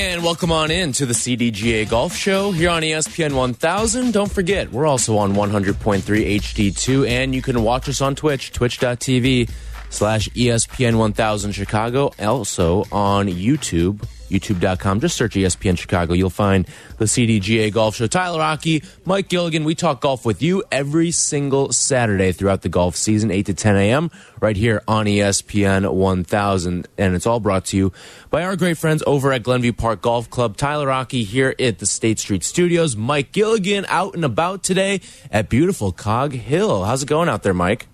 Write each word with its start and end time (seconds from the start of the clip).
And 0.00 0.24
welcome 0.24 0.50
on 0.50 0.70
in 0.70 0.92
to 0.92 1.04
the 1.04 1.12
CDGA 1.12 1.88
Golf 1.88 2.14
Show 2.14 2.52
here 2.52 2.70
on 2.70 2.82
ESPN 2.82 3.34
1000. 3.34 4.12
Don't 4.12 4.30
forget, 4.30 4.72
we're 4.72 4.86
also 4.86 5.18
on 5.18 5.34
100.3 5.34 6.00
HD2 6.00 7.06
and 7.06 7.34
you 7.34 7.42
can 7.42 7.62
watch 7.62 7.88
us 7.88 8.00
on 8.00 8.14
Twitch, 8.14 8.50
twitch.tv 8.52 9.50
slash 9.90 10.28
ESPN 10.30 10.96
1000 10.96 11.52
Chicago. 11.52 12.12
Also 12.18 12.84
on 12.90 13.26
YouTube, 13.26 14.02
youtube.com. 14.30 15.00
Just 15.00 15.16
search 15.16 15.34
ESPN 15.34 15.78
Chicago. 15.78 16.14
You'll 16.14 16.30
find 16.30 16.66
the 16.98 17.04
CDGA 17.04 17.72
Golf 17.72 17.96
Show. 17.96 18.06
Tyler 18.06 18.38
Rocky, 18.38 18.82
Mike 19.04 19.28
Gilligan. 19.28 19.64
We 19.64 19.74
talk 19.74 20.00
golf 20.00 20.24
with 20.24 20.42
you 20.42 20.64
every 20.72 21.10
single 21.10 21.72
Saturday 21.72 22.32
throughout 22.32 22.62
the 22.62 22.68
golf 22.68 22.96
season, 22.96 23.30
8 23.30 23.46
to 23.46 23.54
10 23.54 23.76
a.m., 23.76 24.10
right 24.40 24.56
here 24.56 24.82
on 24.88 25.06
ESPN 25.06 25.92
1000. 25.92 26.88
And 26.96 27.14
it's 27.14 27.26
all 27.26 27.40
brought 27.40 27.66
to 27.66 27.76
you 27.76 27.92
by 28.30 28.44
our 28.44 28.56
great 28.56 28.78
friends 28.78 29.02
over 29.06 29.32
at 29.32 29.42
Glenview 29.42 29.72
Park 29.72 30.02
Golf 30.02 30.30
Club. 30.30 30.56
Tyler 30.56 30.86
Rocky 30.86 31.24
here 31.24 31.54
at 31.58 31.78
the 31.78 31.86
State 31.86 32.18
Street 32.18 32.44
Studios. 32.44 32.96
Mike 32.96 33.32
Gilligan 33.32 33.86
out 33.88 34.14
and 34.14 34.24
about 34.24 34.62
today 34.62 35.00
at 35.30 35.48
beautiful 35.48 35.92
Cog 35.92 36.32
Hill. 36.32 36.84
How's 36.84 37.02
it 37.02 37.06
going 37.06 37.28
out 37.28 37.42
there, 37.42 37.54
Mike? 37.54 37.86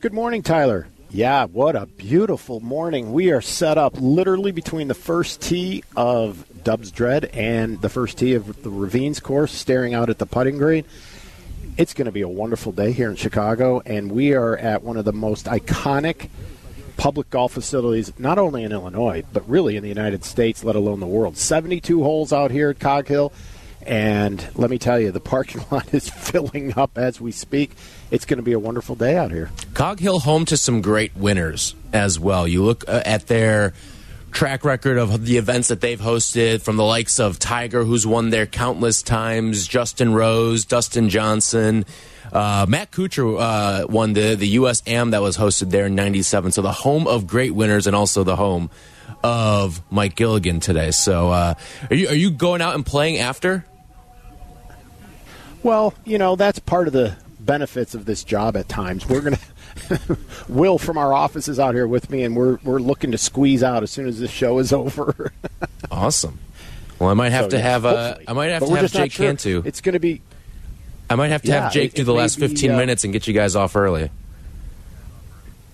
Good 0.00 0.12
morning, 0.12 0.42
Tyler. 0.42 0.88
Yeah, 1.10 1.44
what 1.44 1.76
a 1.76 1.86
beautiful 1.86 2.58
morning. 2.60 3.12
We 3.12 3.30
are 3.30 3.40
set 3.40 3.78
up 3.78 3.94
literally 3.98 4.50
between 4.50 4.88
the 4.88 4.94
first 4.94 5.40
tee 5.40 5.84
of 5.96 6.44
Dubsdread 6.64 7.30
and 7.32 7.80
the 7.80 7.88
first 7.88 8.18
tee 8.18 8.34
of 8.34 8.62
the 8.64 8.70
Ravines 8.70 9.20
course, 9.20 9.52
staring 9.52 9.94
out 9.94 10.10
at 10.10 10.18
the 10.18 10.26
putting 10.26 10.58
green. 10.58 10.84
It's 11.78 11.94
going 11.94 12.06
to 12.06 12.12
be 12.12 12.22
a 12.22 12.28
wonderful 12.28 12.72
day 12.72 12.90
here 12.90 13.08
in 13.08 13.14
Chicago, 13.14 13.80
and 13.86 14.10
we 14.10 14.34
are 14.34 14.56
at 14.56 14.82
one 14.82 14.96
of 14.96 15.04
the 15.04 15.12
most 15.12 15.46
iconic 15.46 16.28
public 16.96 17.30
golf 17.30 17.52
facilities, 17.52 18.12
not 18.18 18.38
only 18.38 18.64
in 18.64 18.72
Illinois, 18.72 19.22
but 19.32 19.48
really 19.48 19.76
in 19.76 19.84
the 19.84 19.88
United 19.88 20.24
States, 20.24 20.64
let 20.64 20.74
alone 20.74 20.98
the 20.98 21.06
world. 21.06 21.36
72 21.36 22.02
holes 22.02 22.32
out 22.32 22.50
here 22.50 22.70
at 22.70 22.80
Cog 22.80 23.06
Hill. 23.06 23.32
And 23.86 24.44
let 24.56 24.68
me 24.68 24.78
tell 24.78 24.98
you, 24.98 25.12
the 25.12 25.20
parking 25.20 25.64
lot 25.70 25.94
is 25.94 26.08
filling 26.08 26.76
up 26.76 26.98
as 26.98 27.20
we 27.20 27.30
speak. 27.32 27.70
It's 28.10 28.24
going 28.24 28.38
to 28.38 28.42
be 28.42 28.52
a 28.52 28.58
wonderful 28.58 28.96
day 28.96 29.16
out 29.16 29.30
here. 29.30 29.50
Cog 29.74 30.00
Hill 30.00 30.18
home 30.20 30.44
to 30.46 30.56
some 30.56 30.82
great 30.82 31.16
winners 31.16 31.74
as 31.92 32.18
well. 32.18 32.48
You 32.48 32.64
look 32.64 32.84
uh, 32.88 33.02
at 33.06 33.28
their 33.28 33.74
track 34.32 34.64
record 34.64 34.98
of 34.98 35.24
the 35.24 35.38
events 35.38 35.68
that 35.68 35.80
they've 35.80 36.00
hosted 36.00 36.62
from 36.62 36.76
the 36.76 36.84
likes 36.84 37.20
of 37.20 37.38
Tiger, 37.38 37.84
who's 37.84 38.06
won 38.06 38.30
there 38.30 38.44
countless 38.44 39.02
times, 39.02 39.66
Justin 39.66 40.12
Rose, 40.12 40.64
Dustin 40.64 41.08
Johnson. 41.08 41.86
Uh, 42.32 42.66
Matt 42.68 42.90
Kuchar 42.90 43.38
uh, 43.40 43.86
won 43.86 44.12
the, 44.12 44.34
the 44.34 44.48
U.S. 44.48 44.82
Am 44.86 45.12
that 45.12 45.22
was 45.22 45.38
hosted 45.38 45.70
there 45.70 45.86
in 45.86 45.94
97. 45.94 46.52
So 46.52 46.60
the 46.60 46.72
home 46.72 47.06
of 47.06 47.26
great 47.26 47.54
winners 47.54 47.86
and 47.86 47.94
also 47.94 48.24
the 48.24 48.36
home 48.36 48.68
of 49.22 49.80
Mike 49.90 50.16
Gilligan 50.16 50.60
today. 50.60 50.90
So 50.90 51.30
uh, 51.30 51.54
are, 51.88 51.96
you, 51.96 52.08
are 52.08 52.14
you 52.14 52.30
going 52.32 52.60
out 52.60 52.74
and 52.74 52.84
playing 52.84 53.18
after? 53.18 53.64
Well, 55.66 55.94
you 56.04 56.16
know, 56.16 56.36
that's 56.36 56.60
part 56.60 56.86
of 56.86 56.92
the 56.92 57.16
benefits 57.40 57.96
of 57.96 58.04
this 58.04 58.22
job 58.22 58.56
at 58.56 58.68
times. 58.68 59.04
We're 59.08 59.20
going 59.20 59.34
to. 59.88 60.16
Will 60.48 60.78
from 60.78 60.96
our 60.96 61.12
office 61.12 61.48
is 61.48 61.58
out 61.58 61.74
here 61.74 61.88
with 61.88 62.08
me, 62.08 62.22
and 62.22 62.36
we're 62.36 62.58
we're 62.62 62.78
looking 62.78 63.10
to 63.10 63.18
squeeze 63.18 63.64
out 63.64 63.82
as 63.82 63.90
soon 63.90 64.06
as 64.06 64.20
this 64.20 64.30
show 64.30 64.60
is 64.60 64.72
over. 64.84 65.32
awesome. 65.90 66.38
Well, 67.00 67.10
I 67.10 67.14
might 67.14 67.30
have 67.32 67.46
So, 67.46 67.50
to 67.50 67.56
yeah, 67.56 67.62
have 67.64 67.84
uh, 67.84 68.06
hopefully. 68.06 68.24
I 68.28 68.32
might 68.32 68.46
have 68.50 68.60
But 68.60 68.66
to 68.68 68.76
have 68.76 68.92
Jake 68.92 69.10
sure. 69.12 69.26
Cantu. 69.26 69.62
It's 69.64 69.80
going 69.80 69.94
to 69.94 69.98
be. 69.98 70.22
I 71.10 71.16
might 71.16 71.28
have 71.28 71.42
to 71.42 71.48
Yeah, 71.48 71.64
have 71.64 71.72
Jake 71.72 71.94
it- 71.94 71.96
do 71.96 72.04
the 72.04 72.14
last 72.14 72.36
be, 72.38 72.46
15 72.46 72.70
uh, 72.70 72.76
minutes 72.76 73.02
and 73.02 73.12
get 73.12 73.26
you 73.26 73.34
guys 73.34 73.56
off 73.56 73.74
early. 73.74 74.08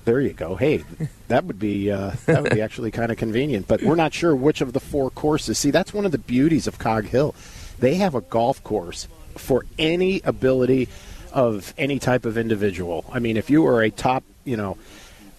There 0.06 0.22
you 0.22 0.32
go. 0.32 0.56
Hey, 0.56 0.84
that 1.28 1.44
would 1.44 1.58
be 1.58 1.90
uh, 1.90 2.12
that 2.24 2.42
would 2.42 2.54
be 2.54 2.62
actually 2.66 2.92
kind 2.92 3.12
of 3.12 3.18
convenient. 3.18 3.68
But 3.68 3.82
we're 3.82 3.94
not 3.96 4.14
sure 4.14 4.34
which 4.34 4.62
of 4.62 4.72
the 4.72 4.80
four 4.80 5.10
courses. 5.10 5.58
See, 5.58 5.70
that's 5.70 5.92
one 5.92 6.06
of 6.06 6.12
the 6.12 6.18
beauties 6.18 6.66
of 6.66 6.78
Cog 6.78 7.04
Hill. 7.04 7.34
They 7.78 7.96
have 7.96 8.14
a 8.14 8.22
golf 8.22 8.64
course 8.64 9.06
for 9.38 9.64
any 9.78 10.20
ability 10.24 10.88
of 11.32 11.72
any 11.78 11.98
type 11.98 12.24
of 12.24 12.36
individual. 12.36 13.04
I 13.12 13.18
mean, 13.18 13.36
if 13.36 13.50
you 13.50 13.66
are 13.66 13.82
a 13.82 13.90
top, 13.90 14.24
you 14.44 14.56
know, 14.56 14.76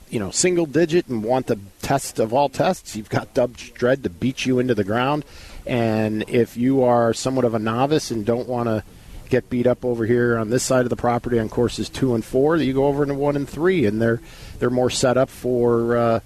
you 0.10 0.20
know, 0.20 0.32
single 0.32 0.66
digit 0.66 1.08
and 1.08 1.24
want 1.24 1.48
the 1.48 1.60
test 1.82 2.20
of 2.20 2.34
all 2.34 2.50
tests, 2.50 2.96
you've 2.96 3.10
got 3.10 3.34
Dubsdread 3.34 4.04
to 4.04 4.10
beat 4.10 4.46
you 4.46 4.60
into 4.60 4.76
the 4.76 4.84
ground. 4.84 5.26
And 5.66 6.24
if 6.28 6.56
you 6.58 6.84
are 6.84 7.14
somewhat 7.14 7.46
of 7.46 7.54
a 7.54 7.60
novice 7.60 8.12
and 8.12 8.26
don't 8.26 8.48
want 8.48 8.68
to 8.68 8.84
get 9.30 9.50
beat 9.50 9.66
up 9.66 9.84
over 9.84 10.06
here 10.06 10.38
on 10.38 10.52
this 10.52 10.62
side 10.62 10.84
of 10.84 10.92
the 10.92 10.96
property 10.96 11.40
on 11.40 11.50
courses 11.50 11.90
two 11.90 12.14
and 12.14 12.24
four, 12.24 12.58
you 12.58 12.74
go 12.74 12.86
over 12.86 13.06
to 13.06 13.14
one 13.16 13.36
and 13.36 13.50
three, 13.50 13.86
and 13.86 14.02
they're 14.02 14.22
they're 14.60 14.70
more 14.70 14.92
set 14.92 15.18
up 15.18 15.30
for 15.30 15.98
uh, 15.98 16.20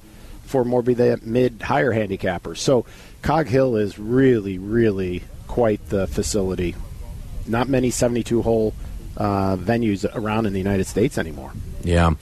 for 0.44 0.66
more 0.66 0.82
be 0.82 0.94
the 0.94 1.20
mid 1.24 1.62
higher 1.62 1.94
handicappers. 1.94 2.58
So 2.58 2.86
Cog 3.22 3.48
Hill 3.48 3.78
is 3.78 3.98
really 3.98 4.58
really 4.58 5.24
quite 5.48 5.88
the 5.90 6.08
facility. 6.08 6.76
Not 7.48 7.70
many 7.70 7.90
seventy 7.90 8.24
two 8.24 8.42
hole 8.42 8.74
uh, 9.16 9.56
venues 9.56 10.06
around 10.14 10.46
in 10.46 10.54
the 10.54 10.60
United 10.60 10.86
States 10.86 11.18
anymore. 11.18 11.52
Yeah. 11.84 12.14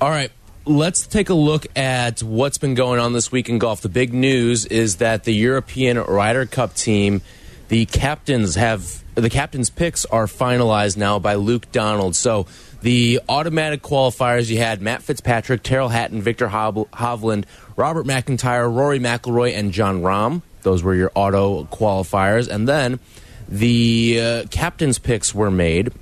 All 0.00 0.10
right. 0.10 0.30
Let's 0.66 1.06
take 1.06 1.28
a 1.28 1.34
look 1.34 1.66
at 1.76 2.22
what's 2.22 2.56
been 2.56 2.74
going 2.74 2.98
on 2.98 3.12
this 3.12 3.30
week 3.30 3.50
in 3.50 3.58
golf. 3.58 3.82
The 3.82 3.90
big 3.90 4.14
news 4.14 4.64
is 4.64 4.96
that 4.96 5.24
the 5.24 5.34
European 5.34 5.98
Ryder 5.98 6.46
Cup 6.46 6.74
team, 6.74 7.20
the 7.68 7.84
captains 7.84 8.54
have 8.54 9.04
the 9.14 9.28
captains' 9.28 9.68
picks 9.68 10.06
are 10.06 10.26
finalized 10.26 10.96
now 10.96 11.18
by 11.18 11.34
Luke 11.34 11.70
Donald. 11.70 12.16
So 12.16 12.46
the 12.80 13.20
automatic 13.28 13.82
qualifiers 13.82 14.48
you 14.50 14.56
had 14.58 14.80
Matt 14.80 15.02
Fitzpatrick, 15.02 15.62
Tyrrell 15.62 15.90
Hatton, 15.90 16.22
Viktor 16.22 16.48
Hovland, 16.48 17.44
Robert 17.76 18.06
McIntyre, 18.06 18.74
Rory 18.74 18.98
McIlroy, 18.98 19.54
and 19.54 19.70
Jon 19.70 20.00
Rahm. 20.00 20.40
Those 20.62 20.82
were 20.82 20.94
your 20.94 21.12
auto 21.14 21.64
qualifiers, 21.64 22.48
and 22.48 22.66
then 22.66 23.00
the 23.48 24.20
uh, 24.20 24.44
captains' 24.50 24.98
picks 24.98 25.34
were 25.34 25.50
made. 25.50 25.92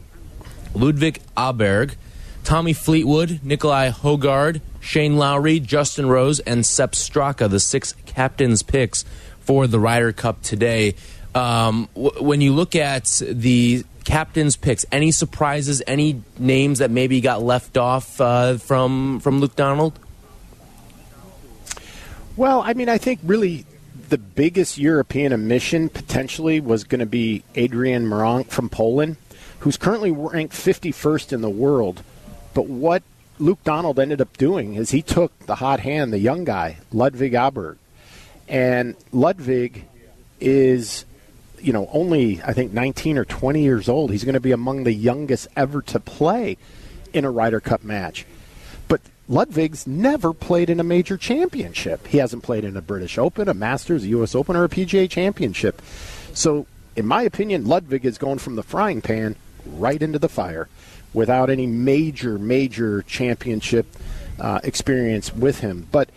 Ludvig 0.74 1.20
Åberg, 1.36 1.94
Tommy 2.44 2.72
Fleetwood, 2.72 3.40
Nicolai 3.42 3.90
Højgaard, 3.90 4.60
Shane 4.80 5.16
Lowry, 5.16 5.60
Justin 5.60 6.06
Rose, 6.06 6.40
and 6.40 6.64
Sepp 6.64 6.92
Straka, 6.92 7.48
the 7.48 7.60
six 7.60 7.94
captains' 8.06 8.62
picks 8.62 9.04
for 9.40 9.66
the 9.66 9.78
Ryder 9.78 10.12
Cup 10.12 10.42
today. 10.42 10.94
Um, 11.34 11.88
when 11.94 12.40
you 12.40 12.52
look 12.52 12.74
at 12.74 13.22
the 13.28 13.84
captains' 14.04 14.56
picks, 14.56 14.84
any 14.90 15.10
surprises, 15.10 15.82
any 15.86 16.22
names 16.38 16.80
that 16.80 16.90
maybe 16.90 17.20
got 17.20 17.42
left 17.42 17.76
off 17.76 18.20
uh, 18.20 18.58
from 18.58 19.20
from 19.20 19.40
Luke 19.40 19.56
Donald? 19.56 19.98
Well, 22.36 22.62
I 22.62 22.74
mean, 22.74 22.88
I 22.88 22.98
think 22.98 23.20
really 23.22 23.66
the 24.12 24.18
biggest 24.18 24.76
European 24.76 25.32
emission 25.32 25.88
potentially 25.88 26.60
was 26.60 26.84
going 26.84 26.98
to 26.98 27.06
be 27.06 27.42
Adrian 27.54 28.04
Meronk 28.04 28.48
from 28.48 28.68
Poland, 28.68 29.16
who's 29.60 29.78
currently 29.78 30.10
ranked 30.10 30.52
51st 30.52 31.32
in 31.32 31.40
the 31.40 31.48
world. 31.48 32.02
But 32.52 32.66
what 32.66 33.02
Luke 33.38 33.64
Donald 33.64 33.98
ended 33.98 34.20
up 34.20 34.36
doing 34.36 34.74
is 34.74 34.90
he 34.90 35.00
took 35.00 35.36
the 35.46 35.54
hot 35.54 35.80
hand, 35.80 36.12
the 36.12 36.18
young 36.18 36.44
guy, 36.44 36.76
Ludvig 36.92 37.32
Åberg. 37.32 37.78
And 38.48 38.96
Ludvig 39.12 39.86
is, 40.40 41.06
you 41.58 41.72
know, 41.72 41.88
only, 41.90 42.42
I 42.42 42.52
think, 42.52 42.74
19 42.74 43.16
or 43.16 43.24
20 43.24 43.62
years 43.62 43.88
old. 43.88 44.10
He's 44.10 44.24
going 44.24 44.34
to 44.34 44.40
be 44.40 44.52
among 44.52 44.84
the 44.84 44.92
youngest 44.92 45.48
ever 45.56 45.80
to 45.80 45.98
play 45.98 46.58
in 47.14 47.24
a 47.24 47.30
Ryder 47.30 47.60
Cup 47.60 47.82
match. 47.82 48.26
Ludvig's 49.32 49.86
never 49.86 50.34
played 50.34 50.68
in 50.68 50.78
a 50.78 50.84
major 50.84 51.16
championship. 51.16 52.06
He 52.06 52.18
hasn't 52.18 52.42
played 52.42 52.64
in 52.64 52.76
a 52.76 52.82
British 52.82 53.16
Open, 53.16 53.48
a 53.48 53.54
Masters, 53.54 54.04
a 54.04 54.08
U.S. 54.08 54.34
Open, 54.34 54.56
or 54.56 54.64
a 54.64 54.68
PGA 54.68 55.08
championship. 55.08 55.80
So, 56.34 56.66
in 56.96 57.06
my 57.06 57.22
opinion, 57.22 57.64
Ludvig 57.64 58.04
is 58.04 58.18
going 58.18 58.40
from 58.40 58.56
the 58.56 58.62
frying 58.62 59.00
pan 59.00 59.36
right 59.64 60.02
into 60.02 60.18
the 60.18 60.28
fire 60.28 60.68
without 61.14 61.48
any 61.48 61.66
major, 61.66 62.38
major 62.38 63.00
championship 63.04 63.86
uh, 64.38 64.60
experience 64.62 65.34
with 65.34 65.60
him. 65.60 65.88
But, 65.90 66.10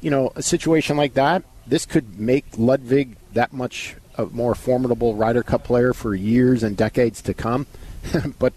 you 0.00 0.10
know, 0.10 0.32
a 0.34 0.42
situation 0.42 0.96
like 0.96 1.12
that, 1.12 1.42
this 1.66 1.84
could 1.84 2.18
make 2.18 2.46
Ludvig 2.56 3.16
that 3.34 3.52
much 3.52 3.96
a 4.16 4.24
more 4.24 4.54
formidable 4.54 5.14
Ryder 5.14 5.42
Cup 5.42 5.64
player 5.64 5.92
for 5.92 6.14
years 6.14 6.62
and 6.62 6.74
decades 6.74 7.20
to 7.22 7.34
come. 7.34 7.66
but 8.38 8.54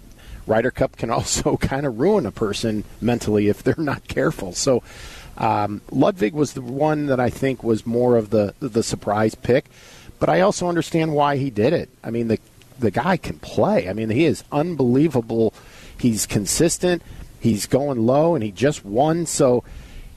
Ryder 0.48 0.72
Cup 0.72 0.98
can 0.98 1.10
also 1.12 1.58
kind 1.58 1.86
of 1.86 2.00
ruin 2.00 2.26
a 2.26 2.32
person 2.32 2.84
mentally 3.02 3.48
if 3.48 3.64
they're 3.64 3.76
not 3.78 4.08
careful. 4.08 4.54
So 4.54 4.84
um, 5.38 5.82
Ludvig 5.92 6.34
was 6.34 6.54
the 6.54 6.62
one 6.62 7.08
that 7.08 7.20
I 7.20 7.30
think 7.30 7.64
was 7.64 7.86
more 7.86 8.18
of 8.18 8.30
the 8.30 8.54
the 8.60 8.84
surprise 8.84 9.36
pick, 9.36 9.66
but 10.20 10.30
I 10.30 10.42
also 10.42 10.68
understand 10.68 11.14
why 11.14 11.38
he 11.38 11.50
did 11.50 11.74
it. 11.74 11.90
I 12.04 12.10
mean 12.10 12.28
the 12.28 12.40
the 12.80 12.92
guy 12.92 13.18
can 13.18 13.40
play. 13.40 13.90
I 13.90 13.94
mean 13.94 14.10
he 14.10 14.26
is 14.26 14.44
unbelievable. 14.52 15.54
He's 15.98 16.26
consistent. 16.26 17.02
He's 17.40 17.68
going 17.68 18.06
low, 18.06 18.34
and 18.34 18.44
he 18.44 18.52
just 18.52 18.84
won. 18.84 19.26
So 19.26 19.64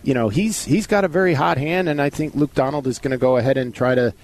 you 0.03 0.15
know 0.15 0.29
he's 0.29 0.65
he's 0.65 0.87
got 0.87 1.05
a 1.05 1.09
very 1.09 1.35
hot 1.35 1.59
hand, 1.59 1.89
and 1.89 2.01
I 2.01 2.11
think 2.11 2.35
Luke 2.35 2.55
Donald 2.55 2.87
is 2.87 2.99
going 2.99 3.13
to 3.13 3.19
go 3.19 3.37
ahead 3.37 3.57
and 3.57 3.75
try 3.75 3.95
to 3.95 4.15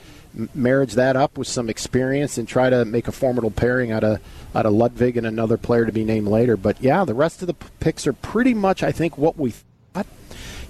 marriage 0.55 0.95
that 0.95 1.17
up 1.17 1.39
with 1.39 1.47
some 1.47 1.71
experience 1.71 2.39
and 2.39 2.49
try 2.49 2.69
to 2.69 2.85
make 2.85 3.07
a 3.07 3.13
formidable 3.13 3.51
pairing 3.51 3.93
out 3.93 4.05
of 4.05 4.21
out 4.55 4.67
of 4.67 4.73
Ludvig 4.73 5.17
and 5.17 5.27
another 5.27 5.57
player 5.57 5.87
to 5.87 5.93
be 5.93 6.05
named 6.05 6.29
later. 6.29 6.57
But 6.57 6.81
yeah, 6.81 7.05
the 7.05 7.15
rest 7.15 7.43
of 7.43 7.47
the 7.47 7.55
picks 7.55 8.07
are 8.07 8.13
pretty 8.13 8.55
much, 8.55 8.83
I 8.83 8.93
think, 8.93 9.19
what 9.19 9.37
we 9.37 9.53
thought. 9.93 10.07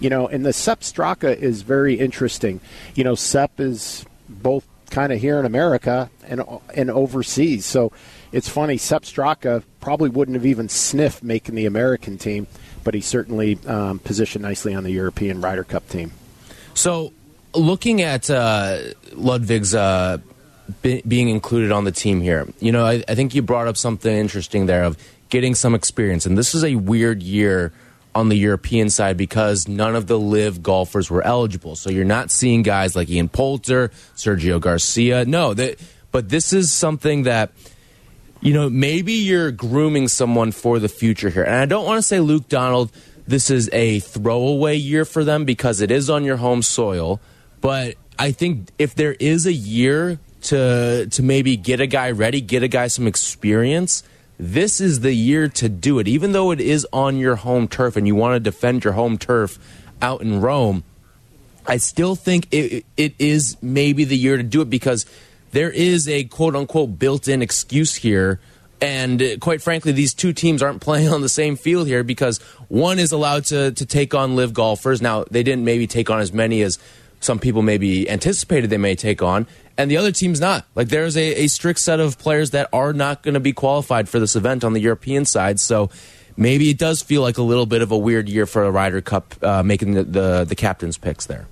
You 0.00 0.10
know, 0.10 0.26
and 0.26 0.44
the 0.44 0.52
Sepp 0.52 0.80
Straka 0.80 1.36
is 1.36 1.62
very 1.62 1.94
interesting. 1.94 2.60
You 2.94 3.04
know, 3.04 3.14
Sepp 3.14 3.60
is 3.60 4.04
both 4.28 4.66
kind 4.90 5.12
of 5.12 5.20
here 5.20 5.38
in 5.38 5.46
America 5.46 6.10
and 6.24 6.42
and 6.74 6.90
overseas, 6.90 7.64
so 7.64 7.92
it's 8.32 8.48
funny. 8.48 8.76
Sepp 8.76 9.02
Straka 9.04 9.62
probably 9.80 10.10
wouldn't 10.10 10.34
have 10.34 10.46
even 10.46 10.68
sniffed 10.68 11.22
making 11.22 11.54
the 11.54 11.66
American 11.66 12.18
team, 12.18 12.46
but 12.84 12.94
he 12.94 13.00
certainly 13.00 13.58
um, 13.66 13.98
positioned 13.98 14.42
nicely 14.42 14.74
on 14.74 14.84
the 14.84 14.92
European 14.92 15.40
Ryder 15.40 15.64
Cup 15.64 15.88
team. 15.88 16.12
So 16.74 17.12
looking 17.54 18.02
at 18.02 18.30
uh, 18.30 18.78
Ludvig's 19.12 19.74
uh, 19.74 20.18
be 20.82 21.02
being 21.06 21.28
included 21.28 21.72
on 21.72 21.84
the 21.84 21.92
team 21.92 22.20
here, 22.20 22.46
you 22.60 22.72
know, 22.72 22.84
I, 22.84 23.02
I, 23.08 23.14
think 23.14 23.34
you 23.34 23.42
brought 23.42 23.68
up 23.68 23.76
something 23.76 24.14
interesting 24.14 24.66
there 24.66 24.84
of 24.84 24.96
getting 25.28 25.54
some 25.54 25.74
experience. 25.74 26.26
And 26.26 26.38
this 26.38 26.54
is 26.54 26.64
a 26.64 26.74
weird 26.76 27.22
year 27.22 27.72
on 28.14 28.28
the 28.28 28.36
European 28.36 28.90
side 28.90 29.16
because 29.16 29.66
none 29.66 29.96
of 29.96 30.06
the 30.06 30.18
LIV 30.18 30.62
golfers 30.62 31.10
were 31.10 31.22
eligible. 31.22 31.76
So 31.76 31.90
you're 31.90 32.04
not 32.04 32.30
seeing 32.30 32.62
guys 32.62 32.94
like 32.94 33.10
Ian 33.10 33.28
Poulter, 33.28 33.90
Sergio 34.14 34.60
Garcia. 34.60 35.24
No, 35.24 35.52
that, 35.54 35.80
but 36.12 36.28
this 36.28 36.52
is 36.52 36.72
something 36.72 37.24
that 37.24 37.50
you 38.44 38.52
know, 38.52 38.68
maybe 38.68 39.14
you're 39.14 39.50
grooming 39.50 40.06
someone 40.06 40.52
for 40.52 40.78
the 40.78 40.88
future 40.88 41.30
here. 41.30 41.42
And 41.44 41.56
I 41.56 41.64
don't 41.64 41.86
want 41.86 41.98
to 41.98 42.02
say 42.02 42.20
Luke 42.20 42.46
Donald, 42.48 42.92
this 43.26 43.50
is 43.50 43.70
a 43.72 44.00
throwaway 44.00 44.76
year 44.76 45.06
for 45.06 45.24
them 45.24 45.46
because 45.46 45.80
it 45.80 45.90
is 45.90 46.10
on 46.10 46.24
your 46.24 46.36
home 46.36 46.60
soil. 46.60 47.20
But 47.62 47.94
I 48.18 48.32
think 48.32 48.68
if 48.78 48.94
there 48.94 49.14
is 49.14 49.46
a 49.46 49.52
year 49.52 50.18
to 50.42 51.06
to 51.10 51.22
maybe 51.22 51.56
get 51.56 51.80
a 51.80 51.86
guy 51.86 52.10
ready, 52.10 52.42
get 52.42 52.62
a 52.62 52.68
guy 52.68 52.88
some 52.88 53.06
experience, 53.06 54.02
this 54.38 54.78
is 54.78 55.00
the 55.00 55.14
year 55.14 55.48
to 55.48 55.70
do 55.70 55.98
it. 55.98 56.06
Even 56.06 56.32
though 56.32 56.50
it 56.50 56.60
is 56.60 56.86
on 56.92 57.16
your 57.16 57.36
home 57.36 57.66
turf 57.66 57.96
and 57.96 58.06
you 58.06 58.14
want 58.14 58.34
to 58.34 58.40
defend 58.40 58.84
your 58.84 58.92
home 58.92 59.16
turf 59.16 59.58
out 60.02 60.20
in 60.20 60.42
Rome, 60.42 60.84
I 61.66 61.78
still 61.78 62.14
think 62.14 62.48
it, 62.52 62.84
it 62.98 63.14
is 63.18 63.56
maybe 63.62 64.04
the 64.04 64.18
year 64.18 64.36
to 64.36 64.42
do 64.42 64.60
it 64.60 64.68
because 64.68 65.06
there 65.54 65.70
is 65.70 66.08
a 66.08 66.24
quote 66.24 66.56
unquote 66.56 66.98
built 66.98 67.28
in 67.28 67.40
excuse 67.40 67.94
here. 67.94 68.40
And 68.80 69.22
quite 69.40 69.62
frankly, 69.62 69.92
these 69.92 70.12
two 70.12 70.32
teams 70.32 70.62
aren't 70.62 70.82
playing 70.88 71.08
on 71.08 71.20
the 71.20 71.28
same 71.28 71.56
field 71.56 71.86
here 71.86 72.02
because 72.02 72.38
one 72.68 72.98
is 72.98 73.12
allowed 73.12 73.46
to, 73.46 73.72
to 73.72 73.86
take 73.86 74.14
on 74.14 74.36
LIV 74.36 74.52
golfers. 74.52 75.00
Now, 75.00 75.24
they 75.30 75.42
didn't 75.42 75.64
maybe 75.64 75.86
take 75.86 76.10
on 76.10 76.20
as 76.20 76.32
many 76.32 76.60
as 76.62 76.78
some 77.20 77.38
people 77.38 77.62
maybe 77.62 78.10
anticipated 78.10 78.68
they 78.68 78.76
may 78.76 78.94
take 78.94 79.22
on, 79.22 79.46
and 79.78 79.90
the 79.90 79.96
other 79.96 80.12
team's 80.12 80.40
not. 80.40 80.66
Like 80.74 80.88
there's 80.88 81.16
a, 81.16 81.44
a 81.44 81.46
strict 81.46 81.78
set 81.78 81.98
of 81.98 82.18
players 82.18 82.50
that 82.50 82.68
are 82.70 82.92
not 82.92 83.22
going 83.22 83.32
to 83.32 83.40
be 83.40 83.54
qualified 83.54 84.10
for 84.10 84.18
this 84.18 84.36
event 84.36 84.62
on 84.62 84.74
the 84.74 84.80
European 84.80 85.24
side. 85.24 85.58
So 85.58 85.88
maybe 86.36 86.68
it 86.68 86.76
does 86.76 87.00
feel 87.00 87.22
like 87.22 87.38
a 87.38 87.42
little 87.42 87.64
bit 87.64 87.80
of 87.80 87.92
a 87.92 87.96
weird 87.96 88.28
year 88.28 88.44
for 88.44 88.64
a 88.64 88.70
Ryder 88.70 89.00
Cup 89.00 89.34
uh, 89.42 89.62
making 89.62 89.94
the, 89.94 90.04
the, 90.04 90.44
the 90.44 90.54
captain's 90.54 90.98
picks 90.98 91.24
there. 91.24 91.46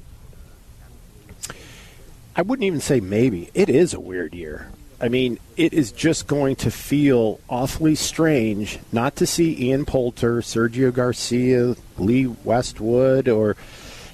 I 2.34 2.42
wouldn't 2.42 2.64
even 2.64 2.80
say 2.80 3.00
maybe. 3.00 3.50
It 3.54 3.68
is 3.68 3.92
a 3.92 4.00
weird 4.00 4.34
year. 4.34 4.70
I 5.00 5.08
mean, 5.08 5.38
it 5.56 5.72
is 5.72 5.90
just 5.90 6.28
going 6.28 6.56
to 6.56 6.70
feel 6.70 7.40
awfully 7.48 7.96
strange 7.96 8.78
not 8.92 9.16
to 9.16 9.26
see 9.26 9.68
Ian 9.68 9.84
Poulter, 9.84 10.40
Sergio 10.40 10.94
Garcia, 10.94 11.74
Lee 11.98 12.26
Westwood, 12.26 13.28
or 13.28 13.56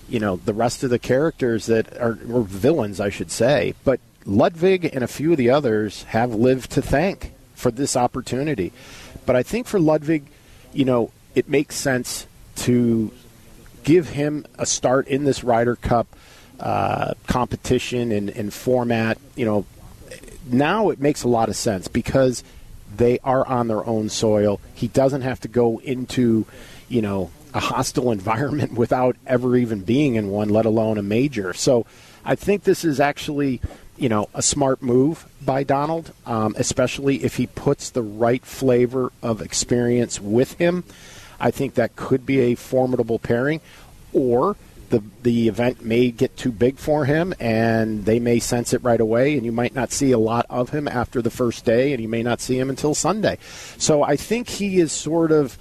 you 0.09 0.19
know 0.19 0.37
the 0.37 0.55
rest 0.55 0.83
of 0.83 0.91
the 0.91 0.99
characters 0.99 1.67
that 1.67 1.95
are 1.99 2.19
or 2.31 2.43
villains, 2.43 3.01
I 3.01 3.11
should 3.11 3.31
say. 3.31 3.75
But 3.85 4.01
Ludvig 4.25 4.87
and 4.87 5.05
a 5.05 5.09
few 5.09 5.33
of 5.33 5.39
the 5.39 5.51
others 5.51 6.05
have 6.05 6.35
lived 6.35 6.71
to 6.73 6.83
thank 6.83 7.33
for 7.55 7.71
this 7.71 7.95
opportunity. 7.95 8.73
But 9.27 9.37
I 9.37 9.43
think 9.43 9.67
for 9.67 9.79
Ludvig, 9.79 10.25
you 10.73 10.87
know, 10.87 11.11
it 11.35 11.51
makes 11.51 11.77
sense 11.77 12.27
to 12.57 13.13
give 13.85 14.09
him 14.11 14.47
a 14.59 14.65
start 14.65 15.07
in 15.07 15.25
this 15.25 15.45
Ryder 15.45 15.77
Cup 15.77 16.07
uh, 16.61 17.15
competition 17.27 18.13
and, 18.13 18.31
and 18.31 18.53
format. 18.53 19.19
You 19.37 19.45
know, 19.45 19.67
now 20.47 20.91
it 20.91 21.01
makes 21.01 21.23
a 21.23 21.29
lot 21.29 21.49
of 21.49 21.57
sense 21.57 21.89
because 21.89 22.43
they 22.97 23.19
are 23.21 23.47
on 23.47 23.69
their 23.69 23.85
own 23.87 24.09
soil. 24.09 24.61
He 24.75 24.89
doesn't 24.89 25.23
have 25.23 25.41
to 25.41 25.49
go 25.49 25.79
into, 25.79 26.47
you 26.89 27.03
know, 27.03 27.31
a 27.55 27.61
hostile 27.61 28.11
environment 28.19 28.73
without 28.73 29.17
ever 29.27 29.57
even 29.57 29.83
being 29.83 30.15
in 30.15 30.31
one, 30.31 30.49
let 30.49 30.67
alone 30.67 30.99
a 30.99 31.03
major. 31.03 31.53
So 31.53 31.87
I 32.25 32.35
think 32.35 32.65
this 32.65 32.85
is 32.85 33.01
actually, 33.01 33.61
you 33.97 34.09
know, 34.09 34.29
a 34.35 34.43
smart 34.43 34.83
move 34.83 35.27
by 35.45 35.65
Donald, 35.65 36.13
um, 36.27 36.55
especially 36.59 37.25
if 37.25 37.37
he 37.37 37.47
puts 37.47 37.91
the 37.91 38.03
right 38.03 38.45
flavor 38.45 39.13
of 39.23 39.41
experience 39.41 40.21
with 40.21 40.55
him. 40.55 40.85
I 41.41 41.51
think 41.51 41.75
that 41.75 41.95
could 41.95 42.27
be 42.27 42.41
a 42.41 42.55
formidable 42.55 43.19
pairing. 43.19 43.61
Or 44.13 44.57
the 44.91 45.03
the 45.23 45.49
event 45.49 45.85
may 45.85 46.11
get 46.11 46.37
too 46.37 46.53
big 46.53 46.79
for 46.79 47.05
him 47.05 47.35
and 47.39 48.05
they 48.05 48.19
may 48.19 48.39
sense 48.39 48.73
it 48.73 48.83
right 48.83 49.01
away 49.01 49.37
and 49.37 49.45
you 49.45 49.53
might 49.53 49.75
not 49.75 49.93
see 49.93 50.13
a 50.13 50.19
lot 50.19 50.47
of 50.49 50.71
him 50.71 50.89
after 50.89 51.23
the 51.23 51.31
first 51.31 51.65
day 51.65 51.93
and 51.93 52.03
you 52.03 52.09
may 52.09 52.23
not 52.23 52.41
see 52.41 52.59
him 52.59 52.71
until 52.71 52.95
Sunday. 52.95 53.39
So 53.77 54.03
I 54.03 54.17
think 54.17 54.49
he 54.49 54.79
is 54.79 54.93
sort 54.93 55.33
of 55.33 55.59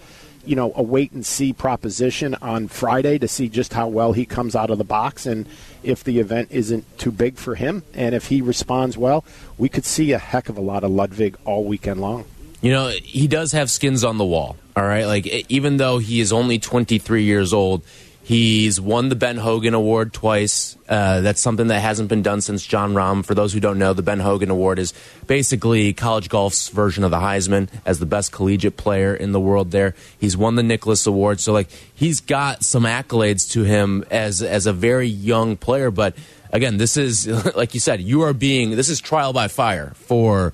you 0.47 0.55
know, 0.55 0.71
a 0.75 0.81
wait 0.81 1.11
and 1.11 1.25
see 1.25 1.51
proposition 1.51 2.33
on 2.41 2.69
Friday 2.69 3.17
to 3.19 3.27
see 3.27 3.49
just 3.49 3.73
how 3.73 3.87
well 3.87 4.13
he 4.13 4.25
comes 4.25 4.55
out 4.55 4.69
of 4.69 4.77
the 4.77 4.83
box 4.83 5.25
and 5.25 5.45
if 5.83 6.03
the 6.03 6.19
event 6.19 6.47
isn't 6.51 6.97
too 6.97 7.11
big 7.11 7.35
for 7.35 7.55
him 7.55 7.83
and 7.93 8.15
if 8.15 8.27
he 8.27 8.41
responds 8.41 8.97
well, 8.97 9.25
we 9.57 9.67
could 9.67 9.85
see 9.85 10.13
a 10.13 10.17
heck 10.17 10.47
of 10.49 10.57
a 10.57 10.61
lot 10.61 10.83
of 10.83 10.91
Ludvig 10.91 11.37
all 11.43 11.65
weekend 11.65 11.99
long. 11.99 12.25
You 12.61 12.71
know, 12.71 12.87
he 12.87 13.27
does 13.27 13.51
have 13.51 13.69
skins 13.69 14.03
on 14.03 14.17
the 14.17 14.25
wall, 14.25 14.55
all 14.75 14.83
right? 14.83 15.05
Like 15.05 15.27
even 15.49 15.77
though 15.77 15.99
he 15.99 16.21
is 16.21 16.33
only 16.33 16.57
23 16.57 17.23
years 17.23 17.53
old, 17.53 17.83
He's 18.27 18.81
won 18.81 19.07
the 19.07 19.15
Ben 19.15 19.37
Hogan 19.37 19.73
Award 19.73 20.11
twice. 20.11 20.77
Uh, 20.89 21.21
that's 21.21 21.39
something 21.39 21.67
that 21.67 21.79
hasn't 21.79 22.09
been 22.09 22.23
done 22.23 22.41
since 22.41 22.67
Jon 22.67 22.93
Rahm. 22.93 23.25
For 23.25 23.33
those 23.33 23.53
who 23.53 23.61
don't 23.61 23.79
know, 23.79 23.93
the 23.93 24.01
Ben 24.01 24.19
Hogan 24.19 24.49
Award 24.49 24.79
is 24.79 24.93
basically 25.27 25.93
college 25.93 26.27
golf's 26.27 26.67
version 26.67 27.05
of 27.05 27.11
the 27.11 27.19
Heisman 27.19 27.69
as 27.85 27.99
the 27.99 28.05
best 28.05 28.33
collegiate 28.33 28.75
player 28.75 29.15
in 29.15 29.31
the 29.31 29.39
world. 29.39 29.71
There, 29.71 29.95
he's 30.19 30.35
won 30.35 30.55
the 30.55 30.63
Nicklaus 30.63 31.07
Award, 31.07 31.39
so 31.39 31.53
like 31.53 31.69
he's 31.95 32.19
got 32.19 32.65
some 32.65 32.83
accolades 32.83 33.49
to 33.51 33.63
him 33.63 34.03
as 34.11 34.41
as 34.41 34.65
a 34.65 34.73
very 34.73 35.07
young 35.07 35.55
player. 35.55 35.89
But 35.89 36.13
again, 36.51 36.75
this 36.75 36.97
is 36.97 37.27
like 37.55 37.73
you 37.75 37.79
said, 37.79 38.01
you 38.01 38.23
are 38.23 38.33
being 38.33 38.71
this 38.71 38.89
is 38.89 38.99
trial 38.99 39.31
by 39.31 39.47
fire 39.47 39.93
for. 39.95 40.53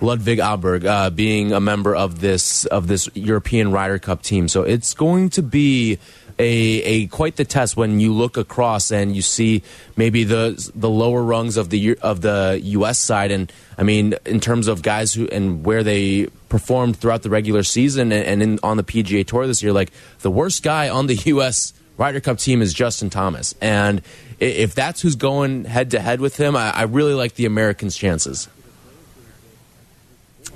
Ludvig 0.00 0.38
Åberg 0.38 0.84
uh, 0.84 1.10
being 1.10 1.52
a 1.52 1.60
member 1.60 1.96
of 1.96 2.20
this 2.20 2.66
of 2.66 2.86
this 2.86 3.08
European 3.14 3.72
Ryder 3.72 3.98
Cup 3.98 4.22
team, 4.22 4.46
so 4.46 4.62
it's 4.62 4.94
going 4.94 5.30
to 5.30 5.42
be 5.42 5.98
a, 6.38 6.44
a 6.44 7.06
quite 7.08 7.36
the 7.36 7.44
test 7.44 7.76
when 7.76 8.00
you 8.00 8.12
look 8.12 8.36
across 8.36 8.90
and 8.90 9.14
you 9.14 9.22
see 9.22 9.62
maybe 9.96 10.24
the 10.24 10.70
the 10.74 10.88
lower 10.88 11.22
rungs 11.22 11.56
of 11.56 11.70
the 11.70 11.98
of 11.98 12.20
the 12.20 12.60
U.S. 12.62 12.98
side, 12.98 13.30
and 13.30 13.52
I 13.76 13.82
mean 13.82 14.14
in 14.24 14.40
terms 14.40 14.68
of 14.68 14.82
guys 14.82 15.12
who 15.12 15.26
and 15.28 15.64
where 15.64 15.82
they 15.82 16.26
performed 16.48 16.96
throughout 16.96 17.22
the 17.22 17.30
regular 17.30 17.62
season 17.62 18.12
and, 18.12 18.42
in, 18.42 18.58
on 18.62 18.76
the 18.76 18.84
PGA 18.84 19.26
Tour 19.26 19.46
this 19.46 19.62
year, 19.62 19.72
like 19.72 19.90
the 20.20 20.30
worst 20.30 20.62
guy 20.62 20.88
on 20.88 21.06
the 21.06 21.14
U.S. 21.26 21.72
Ryder 21.96 22.20
Cup 22.20 22.38
team 22.38 22.62
is 22.62 22.72
Justin 22.72 23.10
Thomas, 23.10 23.54
and 23.60 24.02
if 24.38 24.74
that's 24.74 25.02
who's 25.02 25.16
going 25.16 25.64
head 25.64 25.90
to 25.90 26.00
head 26.00 26.20
with 26.20 26.36
him, 26.36 26.54
I, 26.54 26.70
I 26.70 26.82
really 26.82 27.14
like 27.14 27.34
the 27.34 27.46
Americans' 27.46 27.96
chances. 27.96 28.48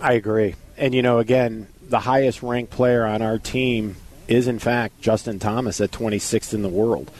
I 0.01 0.13
agree, 0.13 0.55
and 0.77 0.95
you 0.95 1.03
know, 1.03 1.19
again, 1.19 1.67
the 1.89 1.99
highest 1.99 2.43
ranked 2.43 2.71
player 2.71 3.05
on 3.05 3.23
our 3.23 3.39
team 3.39 3.97
is 4.33 4.49
in 4.49 4.59
fact 4.59 5.01
Justin 5.01 5.39
Thomas 5.39 5.81
at 5.81 5.91
26th 5.91 6.55
in 6.55 6.63
the 6.63 6.69
world. 6.69 7.11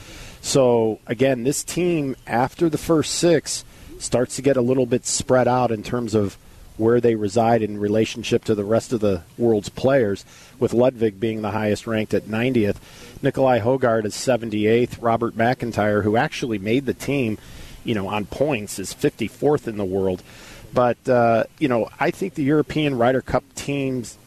So 0.41 0.99
again, 1.07 1.43
this 1.43 1.63
team 1.63 2.15
after 2.27 2.69
the 2.69 2.77
first 2.77 3.15
six 3.15 3.63
starts 3.99 4.35
to 4.35 4.41
get 4.41 4.57
a 4.57 4.61
little 4.61 4.85
bit 4.85 5.05
spread 5.05 5.47
out 5.47 5.71
in 5.71 5.83
terms 5.83 6.15
of 6.15 6.37
where 6.77 6.99
they 6.99 7.15
reside 7.15 7.61
in 7.61 7.79
relationship 7.79 8.43
to 8.45 8.55
the 8.55 8.63
rest 8.63 8.91
of 8.93 8.99
the 8.99 9.21
world's 9.37 9.69
players, 9.69 10.25
with 10.59 10.73
Ludvig 10.73 11.19
being 11.19 11.43
the 11.43 11.51
highest 11.51 11.85
ranked 11.85 12.15
at 12.15 12.23
90th. 12.23 12.77
Nicolai 13.21 13.59
Højgaard 13.59 14.05
is 14.05 14.15
78th. 14.15 14.97
Robert 14.99 15.35
McIntyre, 15.35 16.03
who 16.03 16.17
actually 16.17 16.57
made 16.57 16.87
the 16.87 16.93
team 16.95 17.37
you 17.83 17.93
know, 17.93 18.07
on 18.07 18.25
points, 18.25 18.79
is 18.79 18.93
54th 18.93 19.67
in 19.67 19.77
the 19.77 19.85
world. 19.85 20.23
But 20.73 21.07
uh, 21.07 21.43
you 21.59 21.67
know, 21.67 21.89
I 21.99 22.09
think 22.11 22.33
the 22.33 22.43
European 22.43 22.97
Ryder 22.97 23.21
Cup 23.21 23.43
teams. 23.55 24.17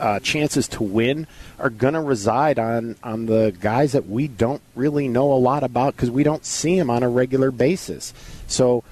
Uh, 0.00 0.18
chances 0.18 0.66
to 0.66 0.82
win 0.82 1.26
are 1.58 1.70
going 1.70 1.94
to 1.94 2.00
reside 2.00 2.58
on 2.58 2.96
on 3.04 3.26
the 3.26 3.54
guys 3.60 3.92
that 3.92 4.08
we 4.08 4.26
don't 4.26 4.60
really 4.74 5.06
know 5.06 5.32
a 5.32 5.38
lot 5.38 5.62
about 5.62 5.94
because 5.94 6.10
we 6.10 6.24
don't 6.24 6.44
see 6.44 6.76
them 6.76 6.90
on 6.90 7.04
a 7.04 7.08
regular 7.08 7.52
basis. 7.52 8.12
So 8.48 8.82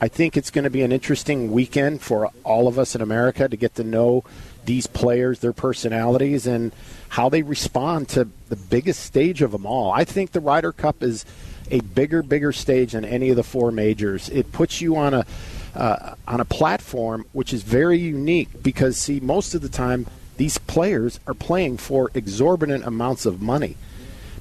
I 0.00 0.08
think 0.08 0.36
it's 0.36 0.50
going 0.50 0.64
to 0.64 0.70
be 0.70 0.82
an 0.82 0.92
interesting 0.92 1.50
weekend 1.50 2.02
for 2.02 2.30
all 2.44 2.68
of 2.68 2.78
us 2.78 2.94
in 2.94 3.00
America 3.00 3.48
to 3.48 3.56
get 3.56 3.74
to 3.76 3.84
know 3.84 4.24
these 4.66 4.86
players, 4.86 5.40
their 5.40 5.52
personalities, 5.52 6.46
and 6.46 6.72
how 7.08 7.28
they 7.28 7.42
respond 7.42 8.08
to 8.10 8.28
the 8.48 8.56
biggest 8.56 9.02
stage 9.02 9.40
of 9.40 9.52
them 9.52 9.64
all. 9.64 9.90
I 9.90 10.04
think 10.04 10.32
the 10.32 10.40
Ryder 10.40 10.72
Cup 10.72 11.02
is 11.02 11.24
a 11.70 11.80
bigger, 11.80 12.22
bigger 12.22 12.52
stage 12.52 12.92
than 12.92 13.04
any 13.04 13.30
of 13.30 13.36
the 13.36 13.42
four 13.42 13.72
majors. 13.72 14.28
It 14.28 14.52
puts 14.52 14.80
you 14.80 14.96
on 14.96 15.14
a 15.14 15.26
uh, 15.74 16.14
on 16.26 16.40
a 16.40 16.44
platform 16.44 17.26
which 17.32 17.52
is 17.52 17.62
very 17.62 17.98
unique 17.98 18.62
because, 18.62 18.96
see, 18.96 19.20
most 19.20 19.54
of 19.54 19.60
the 19.60 19.68
time 19.68 20.06
these 20.36 20.58
players 20.58 21.20
are 21.26 21.34
playing 21.34 21.78
for 21.78 22.10
exorbitant 22.14 22.84
amounts 22.84 23.26
of 23.26 23.40
money, 23.40 23.76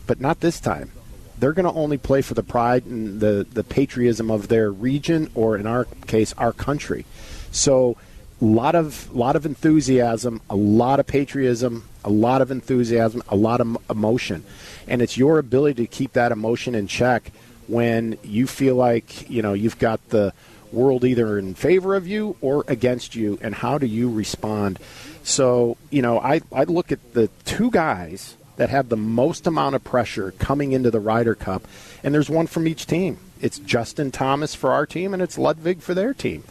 but 0.08 0.20
not 0.20 0.40
this 0.40 0.60
time 0.60 0.92
they're 1.38 1.54
going 1.54 1.66
to 1.66 1.80
only 1.80 1.98
play 1.98 2.22
for 2.22 2.34
the 2.34 2.44
pride 2.44 2.86
and 2.86 3.20
the, 3.20 3.46
the 3.52 3.64
patriotism 3.64 4.32
of 4.32 4.48
their 4.48 4.72
region, 4.72 5.30
or 5.36 5.58
in 5.58 5.68
our 5.68 5.86
case, 6.08 6.34
our 6.38 6.54
country. 6.54 7.06
So, 7.52 7.98
a 8.42 8.46
lot 8.46 8.76
of 8.76 9.10
a 9.14 9.18
lot 9.18 9.38
of 9.38 9.46
enthusiasm, 9.46 10.42
a 10.50 10.56
lot 10.56 11.00
of 11.00 11.08
patriotism, 11.08 11.88
a 12.04 12.10
lot 12.10 12.42
of 12.42 12.52
enthusiasm, 12.52 13.24
a 13.30 13.36
lot 13.36 13.62
of 13.62 13.78
emotion, 13.90 14.44
and 14.90 15.02
it's 15.02 15.18
your 15.18 15.40
ability 15.40 15.86
to 15.86 15.88
keep 15.88 16.14
that 16.14 16.34
emotion 16.34 16.76
in 16.76 16.88
check 16.88 17.32
when 17.68 18.18
you 18.24 18.46
feel 18.46 18.76
like 18.76 19.30
you 19.30 19.42
know 19.42 19.54
you've 19.54 19.80
got 19.80 20.10
the 20.10 20.34
world 20.74 21.06
either 21.06 21.40
in 21.40 21.56
favor 21.56 21.96
of 21.96 22.08
you 22.08 22.36
or 22.42 22.66
against 22.68 23.16
you, 23.16 23.40
and 23.42 23.56
how 23.56 23.78
do 23.78 23.86
you 23.86 24.12
respond? 24.12 24.80
So, 25.26 25.76
you 25.90 26.04
know, 26.04 26.20
I 26.20 26.42
I 26.54 26.66
look 26.66 26.92
at 26.92 27.14
the 27.14 27.30
two 27.46 27.72
guys 27.72 28.38
that 28.58 28.70
have 28.70 28.90
the 28.90 28.96
most 28.96 29.48
amount 29.48 29.76
of 29.76 29.84
pressure 29.84 30.32
coming 30.38 30.72
into 30.72 30.92
the 30.92 31.00
Ryder 31.00 31.36
Cup, 31.36 31.68
and 32.04 32.14
there's 32.14 32.30
one 32.30 32.48
from 32.48 32.68
each 32.68 32.86
team. 32.86 33.18
It's 33.42 33.58
Justin 33.58 34.12
Thomas 34.12 34.54
for 34.54 34.72
our 34.72 34.86
team, 34.86 35.14
and 35.14 35.22
it's 35.22 35.38
Ludvig 35.38 35.82
for 35.82 35.96
their 35.96 36.14
team, 36.14 36.44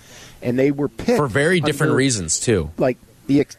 and 0.42 0.58
they 0.58 0.72
were 0.72 0.88
picked 0.88 1.18
for 1.18 1.28
very 1.28 1.60
different 1.60 1.92
under, 1.92 1.96
reasons 1.96 2.40
too. 2.40 2.72
Like 2.76 2.98
the 3.28 3.40
ex- 3.40 3.56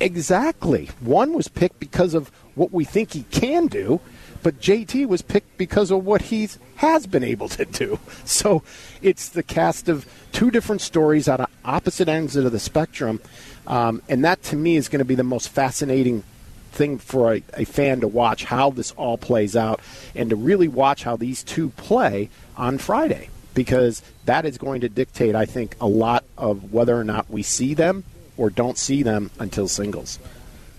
exactly 0.00 0.90
one 1.00 1.34
was 1.34 1.48
picked 1.48 1.78
because 1.78 2.14
of 2.14 2.30
what 2.54 2.72
we 2.72 2.86
think 2.86 3.12
he 3.12 3.24
can 3.24 3.66
do, 3.66 4.00
but 4.42 4.60
JT 4.60 5.06
was 5.06 5.20
picked 5.20 5.58
because 5.58 5.90
of 5.90 6.04
what 6.06 6.22
he 6.22 6.48
has 6.76 7.06
been 7.06 7.24
able 7.24 7.48
to 7.50 7.64
do. 7.64 7.98
So 8.24 8.62
it's 9.02 9.28
the 9.28 9.42
cast 9.42 9.88
of 9.88 10.06
two 10.32 10.50
different 10.50 10.80
stories 10.80 11.28
on 11.28 11.46
opposite 11.64 12.08
ends 12.08 12.36
of 12.36 12.52
the 12.52 12.58
spectrum, 12.58 13.20
um, 13.68 14.02
and 14.08 14.24
that 14.24 14.42
to 14.44 14.56
me 14.56 14.76
is 14.76 14.88
going 14.88 14.98
to 14.98 15.04
be 15.04 15.14
the 15.14 15.22
most 15.22 15.50
fascinating 15.50 16.24
thing 16.72 16.98
for 16.98 17.34
a, 17.34 17.42
a, 17.54 17.64
fan 17.64 18.00
to 18.00 18.08
watch 18.08 18.44
how 18.44 18.70
this 18.70 18.92
all 18.92 19.18
plays 19.18 19.54
out 19.54 19.80
and 20.14 20.30
to 20.30 20.36
really 20.36 20.68
watch 20.68 21.02
how 21.02 21.16
these 21.16 21.42
two 21.42 21.70
play 21.70 22.30
on 22.56 22.78
Friday 22.78 23.28
because 23.54 24.02
that 24.24 24.44
is 24.44 24.58
going 24.58 24.80
to 24.80 24.88
dictate, 24.88 25.34
I 25.34 25.44
think, 25.44 25.76
a 25.80 25.86
lot 25.86 26.24
of 26.36 26.72
whether 26.72 26.98
or 26.98 27.04
not 27.04 27.28
we 27.30 27.42
see 27.42 27.74
them 27.74 28.04
or 28.36 28.50
don't 28.50 28.78
see 28.78 29.02
them 29.02 29.30
until 29.38 29.68
singles. 29.68 30.18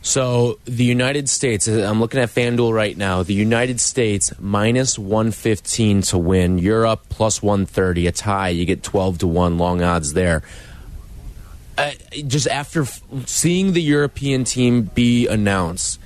So 0.01 0.59
the 0.63 0.85
United 0.85 1.29
States, 1.29 1.67
uh, 1.67 1.85
I'm 1.89 1.99
looking 1.99 2.21
at 2.21 2.29
FanDuel 2.29 2.73
right 2.73 2.95
now. 2.95 3.21
The 3.21 3.33
United 3.33 3.81
States 3.81 4.31
minus 4.39 4.97
115 4.97 6.03
to 6.03 6.17
win. 6.17 6.57
Europe 6.57 7.03
plus 7.09 7.43
130, 7.43 8.07
a 8.07 8.11
tie. 8.13 8.49
You 8.49 8.65
get 8.65 8.81
12 8.81 9.19
to 9.19 9.27
1 9.27 9.57
long 9.57 9.81
odds 9.81 10.13
there 10.13 10.41
just 12.27 12.47
after 12.47 12.85
seeing 13.25 13.73
the 13.73 13.81
European 13.81 14.43
team 14.43 14.83
be 14.83 15.27
announced, 15.27 15.99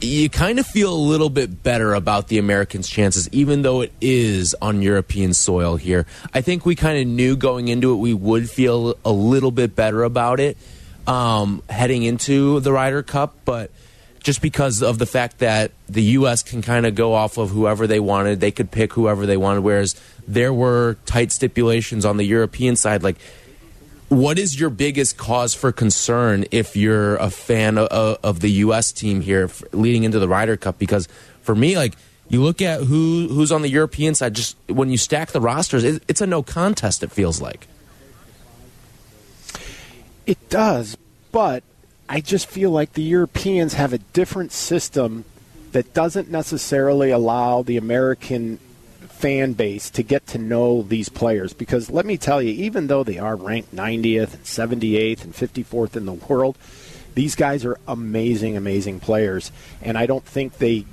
you 0.00 0.28
kind 0.28 0.58
of 0.58 0.66
feel 0.66 0.92
a 0.92 0.96
little 0.96 1.30
bit 1.30 1.62
better 1.62 1.94
about 1.94 2.28
the 2.28 2.38
Americans' 2.38 2.88
chances, 2.88 3.28
even 3.30 3.62
though 3.62 3.82
it 3.82 3.92
is 4.00 4.54
on 4.60 4.82
European 4.82 5.32
soil 5.32 5.76
here. 5.76 6.06
I 6.34 6.40
think 6.40 6.66
we 6.66 6.74
kind 6.74 6.98
of 6.98 7.06
knew 7.06 7.36
going 7.36 7.68
into 7.68 7.92
it 7.92 7.96
we 7.96 8.12
would 8.12 8.50
feel 8.50 8.96
a 9.04 9.12
little 9.12 9.52
bit 9.52 9.76
better 9.76 10.02
about 10.02 10.40
it 10.40 10.56
um, 11.06 11.62
heading 11.68 12.02
into 12.02 12.60
the 12.60 12.72
Ryder 12.72 13.02
Cup, 13.02 13.36
but 13.44 13.70
just 14.22 14.40
because 14.40 14.82
of 14.82 14.98
the 14.98 15.06
fact 15.06 15.38
that 15.38 15.72
the 15.88 16.02
U.S. 16.02 16.42
can 16.42 16.62
kind 16.62 16.86
of 16.86 16.94
go 16.94 17.12
off 17.12 17.38
of 17.38 17.50
whoever 17.50 17.86
they 17.86 18.00
wanted, 18.00 18.40
they 18.40 18.52
could 18.52 18.70
pick 18.70 18.92
whoever 18.92 19.26
they 19.26 19.36
wanted, 19.36 19.60
whereas 19.62 20.00
there 20.28 20.52
were 20.52 20.96
tight 21.06 21.32
stipulations 21.32 22.04
on 22.04 22.16
the 22.16 22.24
European 22.24 22.76
side, 22.76 23.02
like 23.02 23.16
what 24.12 24.38
is 24.38 24.60
your 24.60 24.68
biggest 24.68 25.16
cause 25.16 25.54
for 25.54 25.72
concern 25.72 26.44
if 26.50 26.76
you're 26.76 27.16
a 27.16 27.30
fan 27.30 27.78
of, 27.78 28.18
of 28.22 28.40
the 28.40 28.50
U.S. 28.50 28.92
team 28.92 29.22
here 29.22 29.50
leading 29.72 30.04
into 30.04 30.18
the 30.18 30.28
Ryder 30.28 30.58
Cup? 30.58 30.78
Because 30.78 31.08
for 31.40 31.54
me, 31.54 31.76
like 31.76 31.94
you 32.28 32.42
look 32.42 32.60
at 32.60 32.82
who 32.82 33.28
who's 33.28 33.50
on 33.50 33.62
the 33.62 33.70
European 33.70 34.14
side, 34.14 34.34
just 34.34 34.56
when 34.68 34.90
you 34.90 34.98
stack 34.98 35.30
the 35.30 35.40
rosters, 35.40 35.82
it, 35.82 36.02
it's 36.08 36.20
a 36.20 36.26
no 36.26 36.42
contest. 36.42 37.02
It 37.02 37.10
feels 37.10 37.40
like 37.40 37.66
it 40.26 40.50
does, 40.50 40.96
but 41.32 41.62
I 42.06 42.20
just 42.20 42.46
feel 42.46 42.70
like 42.70 42.92
the 42.92 43.02
Europeans 43.02 43.74
have 43.74 43.94
a 43.94 43.98
different 43.98 44.52
system 44.52 45.24
that 45.72 45.94
doesn't 45.94 46.30
necessarily 46.30 47.10
allow 47.10 47.62
the 47.62 47.78
American 47.78 48.58
fan 49.22 49.52
base 49.52 49.88
to 49.88 50.02
get 50.02 50.26
to 50.26 50.36
know 50.36 50.82
these 50.82 51.08
players 51.08 51.52
because 51.52 51.88
let 51.88 52.04
me 52.04 52.16
tell 52.16 52.42
you, 52.42 52.50
even 52.52 52.88
though 52.88 53.04
they 53.04 53.18
are 53.18 53.36
ranked 53.36 53.72
90th 53.72 54.34
and 54.34 54.42
78th 54.42 55.22
and 55.22 55.32
54th 55.32 55.94
in 55.94 56.06
the 56.06 56.12
world, 56.12 56.58
these 57.14 57.36
guys 57.36 57.64
are 57.64 57.78
amazing, 57.86 58.56
amazing 58.56 58.98
players. 58.98 59.52
And 59.80 59.96
I 59.96 60.06
don't 60.06 60.24
think 60.24 60.58
they 60.58 60.86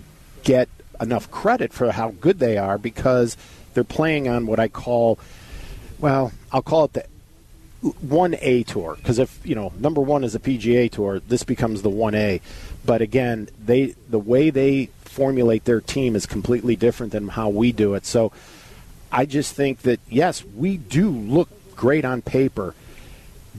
get 0.44 0.70
enough 1.02 1.32
credit 1.32 1.74
for 1.74 1.92
how 1.92 2.12
good 2.22 2.38
they 2.38 2.60
are 2.60 2.78
because 2.78 3.36
they're 3.74 3.84
playing 3.84 4.28
on 4.28 4.46
what 4.46 4.60
I 4.60 4.68
call, 4.68 5.18
well, 5.98 6.32
I'll 6.52 6.62
call 6.62 6.86
it 6.86 6.94
the 6.94 7.06
1A 7.82 8.68
tour 8.68 8.96
because 8.98 9.18
if 9.18 9.40
you 9.44 9.56
know 9.56 9.72
number 9.80 10.02
one 10.02 10.24
is 10.24 10.36
a 10.36 10.40
PGA 10.40 10.92
tour, 10.92 11.20
this 11.20 11.44
becomes 11.44 11.82
the 11.82 11.90
1A. 11.90 12.42
But 12.86 13.02
again, 13.02 13.50
they 13.66 13.96
the 14.10 14.20
way 14.20 14.52
they 14.52 14.90
formulate 15.10 15.66
their 15.66 15.82
team 15.82 16.16
is 16.16 16.26
completely 16.26 16.76
different 16.76 17.12
than 17.12 17.30
how 17.30 17.50
we 17.50 17.72
do 17.72 17.96
it. 17.96 18.06
So 18.06 18.32
I 19.12 19.26
just 19.26 19.56
think 19.56 19.80
that, 19.80 20.00
yes, 20.10 20.44
we 20.44 20.78
do 20.78 21.10
look 21.10 21.50
great 21.76 22.06
on 22.06 22.22
paper, 22.22 22.76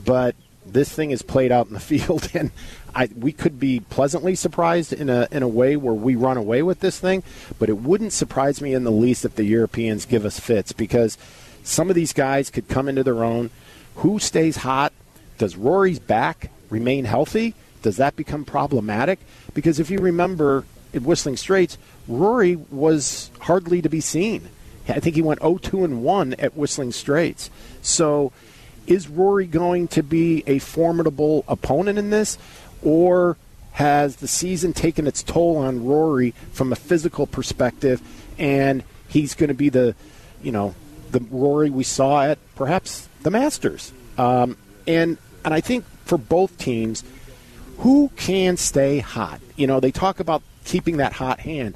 but 0.03 0.35
this 0.65 0.91
thing 0.91 1.11
is 1.11 1.21
played 1.21 1.51
out 1.51 1.67
in 1.67 1.73
the 1.73 1.79
field, 1.91 2.29
and 2.33 2.51
I, 2.95 3.09
we 3.15 3.31
could 3.31 3.59
be 3.59 3.79
pleasantly 3.79 4.35
surprised 4.35 4.93
in 4.93 5.09
a, 5.09 5.27
in 5.31 5.43
a 5.43 5.47
way 5.47 5.75
where 5.75 5.93
we 5.93 6.15
run 6.15 6.37
away 6.37 6.63
with 6.63 6.79
this 6.79 6.99
thing, 6.99 7.23
but 7.59 7.69
it 7.69 7.77
wouldn't 7.77 8.13
surprise 8.13 8.61
me 8.61 8.73
in 8.73 8.83
the 8.83 8.91
least 8.91 9.25
if 9.25 9.35
the 9.35 9.43
Europeans 9.43 10.05
give 10.05 10.25
us 10.25 10.39
fits 10.39 10.71
because 10.71 11.17
some 11.63 11.89
of 11.89 11.95
these 11.95 12.13
guys 12.13 12.49
could 12.49 12.67
come 12.67 12.87
into 12.87 13.03
their 13.03 13.23
own. 13.23 13.49
Who 13.95 14.19
stays 14.19 14.57
hot? 14.57 14.93
Does 15.37 15.55
Rory's 15.55 15.99
back 15.99 16.51
remain 16.69 17.05
healthy? 17.05 17.55
Does 17.81 17.97
that 17.97 18.15
become 18.15 18.45
problematic? 18.45 19.19
Because 19.53 19.79
if 19.79 19.89
you 19.89 19.99
remember 19.99 20.65
at 20.93 21.01
Whistling 21.01 21.37
Straits, 21.37 21.77
Rory 22.07 22.55
was 22.55 23.31
hardly 23.41 23.81
to 23.81 23.89
be 23.89 24.01
seen. 24.01 24.49
I 24.87 24.99
think 24.99 25.15
he 25.15 25.21
went 25.21 25.39
0-2 25.39 25.85
and 25.85 26.03
1 26.03 26.33
at 26.35 26.55
Whistling 26.55 26.91
Straits. 26.91 27.49
So, 27.81 28.31
is 28.87 29.07
Rory 29.07 29.45
going 29.45 29.87
to 29.89 30.03
be 30.03 30.43
a 30.47 30.59
formidable 30.59 31.45
opponent 31.47 31.97
in 31.97 32.09
this, 32.09 32.37
or 32.81 33.37
has 33.73 34.17
the 34.17 34.27
season 34.27 34.73
taken 34.73 35.07
its 35.07 35.23
toll 35.23 35.57
on 35.57 35.85
Rory 35.85 36.31
from 36.51 36.71
a 36.73 36.75
physical 36.75 37.25
perspective, 37.25 38.01
and 38.37 38.83
he's 39.07 39.33
going 39.33 39.49
to 39.49 39.53
be 39.53 39.69
the, 39.69 39.95
you 40.41 40.51
know, 40.51 40.75
the 41.11 41.19
Rory 41.19 41.69
we 41.69 41.83
saw 41.83 42.23
at 42.23 42.39
perhaps 42.55 43.07
the 43.21 43.31
Masters? 43.31 43.93
Um, 44.17 44.57
and 44.87 45.17
and 45.43 45.53
I 45.53 45.61
think 45.61 45.85
for 46.05 46.17
both 46.17 46.57
teams, 46.57 47.03
who 47.79 48.11
can 48.15 48.57
stay 48.57 48.99
hot? 48.99 49.39
You 49.55 49.67
know, 49.67 49.79
they 49.79 49.91
talk 49.91 50.19
about 50.19 50.43
keeping 50.65 50.97
that 50.97 51.13
hot 51.13 51.41
hand. 51.41 51.75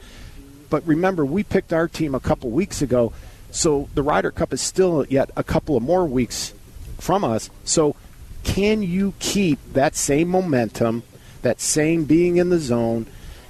But 0.70 0.86
remember, 0.86 1.25
we 1.25 1.44
picked 1.44 1.74
our 1.74 1.88
team 1.88 2.15
a 2.15 2.20
couple 2.20 2.50
weeks 2.50 2.82
ago, 2.82 3.13
so 3.51 3.88
the 3.94 4.04
Ryder 4.04 4.32
Cup 4.32 4.51
is 4.51 4.62
still 4.62 5.06
yet 5.08 5.30
a 5.36 5.44
couple 5.44 5.77
of 5.77 5.84
more 5.84 6.06
weeks 6.06 6.54
from 7.00 7.24
us. 7.24 7.50
So, 7.63 7.96
can 8.44 8.84
you 8.84 9.13
keep 9.20 9.60
that 9.74 9.96
same 9.96 10.27
momentum, 10.27 11.04
that 11.42 11.60
same 11.60 12.06
being 12.06 12.38
in 12.38 12.50
the 12.50 12.60
zone, 12.60 13.08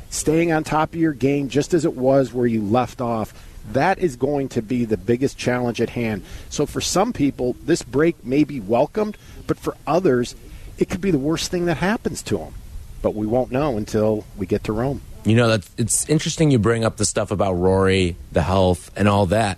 staying 0.10 0.52
on 0.52 0.64
top 0.64 0.94
of 0.94 1.00
your 1.00 1.14
game 1.14 1.50
just 1.50 1.74
as 1.74 1.84
it 1.84 1.96
was 1.96 2.34
where 2.34 2.48
you 2.48 2.62
left 2.62 3.02
off? 3.02 3.34
That 3.72 3.98
is 3.98 4.16
going 4.16 4.50
to 4.50 4.62
be 4.62 4.86
the 4.86 4.98
biggest 4.98 5.38
challenge 5.38 5.82
at 5.82 5.90
hand. 5.90 6.24
So, 6.50 6.66
for 6.66 6.82
some 6.82 7.14
people, 7.14 7.56
this 7.64 7.82
break 7.82 8.24
may 8.24 8.44
be 8.44 8.60
welcomed, 8.60 9.18
but 9.48 9.58
for 9.58 9.76
others, 9.88 10.36
it 10.78 10.90
could 10.90 11.02
be 11.02 11.12
the 11.12 11.18
worst 11.18 11.50
thing 11.50 11.66
that 11.66 11.78
happens 11.78 12.22
to 12.24 12.38
them. 12.38 12.54
But 13.02 13.16
we 13.16 13.26
won't 13.26 13.52
know 13.52 13.78
until 13.78 14.26
we 14.38 14.46
get 14.46 14.64
to 14.66 14.74
Rome. 14.74 15.02
You 15.26 15.36
know, 15.36 15.58
that 15.58 15.68
it's 15.78 16.08
interesting 16.08 16.52
you 16.52 16.60
bring 16.60 16.86
up 16.86 16.98
the 16.98 17.06
stuff 17.06 17.32
about 17.32 17.54
Rory, 17.54 18.16
the 18.32 18.44
health, 18.44 18.92
and 18.96 19.08
all 19.08 19.26
that. 19.28 19.58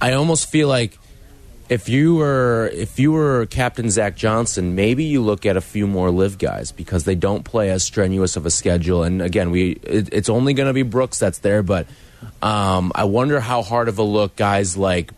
I 0.00 0.14
almost 0.14 0.50
feel 0.50 0.66
like 0.66 0.98
if 1.68 1.88
you 1.88 2.16
were 2.16 2.70
if 2.72 2.98
you 2.98 3.12
were 3.12 3.46
Captain 3.46 3.90
Zach 3.90 4.16
Johnson, 4.16 4.74
maybe 4.74 5.04
you 5.04 5.22
look 5.22 5.46
at 5.46 5.56
a 5.56 5.60
few 5.60 5.86
more 5.86 6.10
LIV 6.10 6.38
guys 6.38 6.72
because 6.72 7.04
they 7.04 7.14
don't 7.14 7.44
play 7.44 7.70
as 7.70 7.82
strenuous 7.82 8.36
of 8.36 8.46
a 8.46 8.50
schedule. 8.50 9.02
And 9.02 9.22
again, 9.22 9.50
we 9.50 9.72
it, 9.82 10.08
it's 10.12 10.28
only 10.28 10.54
going 10.54 10.68
to 10.68 10.72
be 10.72 10.82
Brooks 10.82 11.18
that's 11.18 11.38
there, 11.38 11.62
but 11.62 11.86
um, 12.42 12.92
I 12.94 13.04
wonder 13.04 13.40
how 13.40 13.62
hard 13.62 13.88
of 13.88 13.98
a 13.98 14.02
look 14.02 14.36
guys 14.36 14.76
like 14.76 15.12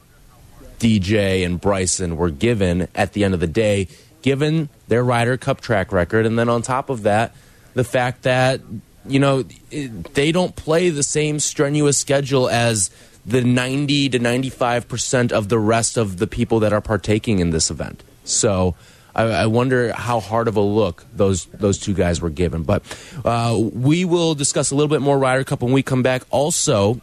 DJ 0.79 1.45
and 1.45 1.61
Bryson 1.61 2.17
were 2.17 2.31
given 2.31 2.89
at 2.95 3.13
the 3.13 3.25
end 3.25 3.35
of 3.35 3.41
the 3.41 3.47
day, 3.47 3.89
given 4.23 4.69
their 4.89 5.03
Ryder 5.03 5.37
Cup 5.37 5.61
track 5.61 5.93
record, 5.93 6.27
and 6.27 6.39
then 6.39 6.49
on 6.49 6.63
top 6.63 6.91
of 6.91 7.03
that, 7.03 7.35
the 7.75 7.85
fact 7.85 8.23
that 8.23 8.61
you 9.09 9.19
know 9.19 9.43
they 9.71 10.33
don't 10.33 10.57
play 10.57 10.91
the 10.91 11.03
same 11.03 11.39
strenuous 11.41 11.99
schedule 11.99 12.49
as 12.49 12.91
the 13.25 13.43
90 13.43 14.11
to 14.11 14.19
95 14.19 14.89
percent 14.89 15.33
of 15.33 15.49
the 15.49 15.59
rest 15.59 15.97
of 15.97 16.19
the 16.19 16.27
people 16.27 16.61
that 16.61 16.73
are 16.73 16.81
partaking 16.81 17.39
in 17.39 17.51
this 17.51 17.71
event. 17.71 18.03
So. 18.25 18.75
I, 19.15 19.23
I 19.23 19.47
wonder 19.47 19.95
how 19.95 20.21
hard 20.21 20.47
of 20.47 20.57
a 20.57 20.61
look 20.61 21.07
those 21.15 21.47
those 21.47 21.79
two 21.79 21.95
guys 21.95 22.21
were 22.21 22.29
given. 22.29 22.65
But 22.65 22.83
uh, 23.25 23.59
we 23.59 24.05
will 24.05 24.35
discuss 24.35 24.71
a 24.71 24.75
little 24.75 24.91
bit 24.91 25.01
more 25.01 25.19
Ryder 25.19 25.43
Cup 25.43 25.63
when 25.63 25.73
we 25.73 25.83
come 25.83 26.03
back. 26.03 26.21
Also, 26.29 27.01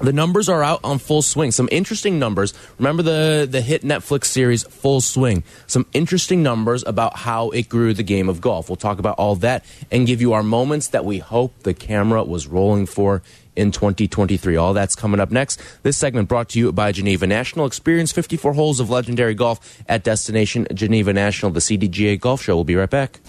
the 0.00 0.12
numbers 0.12 0.48
are 0.48 0.62
out 0.62 0.80
on 0.82 0.98
full 0.98 1.22
swing. 1.22 1.50
Some 1.50 1.68
interesting 1.70 2.18
numbers. 2.18 2.54
Remember 2.78 3.02
the, 3.02 3.46
the 3.50 3.60
hit 3.60 3.82
Netflix 3.82 4.26
series 4.26 4.62
Full 4.64 5.00
Swing. 5.00 5.44
Some 5.66 5.86
interesting 5.92 6.42
numbers 6.42 6.82
about 6.86 7.16
how 7.18 7.50
it 7.50 7.68
grew 7.68 7.92
the 7.92 8.02
game 8.02 8.28
of 8.28 8.40
golf. 8.40 8.68
We'll 8.68 8.76
talk 8.76 8.98
about 8.98 9.18
all 9.18 9.36
that 9.36 9.64
and 9.90 10.06
give 10.06 10.20
you 10.20 10.32
our 10.32 10.42
moments 10.42 10.88
that 10.88 11.04
we 11.04 11.18
hope 11.18 11.62
the 11.62 11.74
camera 11.74 12.24
was 12.24 12.46
rolling 12.46 12.86
for 12.86 13.22
in 13.56 13.72
2023. 13.72 14.56
All 14.56 14.72
that's 14.72 14.94
coming 14.94 15.20
up 15.20 15.30
next. 15.30 15.60
This 15.82 15.96
segment 15.96 16.28
brought 16.28 16.50
to 16.50 16.58
you 16.58 16.72
by 16.72 16.92
Geneva 16.92 17.26
National. 17.26 17.66
Experience 17.66 18.12
54 18.12 18.54
holes 18.54 18.80
of 18.80 18.88
legendary 18.90 19.34
golf 19.34 19.82
at 19.88 20.02
Destination 20.02 20.66
Geneva 20.72 21.12
National. 21.12 21.50
The 21.50 21.60
CDGA 21.60 22.18
Golf 22.18 22.42
Show. 22.42 22.54
We'll 22.54 22.64
be 22.64 22.76
right 22.76 22.90
back. 22.90 23.20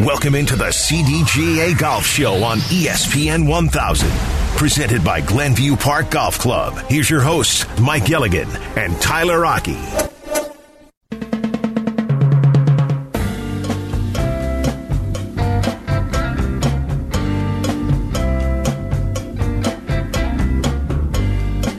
Welcome 0.00 0.34
into 0.34 0.56
the 0.56 0.68
CDGA 0.68 1.78
Golf 1.78 2.06
Show 2.06 2.42
on 2.42 2.58
ESPN 2.58 3.46
1000 3.46 4.41
presented 4.56 5.04
by 5.04 5.20
Glenview 5.20 5.76
Park 5.76 6.10
Golf 6.10 6.38
Club. 6.38 6.78
Here's 6.88 7.10
your 7.10 7.20
hosts, 7.20 7.66
Mike 7.80 8.06
Gilligan 8.06 8.48
and 8.76 9.00
Tyler 9.00 9.40
Rocky. 9.40 9.78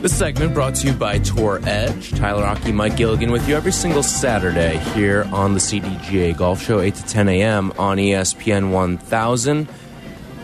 This 0.04 0.18
segment 0.18 0.54
brought 0.54 0.76
to 0.76 0.88
you 0.88 0.94
by 0.94 1.20
Tour 1.20 1.62
Edge. 1.64 2.12
Tyler 2.12 2.44
Rocky, 2.44 2.74
Mike 2.74 2.98
Gilligan 2.98 3.32
with 3.32 3.48
you 3.48 3.56
every 3.56 3.72
single 3.72 4.04
Saturday 4.04 4.78
here 4.94 5.26
on 5.32 5.54
the 5.54 5.62
CDGA 5.62 6.36
Golf 6.36 6.62
Show, 6.62 6.82
8 6.82 6.94
to 6.94 7.06
10 7.06 7.30
a.m. 7.30 7.72
on 7.78 7.98
ESPN 7.98 8.72
1000. 8.72 9.66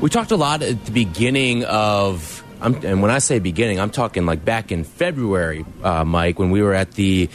We 0.01 0.09
talked 0.09 0.31
a 0.31 0.37
lot 0.37 0.61
at 0.61 0.85
the 0.85 0.91
beginning 0.93 1.65
of, 1.65 2.41
I'm, 2.61 2.73
and 2.85 3.01
when 3.01 3.11
I 3.11 3.19
say 3.19 3.39
beginning, 3.39 3.81
I'm 3.81 3.89
talking 3.89 4.25
like 4.25 4.45
back 4.45 4.71
in 4.71 4.85
February, 4.85 5.65
uh, 5.83 6.05
Mike, 6.05 6.39
when 6.39 6.51
we 6.51 6.61
were 6.61 6.73
at 6.73 6.93
the 6.93 7.29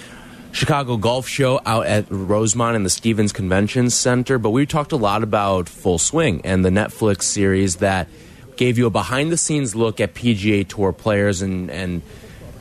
Chicago 0.53 0.97
Golf 0.97 1.29
Show 1.29 1.61
out 1.67 1.85
at 1.85 2.07
Rosemont 2.09 2.75
in 2.75 2.83
the 2.83 2.89
Stephens 2.89 3.35
Convention 3.35 3.91
Center. 3.91 4.39
But 4.39 4.51
we 4.51 4.65
talked 4.65 4.93
a 4.93 4.97
lot 4.97 5.23
about 5.23 5.69
Full 5.69 5.99
Swing 5.99 6.41
and 6.45 6.65
the 6.65 6.71
Netflix 6.71 7.25
series 7.25 7.77
that 7.77 8.09
gave 8.57 8.79
you 8.79 8.87
a 8.87 8.91
behind 8.91 9.31
the 9.31 9.37
scenes 9.37 9.75
look 9.77 10.01
at 10.01 10.15
PGA 10.15 10.67
Tour 10.67 10.93
players 10.93 11.43
and, 11.43 11.71
and 11.71 12.01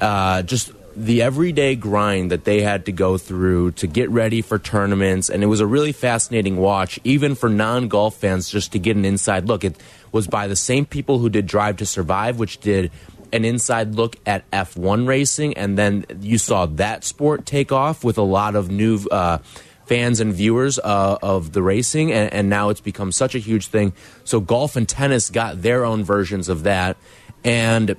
uh, 0.01 0.41
just 0.41 0.74
the 0.95 1.21
everyday 1.21 1.75
grind 1.75 2.31
that 2.31 2.43
they 2.43 2.62
had 2.62 2.85
to 2.85 2.91
go 2.91 3.17
through 3.17 3.71
to 3.71 3.88
get 3.88 4.09
ready 4.09 4.41
for 4.41 4.59
tournaments. 4.59 5.29
And 5.29 5.43
it 5.43 5.47
was 5.47 5.59
a 5.59 5.68
really 5.68 5.91
fascinating 5.91 6.57
watch, 6.57 7.00
even 7.03 7.35
for 7.35 7.50
non 7.50 7.87
golf 7.87 8.15
fans, 8.15 8.50
just 8.50 8.72
to 8.74 8.79
get 8.79 8.96
an 8.96 9.05
inside 9.05 9.48
look. 9.48 9.63
It 9.63 9.75
was 10.11 10.27
by 10.27 10.48
the 10.48 10.55
same 10.55 10.85
people 10.85 11.20
who 11.20 11.29
did 11.29 11.48
Drive 11.48 11.77
to 11.77 11.85
Survive, 11.85 12.37
which 12.37 12.59
did 12.59 12.91
an 13.31 13.46
inside 13.46 13.96
look 13.96 14.15
at 14.25 14.50
F1 14.51 15.07
racing. 15.07 15.55
And 15.57 15.77
then 15.77 16.05
you 16.22 16.37
saw 16.37 16.68
that 16.68 17.03
sport 17.03 17.46
take 17.46 17.72
off 17.72 18.03
with 18.03 18.18
a 18.18 18.24
lot 18.24 18.55
of 18.55 18.70
new. 18.70 19.00
Uh, 19.09 19.39
fans 19.85 20.22
and 20.22 20.33
viewers 20.33 20.79
uh, 20.79 21.18
of 21.22 21.51
the 21.51 21.61
racing, 21.61 22.09
and, 22.13 22.31
and, 22.33 22.50
now 22.50 22.70
it's 22.70 22.79
become 22.79 23.11
such 23.11 23.35
a 23.35 23.37
huge 23.37 23.68
thing. 23.68 23.91
So 24.24 24.39
golf 24.39 24.77
and 24.77 24.87
tennis 24.87 25.29
got 25.29 25.61
their 25.61 25.83
own 25.83 26.05
versions 26.05 26.48
of 26.48 26.63
that, 26.63 26.96
and 27.44 27.94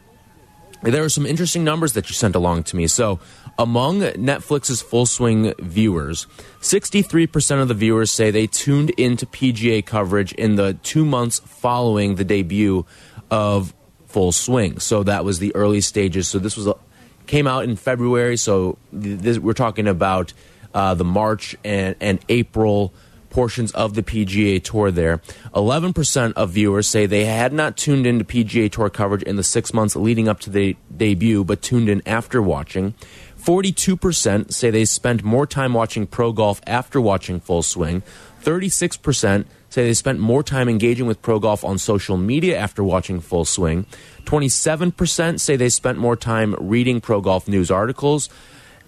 there 0.92 1.02
were 1.02 1.08
some 1.08 1.26
interesting 1.26 1.64
numbers 1.64 1.94
that 1.94 2.08
you 2.08 2.14
sent 2.14 2.34
along 2.34 2.64
to 2.64 2.76
me. 2.76 2.86
So, 2.86 3.20
among 3.58 4.00
Netflix's 4.00 4.82
full 4.82 5.06
swing 5.06 5.54
viewers, 5.58 6.26
63% 6.60 7.62
of 7.62 7.68
the 7.68 7.74
viewers 7.74 8.10
say 8.10 8.30
they 8.30 8.46
tuned 8.46 8.90
into 8.90 9.26
PGA 9.26 9.84
coverage 9.84 10.32
in 10.32 10.56
the 10.56 10.74
two 10.82 11.04
months 11.04 11.40
following 11.40 12.16
the 12.16 12.24
debut 12.24 12.84
of 13.30 13.72
Full 14.06 14.32
Swing. 14.32 14.78
So, 14.80 15.02
that 15.04 15.24
was 15.24 15.38
the 15.38 15.54
early 15.54 15.80
stages. 15.80 16.28
So, 16.28 16.38
this 16.38 16.56
was 16.56 16.66
a, 16.66 16.74
came 17.26 17.46
out 17.46 17.64
in 17.64 17.76
February. 17.76 18.36
So, 18.36 18.78
this, 18.92 19.38
we're 19.38 19.54
talking 19.54 19.88
about 19.88 20.32
uh, 20.74 20.94
the 20.94 21.04
March 21.04 21.56
and, 21.64 21.96
and 22.00 22.18
April 22.28 22.92
portions 23.34 23.72
of 23.72 23.94
the 23.94 24.02
PGA 24.02 24.62
Tour 24.62 24.92
there. 24.92 25.18
11% 25.54 26.32
of 26.34 26.50
viewers 26.50 26.86
say 26.86 27.04
they 27.04 27.24
had 27.24 27.52
not 27.52 27.76
tuned 27.76 28.06
into 28.06 28.24
PGA 28.24 28.70
Tour 28.70 28.88
coverage 28.88 29.24
in 29.24 29.34
the 29.34 29.42
six 29.42 29.74
months 29.74 29.96
leading 29.96 30.28
up 30.28 30.38
to 30.40 30.50
the 30.50 30.76
debut, 30.96 31.42
but 31.42 31.60
tuned 31.60 31.88
in 31.88 32.00
after 32.06 32.40
watching. 32.40 32.94
42% 33.36 34.52
say 34.52 34.70
they 34.70 34.84
spent 34.84 35.24
more 35.24 35.46
time 35.46 35.74
watching 35.74 36.06
pro 36.06 36.32
golf 36.32 36.60
after 36.66 37.00
watching 37.00 37.40
Full 37.40 37.64
Swing. 37.64 38.02
36% 38.42 39.46
say 39.68 39.84
they 39.84 39.94
spent 39.94 40.20
more 40.20 40.44
time 40.44 40.68
engaging 40.68 41.06
with 41.06 41.20
pro 41.20 41.40
golf 41.40 41.64
on 41.64 41.76
social 41.76 42.16
media 42.16 42.56
after 42.56 42.84
watching 42.84 43.20
Full 43.20 43.44
Swing. 43.44 43.84
27% 44.26 45.40
say 45.40 45.56
they 45.56 45.68
spent 45.68 45.98
more 45.98 46.16
time 46.16 46.54
reading 46.60 47.00
pro 47.00 47.20
golf 47.20 47.48
news 47.48 47.70
articles 47.70 48.28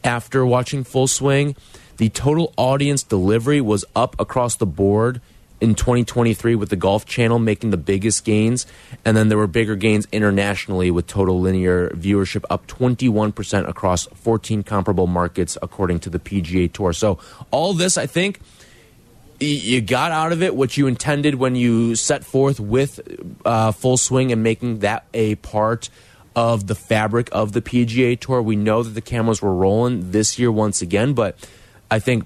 after 0.04 0.46
watching 0.46 0.84
Full 0.84 1.08
Swing. 1.08 1.56
The 1.96 2.08
total 2.10 2.52
audience 2.56 3.02
delivery 3.02 3.60
was 3.60 3.84
up 3.94 4.18
across 4.20 4.56
the 4.56 4.66
board 4.66 5.20
in 5.60 5.74
2023 5.74 6.54
with 6.54 6.68
the 6.68 6.76
Golf 6.76 7.06
Channel 7.06 7.38
making 7.38 7.70
the 7.70 7.78
biggest 7.78 8.24
gains. 8.24 8.66
And 9.04 9.16
then 9.16 9.28
there 9.28 9.38
were 9.38 9.46
bigger 9.46 9.76
gains 9.76 10.06
internationally 10.12 10.90
with 10.90 11.06
total 11.06 11.40
linear 11.40 11.88
viewership 11.90 12.44
up 12.50 12.66
21% 12.66 13.68
across 13.68 14.06
14 14.06 14.62
comparable 14.62 15.06
markets, 15.06 15.56
according 15.62 16.00
to 16.00 16.10
the 16.10 16.18
PGA 16.18 16.70
Tour. 16.70 16.92
So, 16.92 17.18
all 17.50 17.72
this, 17.72 17.96
I 17.96 18.06
think, 18.06 18.40
you 19.40 19.80
got 19.80 20.12
out 20.12 20.32
of 20.32 20.42
it 20.42 20.54
what 20.54 20.76
you 20.76 20.86
intended 20.86 21.34
when 21.34 21.56
you 21.56 21.94
set 21.94 22.24
forth 22.24 22.58
with 22.58 23.00
uh, 23.44 23.72
full 23.72 23.96
swing 23.96 24.32
and 24.32 24.42
making 24.42 24.80
that 24.80 25.04
a 25.12 25.34
part 25.36 25.90
of 26.34 26.66
the 26.66 26.74
fabric 26.74 27.28
of 27.32 27.52
the 27.52 27.62
PGA 27.62 28.18
Tour. 28.18 28.42
We 28.42 28.56
know 28.56 28.82
that 28.82 28.90
the 28.90 29.00
cameras 29.00 29.40
were 29.40 29.54
rolling 29.54 30.10
this 30.10 30.38
year 30.38 30.52
once 30.52 30.82
again, 30.82 31.12
but 31.12 31.38
I 31.90 31.98
think 31.98 32.24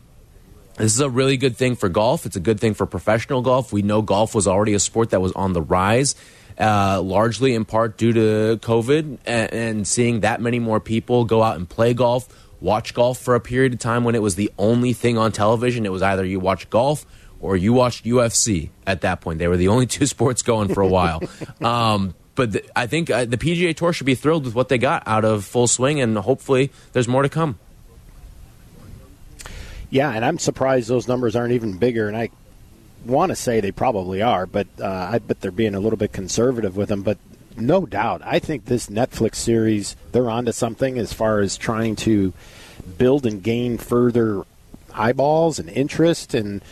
this 0.76 0.94
is 0.94 1.00
a 1.00 1.10
really 1.10 1.36
good 1.36 1.56
thing 1.56 1.76
for 1.76 1.88
golf. 1.88 2.26
It's 2.26 2.36
a 2.36 2.40
good 2.40 2.58
thing 2.58 2.74
for 2.74 2.86
professional 2.86 3.42
golf. 3.42 3.72
We 3.72 3.82
know 3.82 4.02
golf 4.02 4.34
was 4.34 4.46
already 4.46 4.74
a 4.74 4.80
sport 4.80 5.10
that 5.10 5.20
was 5.20 5.32
on 5.32 5.52
the 5.52 5.60
rise, 5.60 6.14
uh, 6.58 7.02
largely 7.02 7.54
in 7.54 7.64
part 7.64 7.98
due 7.98 8.12
to 8.12 8.58
COVID 8.62 9.18
and, 9.26 9.52
and 9.52 9.88
seeing 9.88 10.20
that 10.20 10.40
many 10.40 10.58
more 10.58 10.80
people 10.80 11.24
go 11.24 11.42
out 11.42 11.56
and 11.56 11.68
play 11.68 11.92
golf, 11.92 12.28
watch 12.60 12.94
golf 12.94 13.18
for 13.18 13.34
a 13.34 13.40
period 13.40 13.74
of 13.74 13.78
time 13.78 14.04
when 14.04 14.14
it 14.14 14.22
was 14.22 14.36
the 14.36 14.50
only 14.58 14.92
thing 14.92 15.18
on 15.18 15.32
television. 15.32 15.84
It 15.84 15.92
was 15.92 16.02
either 16.02 16.24
you 16.24 16.40
watch 16.40 16.70
golf 16.70 17.04
or 17.40 17.56
you 17.56 17.72
watched 17.72 18.04
UFC 18.04 18.70
at 18.86 19.02
that 19.02 19.20
point. 19.20 19.38
They 19.38 19.48
were 19.48 19.56
the 19.56 19.68
only 19.68 19.86
two 19.98 20.06
sports 20.06 20.42
going 20.42 20.72
for 20.72 20.80
a 20.80 20.88
while. 20.88 21.22
um, 21.60 22.14
but 22.34 22.52
the, 22.52 22.64
I 22.74 22.86
think 22.86 23.10
uh, 23.10 23.26
the 23.26 23.36
PGA 23.36 23.76
Tour 23.76 23.92
should 23.92 24.06
be 24.06 24.14
thrilled 24.14 24.44
with 24.44 24.54
what 24.54 24.70
they 24.70 24.78
got 24.78 25.02
out 25.06 25.26
of 25.26 25.44
full 25.44 25.66
swing, 25.66 26.00
and 26.00 26.16
hopefully 26.16 26.70
there's 26.92 27.08
more 27.08 27.22
to 27.22 27.28
come. 27.28 27.58
Yeah, 29.90 30.10
and 30.10 30.24
I'm 30.24 30.38
surprised 30.38 30.88
those 30.88 31.08
numbers 31.08 31.34
aren't 31.36 31.52
even 31.52 31.76
bigger. 31.76 32.08
And 32.08 32.16
I 32.16 32.30
want 33.04 33.30
to 33.30 33.36
say 33.36 33.60
they 33.60 33.72
probably 33.72 34.22
are, 34.22 34.46
but 34.46 34.68
uh, 34.80 35.10
I 35.12 35.18
bet 35.18 35.40
they're 35.40 35.50
being 35.50 35.74
a 35.74 35.80
little 35.80 35.96
bit 35.96 36.12
conservative 36.12 36.76
with 36.76 36.88
them. 36.88 37.02
But 37.02 37.18
no 37.56 37.86
doubt, 37.86 38.22
I 38.24 38.38
think 38.38 38.64
this 38.64 38.86
Netflix 38.86 39.36
series 39.36 39.96
they're 40.12 40.30
onto 40.30 40.52
something 40.52 40.98
as 40.98 41.12
far 41.12 41.40
as 41.40 41.56
trying 41.56 41.96
to 41.96 42.32
build 42.98 43.26
and 43.26 43.42
gain 43.42 43.78
further 43.78 44.44
eyeballs 44.94 45.58
and 45.58 45.68
interest, 45.68 46.34
and 46.34 46.62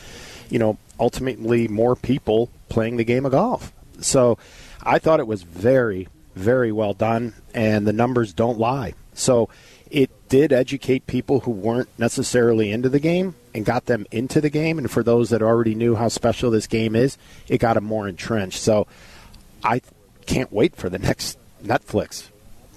you 0.49 0.59
know, 0.59 0.79
ultimately 0.99 1.69
more 1.69 1.97
people 1.97 2.51
playing 2.69 2.97
the 2.97 3.05
game 3.05 3.27
of 3.27 3.33
golf. 3.33 3.73
So, 4.01 4.39
I 4.83 4.99
thought 4.99 5.21
it 5.21 5.27
was 5.27 5.43
very, 5.43 6.09
very 6.35 6.71
well 6.71 6.95
done, 6.95 7.35
and 7.53 7.87
the 7.87 7.93
numbers 7.93 8.33
don't 8.33 8.59
lie. 8.59 8.95
So 9.15 9.49
it 9.91 10.11
did 10.29 10.53
educate 10.53 11.07
people 11.07 11.41
who 11.41 11.51
weren't 11.51 11.89
necessarily 11.99 12.71
into 12.71 12.89
the 12.89 13.01
game 13.01 13.35
and 13.55 13.65
got 13.65 13.87
them 13.87 14.07
into 14.11 14.41
the 14.41 14.51
game. 14.51 14.79
And 14.79 14.91
for 14.91 15.03
those 15.03 15.31
that 15.31 15.43
already 15.43 15.75
knew 15.75 15.95
how 15.95 16.09
special 16.09 16.51
this 16.51 16.67
game 16.67 16.95
is, 16.95 17.19
it 17.49 17.59
got 17.59 17.75
them 17.75 17.85
more 17.85 18.09
entrenched. 18.09 18.61
So 18.61 18.87
I 19.65 19.81
can't 20.27 20.53
wait 20.53 20.77
for 20.77 20.89
the 20.89 20.99
next 20.99 21.39
Netflix 21.63 22.29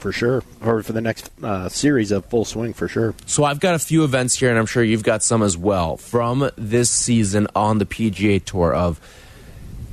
for 0.02 0.12
sure, 0.12 0.44
or 0.64 0.82
for 0.82 0.94
the 0.94 1.02
next 1.02 1.30
uh, 1.44 1.70
series 1.70 2.12
of 2.12 2.26
Full 2.26 2.44
Swing 2.44 2.74
for 2.74 2.88
sure. 2.88 3.14
So 3.28 3.44
I've 3.44 3.60
got 3.60 3.76
a 3.76 3.80
few 3.80 4.04
events 4.04 4.40
here, 4.40 4.50
and 4.50 4.58
I'm 4.58 4.66
sure 4.66 4.84
you've 4.84 5.04
got 5.04 5.22
some 5.22 5.44
as 5.44 5.56
well 5.56 5.96
from 5.96 6.50
this 6.58 6.90
season 6.90 7.48
on 7.56 7.78
the 7.78 7.86
PGA 7.86 8.44
Tour. 8.44 8.74
Of 8.74 9.00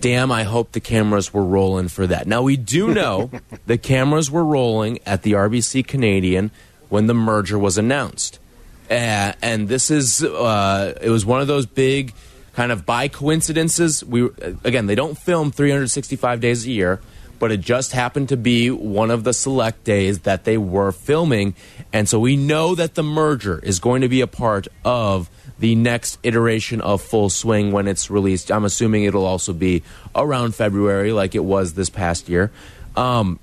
damn, 0.01 0.33
I 0.33 0.45
hope 0.45 0.73
the 0.73 0.81
cameras 0.81 1.35
were 1.35 1.45
rolling 1.45 1.89
for 1.89 2.07
that. 2.07 2.27
Now 2.27 2.41
we 2.41 2.57
do 2.57 2.95
know 2.95 3.31
the 3.67 3.77
cameras 3.77 4.31
were 4.31 4.45
rolling 4.45 4.99
at 5.05 5.23
the 5.23 5.33
RBC 5.33 5.87
Canadian 5.87 6.51
when 6.89 7.07
the 7.07 7.15
merger 7.15 7.59
was 7.59 7.79
announced, 7.79 8.39
uh, 8.91 9.33
and 9.43 9.69
this 9.69 9.91
is 9.91 10.23
uh, 10.23 10.99
it 11.01 11.11
was 11.11 11.27
one 11.27 11.41
of 11.41 11.47
those 11.47 11.67
big 11.67 12.15
kind 12.55 12.73
of 12.73 12.87
by 12.87 13.09
coincidences. 13.09 14.05
We 14.05 14.29
again, 14.65 14.87
they 14.87 14.95
don't 14.95 15.17
film 15.17 15.51
365 15.51 16.41
days 16.41 16.67
a 16.67 16.71
year 16.71 17.01
but 17.39 17.53
it 17.53 17.61
just 17.61 17.93
happened 17.93 18.29
to 18.31 18.37
be 18.37 18.71
one 18.71 19.11
of 19.11 19.25
the 19.25 19.33
select 19.33 19.85
days 19.85 20.21
that 20.21 20.45
they 20.45 20.59
were 20.59 20.93
filming. 20.93 21.55
And 21.93 22.09
so 22.09 22.19
we 22.19 22.37
know 22.37 22.75
that 22.75 22.95
the 22.95 23.03
merger 23.03 23.59
is 23.63 23.79
going 23.79 24.03
to 24.03 24.09
be 24.09 24.21
a 24.21 24.27
part 24.27 24.69
of 24.85 25.31
the 25.59 25.75
next 25.75 26.19
iteration 26.23 26.81
of 26.81 27.03
Full 27.03 27.31
Swing 27.31 27.73
when 27.73 27.89
it's 27.89 28.11
released. 28.11 28.51
I'm 28.51 28.65
assuming 28.65 29.05
it'll 29.05 29.27
also 29.27 29.53
be 29.53 29.83
around 30.15 30.55
February, 30.55 31.13
like 31.13 31.35
it 31.35 31.45
was 31.45 31.75
this 31.75 31.91
past 31.91 32.29
year. 32.29 32.51
Um, 32.97 33.39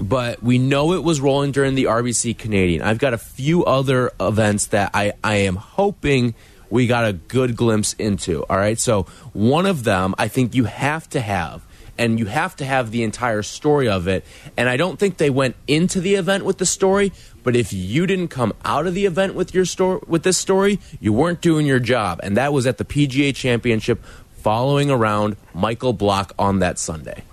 but 0.00 0.42
we 0.42 0.58
know 0.58 0.92
it 0.92 1.02
was 1.02 1.20
rolling 1.20 1.52
during 1.52 1.74
the 1.74 1.84
RBC 1.84 2.38
Canadian. 2.38 2.82
I've 2.82 2.98
got 2.98 3.14
a 3.14 3.18
few 3.18 3.64
other 3.64 4.12
events 4.20 4.66
that 4.66 4.90
I, 4.94 5.12
I 5.22 5.36
am 5.36 5.56
hoping 5.56 6.34
we 6.70 6.86
got 6.86 7.06
a 7.06 7.12
good 7.12 7.56
glimpse 7.56 7.94
into. 7.94 8.44
All 8.44 8.56
right. 8.56 8.78
So, 8.78 9.04
one 9.32 9.66
of 9.66 9.84
them 9.84 10.14
I 10.18 10.28
think 10.28 10.54
you 10.54 10.64
have 10.64 11.08
to 11.10 11.20
have 11.20 11.64
and 11.98 12.18
you 12.18 12.26
have 12.26 12.54
to 12.56 12.64
have 12.64 12.90
the 12.90 13.02
entire 13.02 13.42
story 13.42 13.88
of 13.88 14.06
it. 14.06 14.24
And 14.56 14.68
I 14.68 14.76
don't 14.76 14.98
think 14.98 15.16
they 15.16 15.30
went 15.30 15.56
into 15.66 16.00
the 16.00 16.14
event 16.14 16.44
with 16.44 16.58
the 16.58 16.66
story, 16.66 17.12
but 17.42 17.56
if 17.56 17.72
you 17.72 18.06
didn't 18.06 18.28
come 18.28 18.52
out 18.64 18.86
of 18.86 18.94
the 18.94 19.04
event 19.04 19.34
with 19.34 19.52
your 19.52 19.64
story 19.64 20.00
with 20.06 20.22
this 20.22 20.38
story, 20.38 20.78
you 21.00 21.12
weren't 21.12 21.40
doing 21.40 21.66
your 21.66 21.80
job. 21.80 22.20
And 22.22 22.36
that 22.36 22.52
was 22.52 22.66
at 22.66 22.78
the 22.78 22.84
PGA 22.84 23.34
Championship 23.34 24.02
following 24.36 24.90
around 24.90 25.36
Michael 25.52 25.92
Block 25.92 26.32
on 26.38 26.60
that 26.60 26.78
Sunday. 26.78 27.24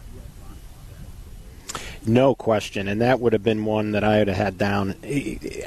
No 2.08 2.36
question, 2.36 2.88
and 2.88 3.02
that 3.02 3.20
would 3.20 3.34
have 3.34 3.44
been 3.44 3.66
one 3.66 3.92
that 3.92 4.04
I 4.04 4.20
would 4.20 4.28
have 4.28 4.38
had 4.38 4.58
down. 4.58 4.96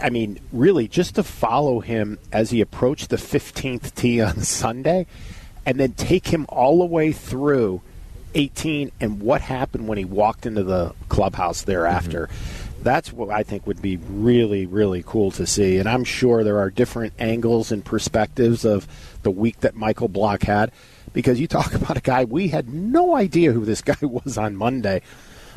I 0.00 0.10
mean, 0.10 0.38
really, 0.52 0.86
just 0.88 1.16
to 1.16 1.22
follow 1.22 1.80
him 1.80 2.18
as 2.32 2.50
he 2.50 2.60
approached 2.60 3.10
the 3.10 3.16
15th 3.16 3.94
tee 3.94 4.20
on 4.20 4.40
Sunday, 4.42 5.06
and 5.66 5.78
then 5.78 5.92
take 5.92 6.28
him 6.28 6.46
all 6.48 6.78
the 6.78 6.86
way 6.86 7.12
through 7.12 7.82
18 8.34 8.92
and 9.00 9.20
what 9.20 9.40
happened 9.40 9.88
when 9.88 9.98
he 9.98 10.04
walked 10.04 10.46
into 10.46 10.62
the 10.62 10.94
clubhouse 11.08 11.62
thereafter. 11.62 12.26
Mm-hmm. 12.26 12.82
That's 12.84 13.12
what 13.12 13.30
I 13.30 13.42
think 13.42 13.66
would 13.66 13.82
be 13.82 13.96
really, 13.96 14.64
really 14.66 15.02
cool 15.04 15.30
to 15.32 15.46
see. 15.46 15.78
And 15.78 15.88
I'm 15.88 16.04
sure 16.04 16.44
there 16.44 16.58
are 16.58 16.70
different 16.70 17.12
angles 17.18 17.72
and 17.72 17.84
perspectives 17.84 18.64
of 18.64 18.86
the 19.22 19.30
week 19.30 19.60
that 19.60 19.74
Michael 19.74 20.08
Block 20.08 20.42
had. 20.42 20.70
Because 21.12 21.40
you 21.40 21.48
talk 21.48 21.74
about 21.74 21.96
a 21.96 22.02
guy, 22.02 22.24
we 22.24 22.48
had 22.48 22.68
no 22.68 23.16
idea 23.16 23.52
who 23.52 23.64
this 23.64 23.82
guy 23.82 23.96
was 24.02 24.38
on 24.38 24.56
Monday 24.56 25.02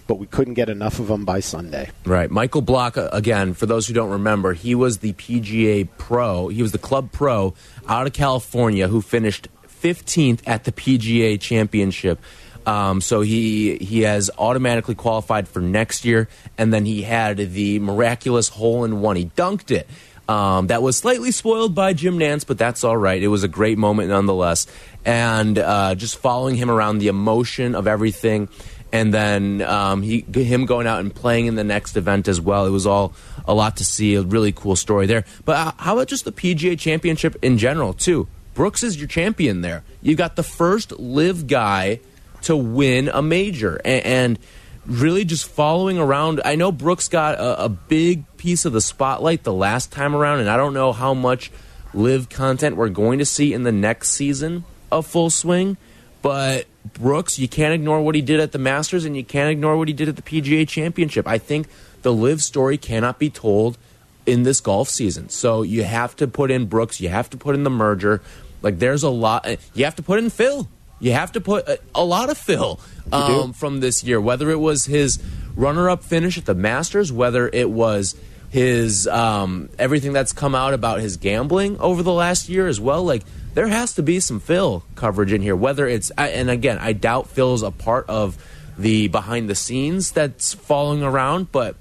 but 0.08 0.16
we 0.16 0.28
couldn't 0.28 0.56
get 0.56 0.70
enough 0.70 1.00
of 1.00 1.08
them 1.08 1.26
by 1.26 1.40
Sunday. 1.40 1.90
Right. 2.06 2.30
Michael 2.30 2.62
Block, 2.62 2.98
uh, 2.98 3.10
again, 3.12 3.54
for 3.54 3.66
those 3.66 3.88
who 3.88 3.94
don't 3.94 4.10
remember, 4.10 4.54
he 4.54 4.76
was 4.76 5.00
the 5.00 5.14
PGA 5.14 5.88
Pro. 5.98 6.48
He 6.48 6.62
was 6.62 6.72
the 6.72 6.78
club 6.78 7.12
pro 7.12 7.54
out 7.88 8.08
of 8.08 8.14
California 8.14 8.88
who 8.88 9.02
finished 9.02 9.48
15th 9.82 10.42
at 10.48 10.64
the 10.64 10.72
PGA 10.72 11.40
Championship. 11.40 12.20
Um, 12.66 13.02
so 13.02 13.22
he 13.22 13.78
he 13.78 14.02
has 14.02 14.30
automatically 14.38 14.94
qualified 14.94 15.48
for 15.48 15.62
next 15.62 16.06
year, 16.06 16.28
and 16.60 16.72
then 16.72 16.86
he 16.86 17.02
had 17.02 17.38
the 17.38 17.80
miraculous 17.80 18.50
hole 18.50 18.84
in 18.84 19.02
one. 19.02 19.16
He 19.16 19.26
dunked 19.26 19.72
it. 19.72 19.88
Um, 20.30 20.68
that 20.68 20.82
was 20.82 20.96
slightly 20.96 21.32
spoiled 21.32 21.76
by 21.76 21.94
Jim 21.94 22.18
Nantz, 22.18 22.46
but 22.46 22.58
that's 22.58 22.84
all 22.84 22.96
right. 22.96 23.22
It 23.22 23.28
was 23.28 23.44
a 23.44 23.48
great 23.48 23.78
moment 23.78 24.10
nonetheless. 24.10 24.68
And 25.04 25.58
uh, 25.58 25.96
just 25.96 26.18
following 26.18 26.56
him 26.56 26.70
around, 26.70 27.00
the 27.00 27.08
emotion 27.08 27.76
of 27.76 27.88
everything, 27.88 28.48
and 28.92 29.14
then 29.14 29.62
um, 29.62 30.02
he 30.02 30.22
him 30.34 30.66
going 30.66 30.88
out 30.88 31.00
and 31.00 31.14
playing 31.14 31.46
in 31.46 31.56
the 31.56 31.64
next 31.64 31.96
event 31.96 32.28
as 32.28 32.42
well. 32.42 32.66
It 32.66 32.72
was 32.72 32.86
all 32.86 33.14
a 33.46 33.54
lot 33.54 33.78
to 33.78 33.86
see. 33.86 34.16
A 34.16 34.22
really 34.22 34.52
cool 34.52 34.76
story 34.76 35.06
there. 35.06 35.24
But 35.46 35.56
uh, 35.56 35.72
how 35.78 35.94
about 35.94 36.08
just 36.08 36.26
the 36.26 36.32
PGA 36.32 36.78
Championship 36.78 37.38
in 37.42 37.58
general 37.58 37.94
too? 37.94 38.28
Brooks 38.54 38.84
is 38.84 38.98
your 38.98 39.08
champion 39.08 39.62
there. 39.62 39.84
You 40.02 40.16
got 40.16 40.36
the 40.36 40.44
first 40.44 40.92
LIV 41.00 41.48
guy 41.48 42.00
to 42.44 42.56
win 42.56 43.10
a 43.10 43.22
major. 43.22 43.80
And, 43.86 44.06
and 44.06 44.40
really 44.86 45.26
just 45.26 45.48
following 45.48 45.98
around. 45.98 46.42
I 46.44 46.56
know 46.56 46.72
Brooks 46.72 47.08
got 47.08 47.36
a, 47.36 47.66
a, 47.66 47.70
big 47.70 48.26
piece 48.38 48.66
of 48.66 48.74
the 48.74 48.82
spotlight 48.82 49.44
the 49.44 49.54
last 49.54 49.92
time 49.92 50.16
around, 50.16 50.40
and 50.40 50.50
I 50.50 50.58
don't 50.58 50.74
know 50.74 50.92
how 50.92 51.14
much 51.14 51.52
LIV 51.94 52.30
content 52.30 52.76
we're 52.76 52.90
going 52.90 53.20
to 53.20 53.26
see 53.26 53.54
in 53.54 53.64
the 53.64 53.72
next 53.72 54.10
season 54.10 54.64
of 54.92 55.06
Full 55.06 55.30
Swing. 55.30 55.78
But 56.22 56.66
Brooks, 56.94 57.38
you 57.38 57.48
can't 57.48 57.74
ignore 57.74 58.02
what 58.02 58.16
he 58.16 58.22
did 58.22 58.40
at 58.40 58.52
the 58.52 58.58
Masters, 58.58 59.06
and 59.06 59.16
you 59.16 59.24
can't 59.24 59.52
ignore 59.52 59.78
what 59.78 59.88
he 59.88 59.94
did 59.94 60.10
at 60.10 60.16
the 60.16 60.22
PGA 60.22 60.68
Championship. 60.68 61.28
I 61.28 61.38
think 61.38 61.68
the 62.02 62.14
LIV 62.14 62.42
story 62.42 62.78
cannot 62.78 63.20
be 63.20 63.30
told 63.30 63.78
in 64.26 64.44
this 64.44 64.60
golf 64.60 64.90
season. 64.90 65.30
So 65.30 65.62
you 65.62 65.84
have 65.84 66.16
to 66.18 66.28
put 66.28 66.52
in 66.52 66.66
Brooks, 66.66 67.00
you 67.00 67.10
have 67.10 67.30
to 67.32 67.38
put 67.38 67.56
in 67.56 67.64
the 67.64 67.70
merger. 67.70 68.22
Like 68.62 68.80
there's 68.80 69.04
a 69.04 69.10
lot. 69.10 69.48
You 69.74 69.86
have 69.86 69.96
to 69.96 70.04
put 70.04 70.20
in 70.20 70.30
Phil. 70.30 70.68
You 71.00 71.14
have 71.14 71.32
to 71.32 71.42
put 71.42 71.68
a, 71.68 71.80
a 71.96 72.06
lot 72.06 72.30
of 72.30 72.38
Phil 72.38 72.80
um, 73.12 73.54
from 73.54 73.80
this 73.80 74.04
year, 74.04 74.22
whether 74.22 74.52
it 74.52 74.60
was 74.60 74.86
his 74.86 75.22
runner-up 75.56 76.04
finish 76.04 76.38
at 76.38 76.46
the 76.46 76.54
Masters, 76.54 77.12
whether 77.12 77.50
it 77.52 77.72
was 77.72 78.16
his 78.50 79.08
um, 79.08 79.70
everything 79.80 80.14
that's 80.14 80.32
come 80.32 80.54
out 80.54 80.76
about 80.76 81.00
his 81.00 81.18
gambling 81.18 81.80
over 81.80 82.04
the 82.04 82.14
last 82.14 82.50
year 82.50 82.68
as 82.68 82.80
well. 82.80 83.04
Like 83.04 83.24
there 83.54 83.68
has 83.68 83.94
to 83.94 84.04
be 84.04 84.20
some 84.20 84.40
Phil 84.40 84.84
coverage 84.96 85.34
in 85.34 85.42
here. 85.42 85.56
Whether 85.56 85.88
it's 85.88 86.10
and 86.12 86.50
again, 86.50 86.78
I 86.80 86.94
doubt 86.94 87.28
Phil's 87.28 87.64
a 87.64 87.72
part 87.72 88.06
of 88.10 88.38
the 88.78 89.08
behind 89.08 89.50
the 89.50 89.56
scenes 89.56 90.12
that's 90.12 90.54
following 90.54 91.04
around, 91.04 91.52
but 91.52 91.76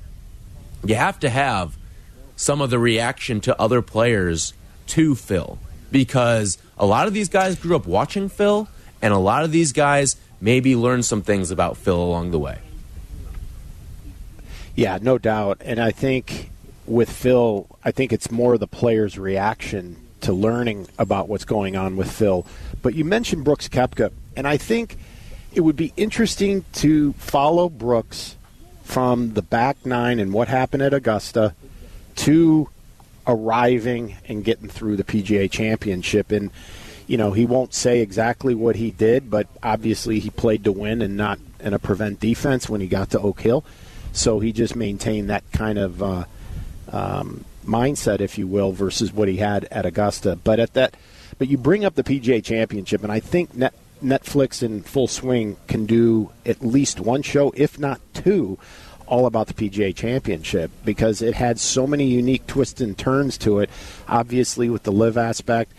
you 0.84 0.94
have 0.94 1.20
to 1.20 1.30
have 1.30 1.76
some 2.36 2.60
of 2.60 2.70
the 2.70 2.78
reaction 2.78 3.40
to 3.42 3.60
other 3.60 3.82
players 3.82 4.54
to 4.88 5.14
Phil 5.14 5.58
because 5.92 6.58
a 6.78 6.86
lot 6.86 7.06
of 7.06 7.14
these 7.14 7.28
guys 7.28 7.56
grew 7.56 7.76
up 7.76 7.86
watching 7.86 8.28
Phil 8.28 8.68
and 9.02 9.12
a 9.12 9.18
lot 9.18 9.44
of 9.44 9.52
these 9.52 9.72
guys 9.72 10.16
maybe 10.40 10.74
learned 10.74 11.04
some 11.04 11.22
things 11.22 11.50
about 11.50 11.76
Phil 11.76 12.02
along 12.02 12.30
the 12.30 12.38
way. 12.38 12.58
Yeah, 14.74 14.98
no 15.00 15.18
doubt. 15.18 15.60
And 15.60 15.78
I 15.78 15.90
think 15.90 16.50
with 16.86 17.10
Phil, 17.10 17.66
I 17.84 17.90
think 17.90 18.12
it's 18.12 18.30
more 18.30 18.56
the 18.56 18.66
player's 18.66 19.18
reaction 19.18 19.96
to 20.22 20.32
learning 20.32 20.88
about 20.98 21.28
what's 21.28 21.44
going 21.44 21.76
on 21.76 21.96
with 21.96 22.10
Phil. 22.10 22.46
But 22.82 22.94
you 22.94 23.04
mentioned 23.04 23.44
Brooks 23.44 23.68
Koepka, 23.68 24.12
and 24.36 24.46
I 24.46 24.56
think 24.56 24.96
it 25.52 25.60
would 25.60 25.76
be 25.76 25.92
interesting 25.96 26.64
to 26.74 27.12
follow 27.14 27.68
Brooks 27.68 28.36
from 28.84 29.34
the 29.34 29.42
back 29.42 29.84
nine 29.84 30.18
and 30.18 30.32
what 30.32 30.48
happened 30.48 30.82
at 30.82 30.94
Augusta 30.94 31.54
to 32.16 32.68
arriving 33.26 34.16
and 34.26 34.44
getting 34.44 34.68
through 34.68 34.96
the 34.96 35.04
PGA 35.04 35.50
Championship. 35.50 36.32
And 36.32 36.50
you 37.06 37.16
know, 37.16 37.32
he 37.32 37.44
won't 37.44 37.74
say 37.74 38.00
exactly 38.00 38.54
what 38.54 38.76
he 38.76 38.92
did, 38.92 39.30
but 39.30 39.48
obviously 39.64 40.20
he 40.20 40.30
played 40.30 40.62
to 40.62 40.70
win 40.70 41.02
and 41.02 41.16
not 41.16 41.40
in 41.58 41.74
a 41.74 41.78
prevent 41.78 42.20
defense 42.20 42.68
when 42.68 42.80
he 42.80 42.86
got 42.86 43.10
to 43.10 43.20
Oak 43.20 43.40
Hill. 43.40 43.64
So 44.12 44.38
he 44.38 44.52
just 44.52 44.76
maintained 44.76 45.28
that 45.28 45.42
kind 45.52 45.78
of 45.78 46.02
uh, 46.02 46.24
um, 46.92 47.44
mindset, 47.70 48.20
if 48.20 48.36
you 48.36 48.46
will, 48.46 48.72
versus 48.72 49.12
what 49.12 49.28
he 49.28 49.36
had 49.36 49.64
at 49.66 49.86
Augusta. 49.86 50.36
But 50.42 50.60
at 50.60 50.74
that, 50.74 50.96
but 51.38 51.48
you 51.48 51.56
bring 51.56 51.84
up 51.84 51.94
the 51.94 52.04
PGA 52.04 52.44
Championship, 52.44 53.02
and 53.02 53.12
I 53.12 53.20
think 53.20 53.54
Net, 53.54 53.74
Netflix 54.02 54.62
in 54.62 54.82
full 54.82 55.08
swing 55.08 55.56
can 55.68 55.86
do 55.86 56.32
at 56.44 56.62
least 56.62 57.00
one 57.00 57.22
show, 57.22 57.52
if 57.56 57.78
not 57.78 58.00
two, 58.14 58.58
all 59.06 59.26
about 59.26 59.48
the 59.48 59.54
PGA 59.54 59.94
Championship 59.94 60.70
because 60.84 61.20
it 61.20 61.34
had 61.34 61.58
so 61.58 61.86
many 61.86 62.06
unique 62.06 62.46
twists 62.46 62.80
and 62.80 62.96
turns 62.96 63.36
to 63.38 63.58
it. 63.58 63.68
Obviously, 64.08 64.70
with 64.70 64.84
the 64.84 64.92
LIV 64.92 65.18
aspect. 65.18 65.72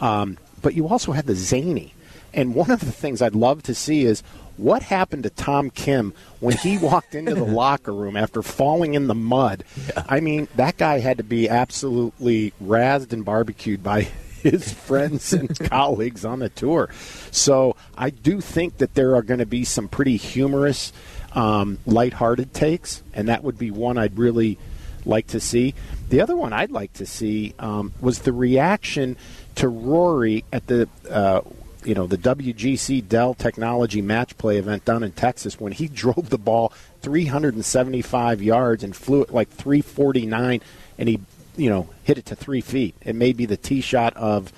Um, 0.00 0.38
but 0.62 0.74
you 0.74 0.88
also 0.88 1.12
had 1.12 1.26
the 1.26 1.34
zany. 1.34 1.94
And 2.38 2.54
one 2.54 2.70
of 2.70 2.78
the 2.78 2.92
things 2.92 3.20
I'd 3.20 3.34
love 3.34 3.64
to 3.64 3.74
see 3.74 4.04
is 4.04 4.22
what 4.56 4.84
happened 4.84 5.24
to 5.24 5.30
Tom 5.30 5.70
Kim 5.70 6.14
when 6.38 6.56
he 6.56 6.78
walked 6.82 7.16
into 7.16 7.34
the 7.34 7.42
locker 7.42 7.92
room 7.92 8.16
after 8.16 8.44
falling 8.44 8.94
in 8.94 9.08
the 9.08 9.14
mud. 9.16 9.64
Yeah. 9.88 10.04
I 10.08 10.20
mean, 10.20 10.46
that 10.54 10.76
guy 10.76 11.00
had 11.00 11.18
to 11.18 11.24
be 11.24 11.48
absolutely 11.48 12.52
razzed 12.62 13.12
and 13.12 13.24
barbecued 13.24 13.82
by 13.82 14.02
his 14.44 14.72
friends 14.72 15.32
and 15.32 15.58
colleagues 15.68 16.24
on 16.24 16.38
the 16.38 16.48
tour. 16.48 16.90
So 17.32 17.74
I 17.96 18.10
do 18.10 18.40
think 18.40 18.78
that 18.78 18.94
there 18.94 19.16
are 19.16 19.22
going 19.22 19.40
to 19.40 19.46
be 19.46 19.64
some 19.64 19.88
pretty 19.88 20.16
humorous, 20.16 20.92
um, 21.32 21.80
lighthearted 21.86 22.54
takes, 22.54 23.02
and 23.14 23.26
that 23.26 23.42
would 23.42 23.58
be 23.58 23.72
one 23.72 23.98
I'd 23.98 24.16
really 24.16 24.58
like 25.04 25.26
to 25.28 25.40
see. 25.40 25.74
The 26.08 26.20
other 26.20 26.36
one 26.36 26.52
I'd 26.52 26.70
like 26.70 26.92
to 26.94 27.06
see 27.06 27.54
um, 27.58 27.94
was 28.00 28.20
the 28.20 28.32
reaction 28.32 29.16
to 29.56 29.66
Rory 29.66 30.44
at 30.52 30.68
the 30.68 30.88
uh, 31.10 31.40
you 31.84 31.94
know 31.94 32.06
the 32.06 32.18
WGC 32.18 33.08
Dell 33.08 33.34
Technology 33.34 34.02
Match 34.02 34.36
Play 34.38 34.56
event 34.56 34.84
down 34.84 35.02
in 35.02 35.12
Texas 35.12 35.60
when 35.60 35.72
he 35.72 35.88
drove 35.88 36.30
the 36.30 36.38
ball 36.38 36.72
375 37.02 38.42
yards 38.42 38.82
and 38.84 38.94
flew 38.94 39.22
it 39.22 39.32
like 39.32 39.48
349, 39.48 40.60
and 40.98 41.08
he, 41.08 41.20
you 41.56 41.70
know, 41.70 41.88
hit 42.04 42.18
it 42.18 42.26
to 42.26 42.36
three 42.36 42.60
feet. 42.60 42.94
It 43.02 43.14
may 43.14 43.32
be 43.32 43.46
the 43.46 43.56
tee 43.56 43.80
shot 43.80 44.16
of, 44.16 44.52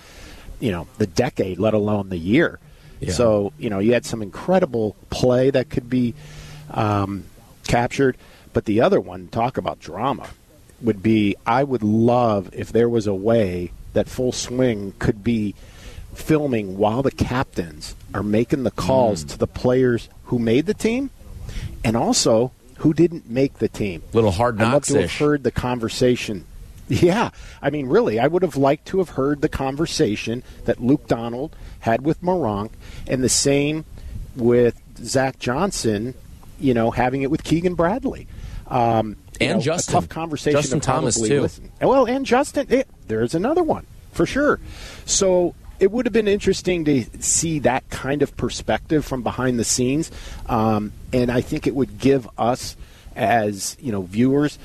you 0.59 0.71
know, 0.71 0.87
the 0.99 1.07
decade, 1.07 1.59
let 1.59 1.75
alone 1.75 2.09
the 2.09 2.19
year. 2.19 2.59
Yeah. 3.01 3.13
So 3.13 3.53
you 3.59 3.71
know, 3.71 3.79
you 3.79 3.93
had 3.93 4.05
some 4.05 4.23
incredible 4.23 4.97
play 5.11 5.51
that 5.51 5.71
could 5.71 5.89
be 5.89 6.15
um, 6.71 7.25
captured, 7.67 8.17
but 8.53 8.65
the 8.65 8.81
other 8.81 9.01
one, 9.01 9.29
talk 9.29 9.57
about 9.57 9.81
drama, 9.81 10.29
would 10.81 11.03
be 11.03 11.37
I 11.47 11.65
would 11.65 11.83
love 11.83 12.51
if 12.53 12.73
there 12.73 12.89
was 12.89 13.07
a 13.07 13.15
way 13.15 13.73
that 13.93 14.09
full 14.09 14.33
swing 14.33 14.95
could 14.99 15.25
be 15.25 15.55
filming 16.15 16.77
while 16.79 17.03
the 17.03 17.11
captains 17.11 17.95
are 18.15 18.23
making 18.23 18.65
the 18.65 18.71
calls 18.71 19.25
to 19.25 19.39
the 19.39 19.47
players 19.47 20.09
who 20.25 20.39
made 20.39 20.67
the 20.67 20.75
team 20.75 21.11
and 21.85 21.97
also 21.97 22.53
who 22.79 22.93
didn't 22.95 23.29
make 23.31 23.55
the 23.59 23.69
team. 23.69 24.03
Little 24.13 24.31
hard 24.31 24.59
knocks. 24.59 24.91
I'd 24.91 24.95
love 24.95 25.03
to 25.03 25.09
have 25.09 25.19
heard 25.19 25.45
the 25.45 25.51
conversation. 25.51 26.45
Yeah, 26.93 27.31
I 27.63 27.71
mean, 27.71 27.87
really, 27.87 28.19
I 28.19 28.27
would 28.27 28.43
have 28.43 28.57
liked 28.57 28.87
to 28.89 28.99
have 28.99 29.11
heard 29.11 29.43
the 29.43 29.49
conversation 29.49 30.43
that 30.65 30.81
Luke 30.83 31.07
Donald 31.07 31.55
had 31.79 32.05
with 32.05 32.21
Meronk, 32.21 32.71
and 33.07 33.23
the 33.23 33.29
same 33.29 33.85
with 34.35 34.75
Zach 34.99 35.39
Johnson. 35.39 36.15
You 36.59 36.75
know, 36.75 36.91
having 36.91 37.23
it 37.23 37.31
with 37.31 37.45
Keegan 37.45 37.75
Bradley. 37.77 38.27
Um, 38.67 39.15
And 39.41 39.59
know, 39.59 39.61
Justin. 39.61 39.93
tough 39.93 40.09
conversation. 40.09 40.61
Justin 40.61 40.81
to 40.81 40.85
Thomas, 40.87 41.15
too. 41.21 41.43
listen. 41.43 41.71
Well, 41.81 42.07
and 42.07 42.27
Justin, 42.27 42.67
eh, 42.71 42.83
there's 43.07 43.37
another 43.37 43.63
one 43.63 43.87
for 44.11 44.27
sure. 44.27 44.59
So 45.07 45.55
it 45.81 45.91
would 45.91 46.05
have 46.05 46.13
been 46.13 46.29
interesting 46.29 46.85
to 46.85 47.05
see 47.21 47.59
that 47.61 47.89
kind 47.89 48.23
of 48.23 48.37
perspective 48.37 49.05
from 49.05 49.23
behind 49.23 49.59
the 49.59 49.65
scenes, 49.65 50.11
um, 50.47 50.93
and 51.13 51.33
I 51.33 51.41
think 51.41 51.67
it 51.67 51.75
would 51.75 51.99
give 51.99 52.29
us, 52.39 52.77
as 53.17 53.79
you 53.81 53.91
know, 53.91 54.03
viewers, 54.03 54.59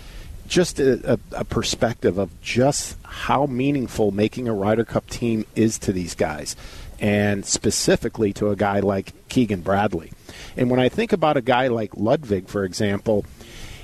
just 0.47 0.79
a, 0.79 1.13
a, 1.13 1.19
a 1.31 1.43
perspective 1.45 2.17
of 2.17 2.29
just 2.41 2.97
how 3.03 3.45
meaningful 3.45 4.11
making 4.11 4.47
a 4.49 4.53
Ryder 4.53 4.83
Cup 4.83 5.09
team 5.09 5.45
is 5.55 5.79
to 5.79 5.93
these 5.93 6.15
guys, 6.15 6.57
and 6.99 7.45
specifically 7.45 8.33
to 8.33 8.49
a 8.49 8.55
guy 8.57 8.81
like 8.81 9.13
Keegan 9.29 9.61
Bradley. 9.61 10.11
And 10.57 10.69
when 10.69 10.81
I 10.81 10.89
think 10.89 11.13
about 11.13 11.37
a 11.37 11.41
guy 11.41 11.69
like 11.69 11.95
Ludvig, 11.95 12.47
for 12.47 12.65
example, 12.65 13.25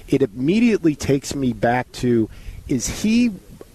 it 0.10 0.22
immediately 0.22 0.96
takes 0.96 1.34
me 1.34 1.54
back 1.54 1.90
to 1.94 2.30
is 2.68 3.04
he 3.04 3.32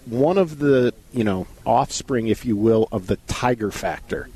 one 0.09 0.37
of 0.37 0.59
the 0.59 0.93
you 1.11 1.23
know 1.23 1.47
offspring 1.65 2.27
if 2.27 2.45
you 2.45 2.55
will 2.55 2.87
of 2.91 3.07
the 3.07 3.17
tiger 3.27 3.71
factor 3.71 4.29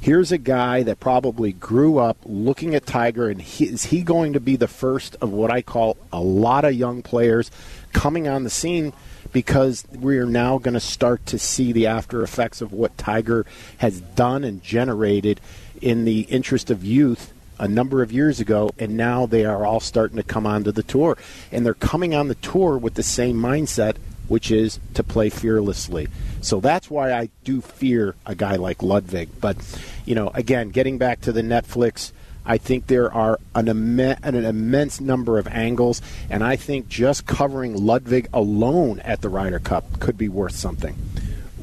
here's 0.00 0.30
a 0.30 0.38
guy 0.38 0.82
that 0.82 1.00
probably 1.00 1.52
grew 1.52 1.98
up 1.98 2.16
looking 2.24 2.74
at 2.74 2.86
tiger 2.86 3.28
and 3.28 3.42
he, 3.42 3.64
is 3.64 3.84
he 3.84 4.02
going 4.02 4.32
to 4.32 4.40
be 4.40 4.56
the 4.56 4.68
first 4.68 5.16
of 5.20 5.32
what 5.32 5.50
i 5.50 5.60
call 5.60 5.96
a 6.12 6.20
lot 6.20 6.64
of 6.64 6.74
young 6.74 7.02
players 7.02 7.50
coming 7.92 8.28
on 8.28 8.44
the 8.44 8.50
scene 8.50 8.92
because 9.32 9.84
we 9.92 10.18
are 10.18 10.26
now 10.26 10.58
going 10.58 10.74
to 10.74 10.80
start 10.80 11.24
to 11.26 11.38
see 11.38 11.72
the 11.72 11.86
after 11.86 12.22
effects 12.22 12.60
of 12.60 12.72
what 12.72 12.96
tiger 12.96 13.44
has 13.78 14.00
done 14.00 14.44
and 14.44 14.62
generated 14.62 15.40
in 15.80 16.04
the 16.04 16.20
interest 16.22 16.70
of 16.70 16.84
youth 16.84 17.32
a 17.58 17.68
number 17.68 18.02
of 18.02 18.12
years 18.12 18.40
ago, 18.40 18.70
and 18.78 18.96
now 18.96 19.26
they 19.26 19.44
are 19.44 19.64
all 19.64 19.80
starting 19.80 20.16
to 20.16 20.22
come 20.22 20.46
onto 20.46 20.72
the 20.72 20.82
tour. 20.82 21.16
And 21.50 21.64
they're 21.64 21.74
coming 21.74 22.14
on 22.14 22.28
the 22.28 22.34
tour 22.36 22.76
with 22.76 22.94
the 22.94 23.02
same 23.02 23.36
mindset, 23.36 23.96
which 24.28 24.50
is 24.50 24.80
to 24.94 25.02
play 25.02 25.28
fearlessly. 25.30 26.08
So 26.40 26.60
that's 26.60 26.90
why 26.90 27.12
I 27.12 27.30
do 27.44 27.60
fear 27.60 28.14
a 28.24 28.34
guy 28.34 28.56
like 28.56 28.82
Ludvig. 28.82 29.28
But, 29.40 29.56
you 30.04 30.14
know, 30.14 30.30
again, 30.34 30.70
getting 30.70 30.98
back 30.98 31.20
to 31.22 31.32
the 31.32 31.42
Netflix, 31.42 32.12
I 32.44 32.58
think 32.58 32.86
there 32.86 33.12
are 33.12 33.40
an, 33.54 33.66
imme- 33.66 34.18
an 34.22 34.34
immense 34.36 35.00
number 35.00 35.38
of 35.38 35.48
angles, 35.48 36.00
and 36.30 36.44
I 36.44 36.56
think 36.56 36.88
just 36.88 37.26
covering 37.26 37.76
Ludvig 37.76 38.28
alone 38.32 39.00
at 39.00 39.20
the 39.20 39.28
Ryder 39.28 39.58
Cup 39.58 39.98
could 39.98 40.16
be 40.16 40.28
worth 40.28 40.54
something. 40.54 40.96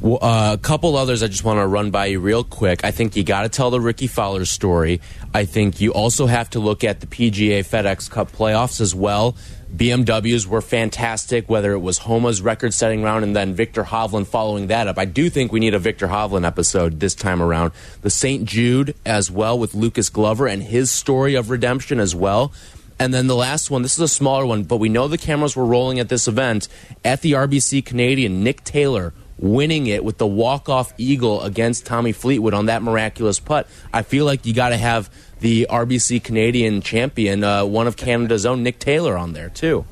Well, 0.02 0.19
uh, 0.21 0.54
a 0.54 0.58
couple 0.58 0.97
others 0.97 1.23
I 1.23 1.28
just 1.28 1.45
want 1.45 1.60
to 1.60 1.65
run 1.65 1.89
by 1.89 2.08
you 2.08 2.19
real 2.19 2.43
quick. 2.43 2.84
I 2.84 2.91
think 2.91 3.15
you 3.15 3.23
got 3.23 3.43
to 3.43 3.49
tell 3.49 3.71
the 3.71 3.80
Rickie 3.80 4.08
Fowler 4.08 4.43
story. 4.43 4.99
I 5.34 5.45
think 5.45 5.80
you 5.80 5.93
also 5.93 6.26
have 6.26 6.49
to 6.52 6.60
look 6.60 6.84
at 6.84 6.99
the 6.99 7.08
PGA 7.08 7.60
FedEx 7.60 8.12
Cup 8.12 8.34
playoffs 8.34 8.82
as 8.82 8.93
well. 8.93 9.38
BMWs 9.76 10.46
were 10.46 10.62
fantastic, 10.62 11.50
whether 11.50 11.72
it 11.72 11.80
was 11.80 12.00
Homa's 12.00 12.44
record 12.44 12.76
setting 12.76 13.02
round 13.02 13.24
and 13.24 13.36
then 13.36 13.56
Viktor 13.56 13.84
Hovland 13.84 14.28
following 14.28 14.68
that 14.68 14.88
up. 14.88 15.00
I 15.00 15.06
do 15.06 15.32
think 15.32 15.52
we 15.52 15.60
need 15.60 15.74
a 15.74 15.80
Viktor 15.80 16.08
Hovland 16.08 16.46
episode 16.46 17.00
this 17.00 17.16
time 17.16 17.42
around. 17.42 17.72
The 18.02 18.12
St. 18.12 18.46
Jude 18.46 18.96
as 19.04 19.32
well 19.32 19.58
with 19.58 19.74
Lucas 19.74 20.10
Glover 20.10 20.46
and 20.46 20.62
his 20.62 20.92
story 20.92 21.34
of 21.34 21.50
redemption 21.50 22.00
as 22.00 22.16
well. 22.16 22.54
And 23.00 23.12
then 23.14 23.26
the 23.26 23.36
last 23.36 23.72
one, 23.72 23.82
this 23.82 23.94
is 23.94 24.00
a 24.00 24.08
smaller 24.08 24.46
one, 24.46 24.64
but 24.64 24.78
we 24.78 24.90
know 24.90 25.08
the 25.08 25.18
cameras 25.18 25.56
were 25.56 25.66
rolling 25.66 26.00
at 26.00 26.08
this 26.08 26.28
event. 26.28 26.68
At 27.04 27.22
the 27.22 27.32
RBC 27.32 27.84
Canadian, 27.84 28.44
Nick 28.44 28.64
Taylor 28.64 29.12
winning 29.40 29.88
it 29.88 30.06
with 30.06 30.20
the 30.20 30.28
walk-off 30.28 30.94
eagle 31.00 31.42
against 31.42 31.86
Tommy 31.86 32.12
Fleetwood 32.12 32.54
on 32.54 32.68
that 32.68 32.84
miraculous 32.84 33.40
putt. 33.40 33.68
I 33.92 34.04
feel 34.04 34.26
like 34.26 34.46
you 34.46 34.54
got 34.54 34.70
to 34.70 34.78
have 34.78 35.10
the 35.43 35.67
RBC 35.69 36.23
Canadian 36.23 36.82
champion, 36.82 37.43
uh, 37.43 37.65
one 37.65 37.86
of 37.86 37.97
Canada's 37.97 38.45
own, 38.45 38.63
Nick 38.63 38.79
Taylor, 38.79 39.17
on 39.17 39.34
there 39.34 39.49
too. 39.49 39.86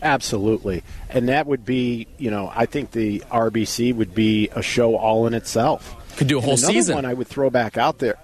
Absolutely. 0.00 0.84
And 1.10 1.28
that 1.28 1.48
would 1.48 1.64
be, 1.64 2.06
you 2.16 2.30
know, 2.30 2.52
I 2.54 2.66
think 2.66 2.92
the 2.92 3.24
RBC 3.32 3.92
would 3.96 4.14
be 4.14 4.48
a 4.54 4.62
show 4.62 4.94
all 4.96 5.26
in 5.26 5.34
itself. 5.34 5.96
Could 6.16 6.28
do 6.28 6.38
a 6.38 6.40
whole 6.40 6.54
another 6.54 6.72
season. 6.72 6.94
one 6.94 7.04
I 7.04 7.14
would 7.14 7.26
throw 7.26 7.50
back 7.50 7.76
out 7.76 7.98
there. 7.98 8.18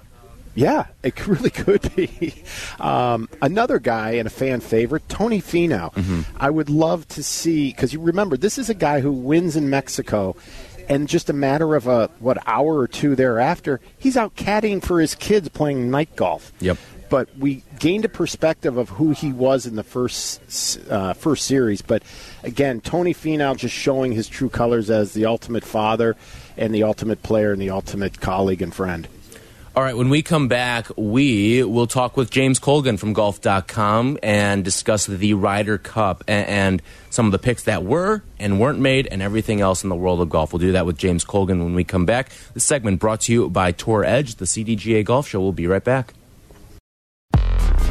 Yeah, 0.54 0.86
it 1.02 1.26
really 1.26 1.50
could 1.50 1.92
be. 1.96 2.44
Um, 2.78 3.28
another 3.42 3.80
guy 3.80 4.12
and 4.12 4.28
a 4.28 4.30
fan 4.30 4.60
favorite, 4.60 5.08
Tony 5.08 5.42
Finau. 5.42 5.92
Mm-hmm. 5.92 6.20
I 6.36 6.50
would 6.50 6.70
love 6.70 7.06
to 7.08 7.24
see 7.24 7.70
because 7.70 7.92
you 7.92 8.00
remember 8.00 8.36
this 8.36 8.58
is 8.58 8.70
a 8.70 8.74
guy 8.74 9.00
who 9.00 9.10
wins 9.10 9.56
in 9.56 9.70
Mexico, 9.70 10.36
and 10.88 11.08
just 11.08 11.30
a 11.30 11.32
matter 11.32 11.74
of 11.74 11.86
a 11.86 12.10
what 12.18 12.38
hour 12.46 12.78
or 12.78 12.88
two 12.88 13.14
thereafter, 13.14 13.80
he's 13.98 14.16
out 14.16 14.34
caddying 14.36 14.82
for 14.82 15.00
his 15.00 15.14
kids 15.14 15.48
playing 15.48 15.90
night 15.90 16.14
golf. 16.16 16.52
Yep. 16.60 16.78
But 17.10 17.30
we 17.38 17.62
gained 17.78 18.04
a 18.04 18.08
perspective 18.08 18.76
of 18.76 18.90
who 18.90 19.12
he 19.12 19.32
was 19.32 19.64
in 19.64 19.76
the 19.76 19.82
first 19.82 20.78
uh, 20.90 21.14
first 21.14 21.46
series. 21.46 21.80
But 21.80 22.02
again, 22.42 22.80
Tony 22.80 23.14
Finau 23.14 23.56
just 23.56 23.74
showing 23.74 24.12
his 24.12 24.28
true 24.28 24.50
colors 24.50 24.90
as 24.90 25.14
the 25.14 25.24
ultimate 25.24 25.64
father 25.64 26.16
and 26.56 26.74
the 26.74 26.82
ultimate 26.82 27.22
player 27.22 27.52
and 27.52 27.62
the 27.62 27.70
ultimate 27.70 28.20
colleague 28.20 28.60
and 28.60 28.74
friend. 28.74 29.08
All 29.78 29.84
right, 29.84 29.96
when 29.96 30.08
we 30.08 30.22
come 30.22 30.48
back, 30.48 30.88
we 30.96 31.62
will 31.62 31.86
talk 31.86 32.16
with 32.16 32.32
James 32.32 32.58
Colgan 32.58 32.96
from 32.96 33.12
golf.com 33.12 34.18
and 34.24 34.64
discuss 34.64 35.06
the 35.06 35.34
Ryder 35.34 35.78
Cup 35.78 36.24
and, 36.26 36.48
and 36.48 36.82
some 37.10 37.26
of 37.26 37.30
the 37.30 37.38
picks 37.38 37.62
that 37.62 37.84
were 37.84 38.24
and 38.40 38.58
weren't 38.58 38.80
made 38.80 39.06
and 39.06 39.22
everything 39.22 39.60
else 39.60 39.84
in 39.84 39.88
the 39.88 39.94
world 39.94 40.20
of 40.20 40.30
golf. 40.30 40.52
We'll 40.52 40.58
do 40.58 40.72
that 40.72 40.84
with 40.84 40.98
James 40.98 41.22
Colgan 41.22 41.62
when 41.62 41.76
we 41.76 41.84
come 41.84 42.06
back. 42.06 42.30
This 42.54 42.64
segment 42.64 42.98
brought 42.98 43.20
to 43.20 43.32
you 43.32 43.50
by 43.50 43.70
Tour 43.70 44.02
Edge, 44.04 44.34
the 44.34 44.46
CDGA 44.46 45.04
Golf 45.04 45.28
Show. 45.28 45.40
We'll 45.40 45.52
be 45.52 45.68
right 45.68 45.84
back. 45.84 46.12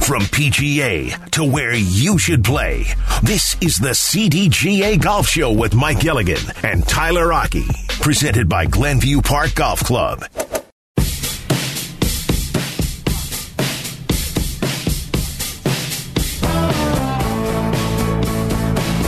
From 0.02 0.24
PGA 0.24 1.30
to 1.32 1.46
where 1.46 1.74
you 1.74 2.18
should 2.18 2.44
play, 2.44 2.84
this 3.24 3.56
is 3.62 3.78
the 3.78 3.92
CDGA 3.92 5.02
Golf 5.02 5.30
Show 5.30 5.54
with 5.54 5.74
Mike 5.74 6.02
Gilligan 6.02 6.42
and 6.64 6.86
Tyler 6.86 7.30
Rocky, 7.30 7.68
presented 8.02 8.50
by 8.50 8.66
Glenview 8.66 9.22
Park 9.22 9.56
Golf 9.56 9.80
Club. 9.86 10.26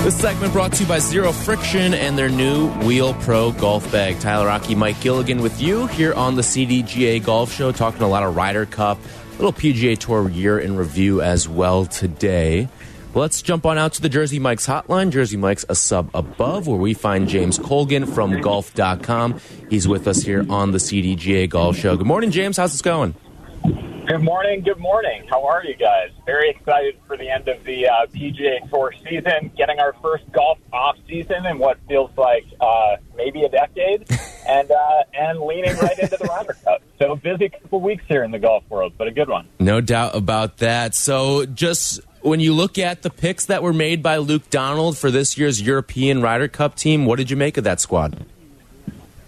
This 0.10 0.22
segment 0.22 0.54
brought 0.54 0.74
to 0.74 0.82
you 0.82 0.90
by 0.90 0.98
Zero 0.98 1.32
Friction 1.32 1.94
and 1.94 2.18
their 2.18 2.30
new 2.30 2.72
Wheel 2.80 3.14
Pro 3.14 3.52
golf 3.52 3.92
bag. 3.92 4.20
Tyler 4.20 4.48
Rocky, 4.48 4.74
Mike 4.74 5.00
Gilligan 5.02 5.40
with 5.40 5.62
you 5.62 5.86
here 5.86 6.16
on 6.16 6.36
the 6.36 6.42
CDGA 6.42 7.24
Golf 7.24 7.54
Show, 7.54 7.72
talking 7.72 8.02
a 8.02 8.08
lot 8.08 8.24
of 8.24 8.36
Ryder 8.36 8.66
Cup, 8.66 8.98
little 9.34 9.54
PGA 9.54 9.96
Tour 9.96 10.28
year 10.28 10.58
in 10.58 10.76
review 10.76 11.22
as 11.22 11.48
well 11.48 11.86
today. 11.86 12.68
Let's 13.14 13.44
jump 13.44 13.68
on 13.68 13.78
out 13.78 13.94
to 13.94 14.02
the 14.02 14.10
Jersey 14.10 14.40
Mike's 14.40 14.66
hotline. 14.66 15.12
Jersey 15.12 15.38
Mike's 15.38 15.66
a 15.70 15.76
sub 15.76 16.10
above, 16.16 16.66
where 16.66 16.80
we 16.80 16.96
find 16.96 17.30
James 17.30 17.60
Colgan 17.60 18.08
from 18.08 18.42
golf.com. 18.42 19.40
He's 19.70 19.88
with 19.88 20.08
us 20.08 20.24
here 20.24 20.44
on 20.50 20.72
the 20.72 20.80
CDGA 20.80 21.48
Golf 21.48 21.78
Show. 21.78 21.96
Good 21.96 22.08
morning, 22.08 22.32
James. 22.32 22.58
How's 22.58 22.72
this 22.72 22.82
going? 22.82 23.14
Good 24.10 24.24
morning. 24.24 24.62
Good 24.62 24.80
morning. 24.80 25.28
How 25.30 25.46
are 25.46 25.64
you 25.64 25.76
guys? 25.76 26.10
Very 26.26 26.50
excited 26.50 26.98
for 27.06 27.16
the 27.16 27.30
end 27.30 27.48
of 27.48 27.64
the 27.64 27.88
uh, 27.88 28.08
PGA 28.08 28.68
Tour 28.68 28.92
season, 29.08 29.52
getting 29.56 29.80
our 29.80 29.94
first 30.02 30.24
golf 30.32 30.58
off 30.74 30.98
season 31.08 31.46
in 31.46 31.60
what 31.60 31.78
feels 31.88 32.10
like 32.18 32.44
uh, 32.60 32.96
maybe 33.16 33.44
a 33.44 33.50
decade, 33.50 34.10
and 34.48 34.72
uh, 34.72 35.04
and 35.14 35.40
leaning 35.40 35.78
right 35.78 36.00
into 36.00 36.18
the 36.18 36.26
Ryder 36.26 36.58
Cup. 36.64 36.82
So 36.98 37.18
busy 37.18 37.50
couple 37.50 37.82
weeks 37.82 38.04
here 38.08 38.24
in 38.24 38.32
the 38.32 38.40
golf 38.40 38.64
world, 38.68 38.94
but 38.98 39.08
a 39.08 39.12
good 39.12 39.30
one. 39.30 39.48
No 39.60 39.80
doubt 39.80 40.16
about 40.16 40.58
that. 40.58 40.96
So, 40.96 41.46
just 41.46 42.02
when 42.22 42.40
you 42.40 42.56
look 42.56 42.80
at 42.80 43.04
the 43.04 43.12
picks 43.12 43.46
that 43.46 43.62
were 43.62 43.74
made 43.74 44.02
by 44.02 44.18
Luke 44.18 44.50
Donald 44.50 44.98
for 44.98 45.12
this 45.12 45.38
year's 45.38 45.62
European 45.62 46.24
Ryder 46.24 46.48
Cup 46.48 46.74
team, 46.74 47.06
what 47.06 47.18
did 47.18 47.30
you 47.30 47.38
make 47.38 47.60
of 47.60 47.64
that 47.66 47.80
squad? 47.80 48.26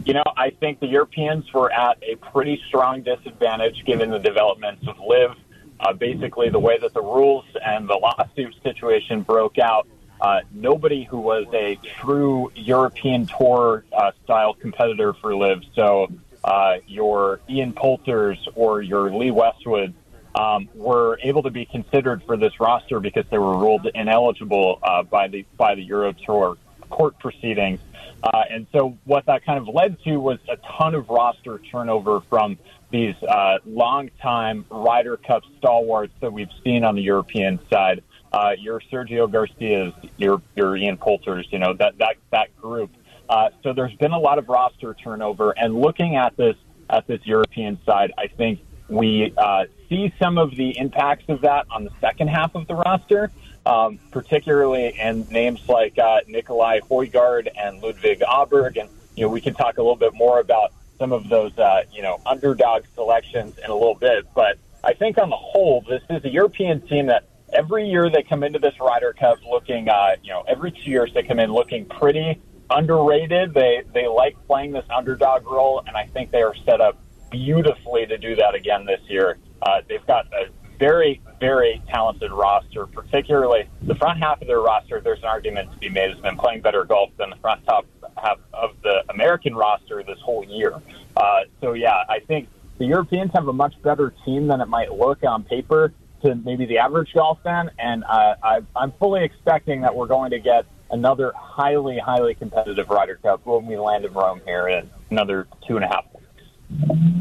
You 0.03 0.15
know, 0.15 0.23
I 0.35 0.49
think 0.49 0.79
the 0.79 0.87
Europeans 0.87 1.53
were 1.53 1.71
at 1.71 1.97
a 2.01 2.15
pretty 2.15 2.61
strong 2.67 3.03
disadvantage 3.03 3.85
given 3.85 4.09
the 4.09 4.19
developments 4.19 4.87
of 4.87 4.97
LIV. 4.99 5.37
uh, 5.81 5.93
basically 5.93 6.49
the 6.49 6.59
way 6.59 6.77
that 6.77 6.93
the 6.93 7.01
rules 7.01 7.45
and 7.65 7.87
the 7.89 7.95
lawsuit 7.95 8.55
situation 8.63 9.21
broke 9.21 9.57
out, 9.57 9.87
uh, 10.21 10.41
nobody 10.51 11.03
who 11.03 11.19
was 11.19 11.47
a 11.53 11.77
true 11.99 12.51
European 12.55 13.25
Tour 13.25 13.83
uh, 13.91 14.11
style 14.23 14.53
competitor 14.53 15.13
for 15.13 15.35
LIV, 15.35 15.63
so 15.75 16.07
uh, 16.43 16.77
your 16.87 17.41
Ian 17.49 17.73
Poulters 17.73 18.37
or 18.55 18.81
your 18.81 19.11
Lee 19.11 19.31
Westwood, 19.31 19.93
um, 20.35 20.69
were 20.75 21.19
able 21.23 21.43
to 21.43 21.49
be 21.49 21.65
considered 21.65 22.23
for 22.23 22.37
this 22.37 22.59
roster 22.59 22.99
because 22.99 23.25
they 23.29 23.37
were 23.37 23.57
ruled 23.57 23.87
ineligible 23.93 24.79
uh, 24.81 25.03
by 25.03 25.27
the 25.27 25.45
by 25.57 25.75
the 25.75 25.81
Euro 25.83 26.13
Tour 26.13 26.57
court 26.91 27.17
proceedings. 27.19 27.79
Uh, 28.23 28.43
and 28.49 28.67
so 28.71 28.97
what 29.05 29.25
that 29.25 29.43
kind 29.43 29.57
of 29.57 29.73
led 29.73 29.97
to 30.03 30.17
was 30.17 30.37
a 30.47 30.57
ton 30.77 30.93
of 30.93 31.09
roster 31.09 31.59
turnover 31.71 32.21
from 32.29 32.57
these 32.91 33.15
uh, 33.23 33.57
long-time 33.65 34.65
Ryder 34.69 35.17
Cup 35.17 35.43
stalwarts 35.57 36.13
that 36.21 36.31
we've 36.31 36.51
seen 36.63 36.83
on 36.83 36.95
the 36.95 37.01
European 37.01 37.59
side. 37.71 38.03
Uh, 38.31 38.51
your 38.57 38.81
Sergio 38.91 39.29
Garcia's, 39.29 39.93
your 40.17 40.41
your 40.55 40.77
Ian 40.77 40.97
Poulters, 40.97 41.47
you 41.51 41.59
know 41.59 41.73
that 41.73 41.97
that 41.97 42.15
that 42.31 42.55
group. 42.61 42.91
Uh, 43.27 43.49
so 43.63 43.73
there's 43.73 43.95
been 43.95 44.11
a 44.11 44.19
lot 44.19 44.37
of 44.37 44.47
roster 44.47 44.93
turnover, 44.93 45.51
and 45.51 45.75
looking 45.75 46.15
at 46.15 46.37
this 46.37 46.55
at 46.89 47.07
this 47.07 47.19
European 47.25 47.79
side, 47.85 48.13
I 48.17 48.27
think 48.27 48.59
we 48.87 49.33
uh, 49.37 49.65
see 49.89 50.13
some 50.21 50.37
of 50.37 50.55
the 50.55 50.77
impacts 50.77 51.25
of 51.29 51.41
that 51.41 51.65
on 51.71 51.83
the 51.85 51.91
second 51.99 52.29
half 52.29 52.55
of 52.55 52.67
the 52.67 52.75
roster, 52.75 53.31
um, 53.65 53.99
particularly 54.11 54.95
in 54.99 55.27
names 55.29 55.61
like 55.67 55.97
uh, 55.97 56.21
Nicolai 56.27 56.79
Højgaard 56.81 57.47
and 57.57 57.81
Ludvig 57.81 58.19
Åberg, 58.21 58.79
and 58.79 58.89
you 59.15 59.25
know 59.25 59.29
we 59.29 59.41
can 59.41 59.53
talk 59.53 59.77
a 59.77 59.81
little 59.81 59.95
bit 59.95 60.13
more 60.13 60.39
about 60.39 60.73
some 60.97 61.11
of 61.11 61.29
those 61.29 61.57
uh, 61.57 61.83
you 61.91 62.01
know 62.01 62.19
underdog 62.25 62.83
selections 62.95 63.57
in 63.63 63.69
a 63.69 63.75
little 63.75 63.95
bit, 63.95 64.25
but 64.33 64.57
I 64.83 64.93
think 64.93 65.17
on 65.17 65.29
the 65.29 65.37
whole, 65.37 65.83
this 65.87 66.01
is 66.09 66.23
a 66.25 66.29
European 66.29 66.81
team 66.87 67.05
that 67.07 67.25
every 67.53 67.87
year 67.87 68.09
they 68.09 68.23
come 68.23 68.43
into 68.43 68.57
this 68.57 68.73
Ryder 68.79 69.13
Cup 69.13 69.37
looking, 69.49 69.89
uh, 69.89 70.15
you 70.23 70.31
know, 70.31 70.43
every 70.47 70.71
two 70.71 70.89
years 70.89 71.11
they 71.13 71.23
come 71.23 71.39
in 71.39 71.51
looking 71.51 71.85
pretty 71.85 72.41
underrated. 72.69 73.53
They 73.53 73.83
they 73.93 74.07
like 74.07 74.35
playing 74.47 74.71
this 74.71 74.85
underdog 74.89 75.45
role, 75.45 75.83
and 75.85 75.95
I 75.95 76.07
think 76.07 76.31
they 76.31 76.41
are 76.41 76.55
set 76.65 76.81
up 76.81 76.97
beautifully 77.29 78.05
to 78.07 78.17
do 78.17 78.35
that 78.35 78.55
again 78.55 78.85
this 78.85 79.01
year. 79.07 79.37
Uh, 79.61 79.81
they've 79.87 80.05
got 80.07 80.25
a 80.33 80.49
very 80.81 81.21
very 81.39 81.79
talented 81.87 82.31
roster, 82.31 82.87
particularly 82.87 83.69
the 83.83 83.93
front 83.95 84.19
half 84.19 84.41
of 84.41 84.47
their 84.47 84.61
roster. 84.61 84.99
There's 84.99 85.19
an 85.19 85.25
argument 85.25 85.71
to 85.71 85.77
be 85.77 85.89
made 85.89 86.09
has 86.09 86.19
been 86.19 86.37
playing 86.37 86.61
better 86.61 86.83
golf 86.83 87.11
than 87.17 87.29
the 87.29 87.35
front 87.35 87.63
top 87.65 87.85
half 88.17 88.39
of 88.51 88.71
the 88.81 89.03
American 89.09 89.55
roster 89.55 90.03
this 90.03 90.19
whole 90.19 90.43
year. 90.43 90.73
Uh, 91.15 91.41
so 91.61 91.73
yeah, 91.73 92.03
I 92.09 92.19
think 92.27 92.49
the 92.79 92.85
Europeans 92.85 93.31
have 93.35 93.47
a 93.47 93.53
much 93.53 93.79
better 93.83 94.13
team 94.25 94.47
than 94.47 94.59
it 94.59 94.67
might 94.67 94.91
look 94.91 95.23
on 95.23 95.43
paper 95.43 95.93
to 96.23 96.35
maybe 96.35 96.65
the 96.65 96.79
average 96.79 97.13
golf 97.13 97.37
fan, 97.43 97.69
and 97.77 98.03
uh, 98.03 98.35
I, 98.43 98.61
I'm 98.75 98.91
fully 98.93 99.23
expecting 99.23 99.81
that 99.81 99.95
we're 99.95 100.07
going 100.07 100.31
to 100.31 100.39
get 100.39 100.65
another 100.89 101.31
highly, 101.35 101.99
highly 101.99 102.33
competitive 102.33 102.89
Ryder 102.89 103.17
Cup 103.17 103.45
when 103.45 103.67
we 103.67 103.77
land 103.77 104.05
in 104.05 104.13
Rome 104.13 104.41
here 104.45 104.67
in 104.67 104.89
another 105.11 105.47
two 105.67 105.75
and 105.75 105.85
a 105.85 105.87
half 105.87 106.05
weeks. 106.13 107.20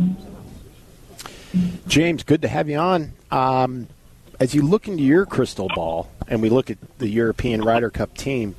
James, 1.91 2.23
good 2.23 2.43
to 2.43 2.47
have 2.47 2.69
you 2.69 2.79
on. 2.79 3.15
Um, 3.33 3.89
as 4.39 4.55
you 4.55 4.63
look 4.63 4.87
into 4.87 5.03
your 5.03 5.27
crystal 5.27 5.67
ball 5.75 6.09
and 6.29 6.41
we 6.41 6.49
look 6.49 6.71
at 6.71 6.79
the 6.99 7.09
European 7.09 7.63
Ryder 7.63 7.91
Cup 7.91 8.17
team, 8.17 8.55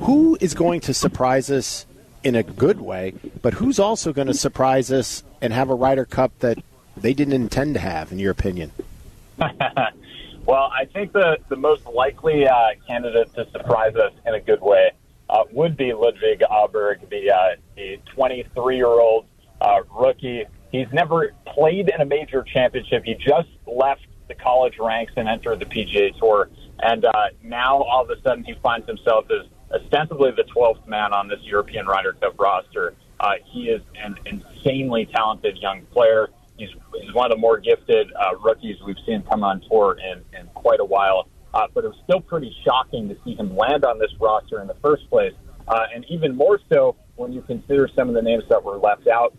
who 0.00 0.36
is 0.38 0.52
going 0.52 0.80
to 0.82 0.92
surprise 0.92 1.50
us 1.50 1.86
in 2.22 2.34
a 2.34 2.42
good 2.42 2.78
way, 2.78 3.14
but 3.40 3.54
who's 3.54 3.78
also 3.78 4.12
going 4.12 4.26
to 4.26 4.34
surprise 4.34 4.92
us 4.92 5.24
and 5.40 5.54
have 5.54 5.70
a 5.70 5.74
Ryder 5.74 6.04
Cup 6.04 6.38
that 6.40 6.58
they 6.94 7.14
didn't 7.14 7.32
intend 7.32 7.72
to 7.72 7.80
have, 7.80 8.12
in 8.12 8.18
your 8.18 8.32
opinion? 8.32 8.70
well, 9.38 10.70
I 10.74 10.84
think 10.92 11.12
the, 11.12 11.38
the 11.48 11.56
most 11.56 11.86
likely 11.86 12.46
uh, 12.46 12.72
candidate 12.86 13.32
to 13.32 13.50
surprise 13.50 13.96
us 13.96 14.12
in 14.26 14.34
a 14.34 14.40
good 14.40 14.60
way 14.60 14.90
uh, 15.30 15.44
would 15.52 15.74
be 15.74 15.94
Ludvig 15.94 16.40
Åberg, 16.40 17.08
the, 17.08 17.30
uh, 17.30 17.56
the 17.76 17.98
23 18.14 18.76
year 18.76 18.88
old 18.88 19.24
uh, 19.62 19.80
rookie. 19.90 20.44
He's 20.72 20.88
never 20.92 21.34
played 21.46 21.90
in 21.90 22.00
a 22.00 22.06
major 22.06 22.42
championship. 22.42 23.04
He 23.04 23.14
just 23.14 23.48
left 23.66 24.06
the 24.26 24.34
college 24.34 24.78
ranks 24.80 25.12
and 25.16 25.28
entered 25.28 25.60
the 25.60 25.66
PGA 25.66 26.18
Tour. 26.18 26.48
And 26.80 27.04
uh, 27.04 27.12
now 27.42 27.82
all 27.82 28.02
of 28.02 28.10
a 28.10 28.20
sudden 28.22 28.42
he 28.42 28.54
finds 28.62 28.86
himself 28.86 29.26
as 29.30 29.46
ostensibly 29.72 30.30
the 30.30 30.44
12th 30.44 30.86
man 30.88 31.12
on 31.12 31.28
this 31.28 31.40
European 31.42 31.86
Ryder 31.86 32.14
Cup 32.14 32.40
roster. 32.40 32.94
Uh, 33.20 33.34
he 33.44 33.68
is 33.68 33.82
an 34.02 34.16
insanely 34.24 35.06
talented 35.14 35.58
young 35.58 35.82
player. 35.92 36.30
He's, 36.56 36.70
he's 37.00 37.14
one 37.14 37.30
of 37.30 37.36
the 37.36 37.40
more 37.40 37.58
gifted 37.58 38.10
uh, 38.14 38.36
rookies 38.38 38.76
we've 38.84 38.96
seen 39.06 39.22
come 39.22 39.44
on 39.44 39.60
tour 39.70 39.98
in, 39.98 40.24
in 40.38 40.46
quite 40.54 40.80
a 40.80 40.84
while. 40.84 41.28
Uh, 41.52 41.66
but 41.74 41.84
it 41.84 41.88
was 41.88 41.98
still 42.04 42.20
pretty 42.20 42.54
shocking 42.64 43.10
to 43.10 43.16
see 43.24 43.34
him 43.34 43.54
land 43.54 43.84
on 43.84 43.98
this 43.98 44.10
roster 44.18 44.60
in 44.62 44.66
the 44.66 44.76
first 44.82 45.08
place. 45.10 45.34
Uh, 45.68 45.84
and 45.94 46.04
even 46.08 46.34
more 46.34 46.58
so 46.72 46.96
when 47.16 47.32
you 47.32 47.42
consider 47.42 47.88
some 47.94 48.08
of 48.08 48.14
the 48.14 48.22
names 48.22 48.42
that 48.48 48.64
were 48.64 48.78
left 48.78 49.06
out, 49.06 49.36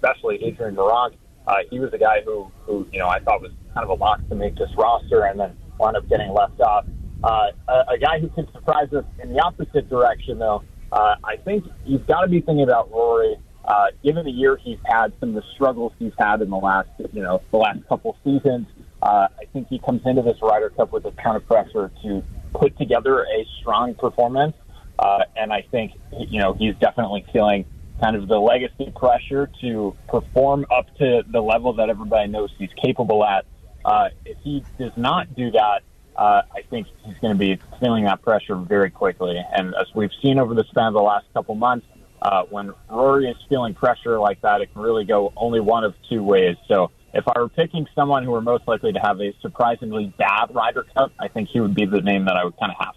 especially 0.00 0.42
Adrian 0.44 0.76
Meronk. 0.76 1.14
Uh, 1.46 1.56
he 1.70 1.78
was 1.78 1.92
a 1.92 1.98
guy 1.98 2.20
who, 2.24 2.50
who, 2.64 2.86
you 2.92 2.98
know, 2.98 3.08
I 3.08 3.20
thought 3.20 3.42
was 3.42 3.52
kind 3.74 3.84
of 3.84 3.90
a 3.90 3.94
lock 3.94 4.26
to 4.28 4.34
make 4.34 4.56
this 4.56 4.70
roster 4.76 5.24
and 5.24 5.38
then 5.38 5.56
wound 5.78 5.96
up 5.96 6.08
getting 6.08 6.32
left 6.32 6.60
off. 6.60 6.86
Uh, 7.22 7.46
a, 7.68 7.92
a 7.94 7.98
guy 7.98 8.18
who 8.18 8.28
can 8.30 8.50
surprise 8.52 8.92
us 8.92 9.04
in 9.22 9.32
the 9.32 9.40
opposite 9.40 9.88
direction, 9.88 10.38
though, 10.38 10.62
uh, 10.92 11.16
I 11.24 11.36
think 11.36 11.64
you've 11.84 12.06
got 12.06 12.22
to 12.22 12.28
be 12.28 12.40
thinking 12.40 12.62
about 12.62 12.90
Rory. 12.90 13.36
Uh, 13.64 13.86
given 14.02 14.24
the 14.24 14.30
year 14.30 14.56
he's 14.56 14.78
had, 14.84 15.12
some 15.20 15.30
of 15.30 15.34
the 15.34 15.44
struggles 15.54 15.92
he's 15.98 16.12
had 16.18 16.40
in 16.40 16.50
the 16.50 16.56
last, 16.56 16.88
you 17.12 17.22
know, 17.22 17.42
the 17.50 17.58
last 17.58 17.86
couple 17.88 18.16
seasons, 18.24 18.66
uh, 19.02 19.28
I 19.38 19.44
think 19.52 19.68
he 19.68 19.78
comes 19.78 20.02
into 20.04 20.22
this 20.22 20.38
Ryder 20.42 20.70
Cup 20.70 20.92
with 20.92 21.04
a 21.04 21.10
ton 21.22 21.36
of 21.36 21.46
pressure 21.46 21.90
to 22.02 22.22
put 22.54 22.76
together 22.78 23.22
a 23.22 23.46
strong 23.60 23.94
performance. 23.94 24.56
Uh, 24.98 25.24
and 25.36 25.52
I 25.52 25.62
think, 25.70 25.92
you 26.18 26.40
know, 26.40 26.54
he's 26.54 26.74
definitely 26.76 27.24
feeling 27.32 27.64
kind 28.00 28.16
of 28.16 28.28
the 28.28 28.38
legacy 28.38 28.92
pressure 28.96 29.50
to 29.60 29.96
perform 30.08 30.66
up 30.70 30.86
to 30.96 31.22
the 31.30 31.40
level 31.40 31.72
that 31.74 31.90
everybody 31.90 32.28
knows 32.28 32.50
he's 32.58 32.70
capable 32.82 33.24
at. 33.24 33.44
Uh, 33.84 34.08
if 34.24 34.36
he 34.42 34.64
does 34.78 34.92
not 34.96 35.34
do 35.34 35.50
that, 35.50 35.82
uh, 36.16 36.42
I 36.54 36.62
think 36.68 36.86
he's 37.04 37.16
going 37.18 37.32
to 37.32 37.38
be 37.38 37.58
feeling 37.78 38.04
that 38.04 38.22
pressure 38.22 38.56
very 38.56 38.90
quickly. 38.90 39.42
And 39.52 39.74
as 39.74 39.86
we've 39.94 40.10
seen 40.22 40.38
over 40.38 40.54
the 40.54 40.64
span 40.64 40.88
of 40.88 40.94
the 40.94 41.02
last 41.02 41.26
couple 41.32 41.54
months, 41.54 41.86
uh, 42.20 42.42
when 42.50 42.74
Rory 42.90 43.28
is 43.28 43.36
feeling 43.48 43.74
pressure 43.74 44.18
like 44.18 44.40
that, 44.42 44.60
it 44.60 44.72
can 44.72 44.82
really 44.82 45.04
go 45.04 45.32
only 45.36 45.60
one 45.60 45.84
of 45.84 45.94
two 46.10 46.22
ways. 46.22 46.56
So 46.68 46.90
if 47.14 47.24
I 47.26 47.38
were 47.40 47.48
picking 47.48 47.86
someone 47.94 48.24
who 48.24 48.32
were 48.32 48.42
most 48.42 48.68
likely 48.68 48.92
to 48.92 49.00
have 49.00 49.20
a 49.20 49.32
surprisingly 49.40 50.12
bad 50.18 50.54
Ryder 50.54 50.84
Cup, 50.94 51.12
I 51.18 51.28
think 51.28 51.48
he 51.48 51.60
would 51.60 51.74
be 51.74 51.86
the 51.86 52.02
name 52.02 52.26
that 52.26 52.36
I 52.36 52.44
would 52.44 52.58
kind 52.58 52.72
of 52.72 52.84
have 52.84 52.94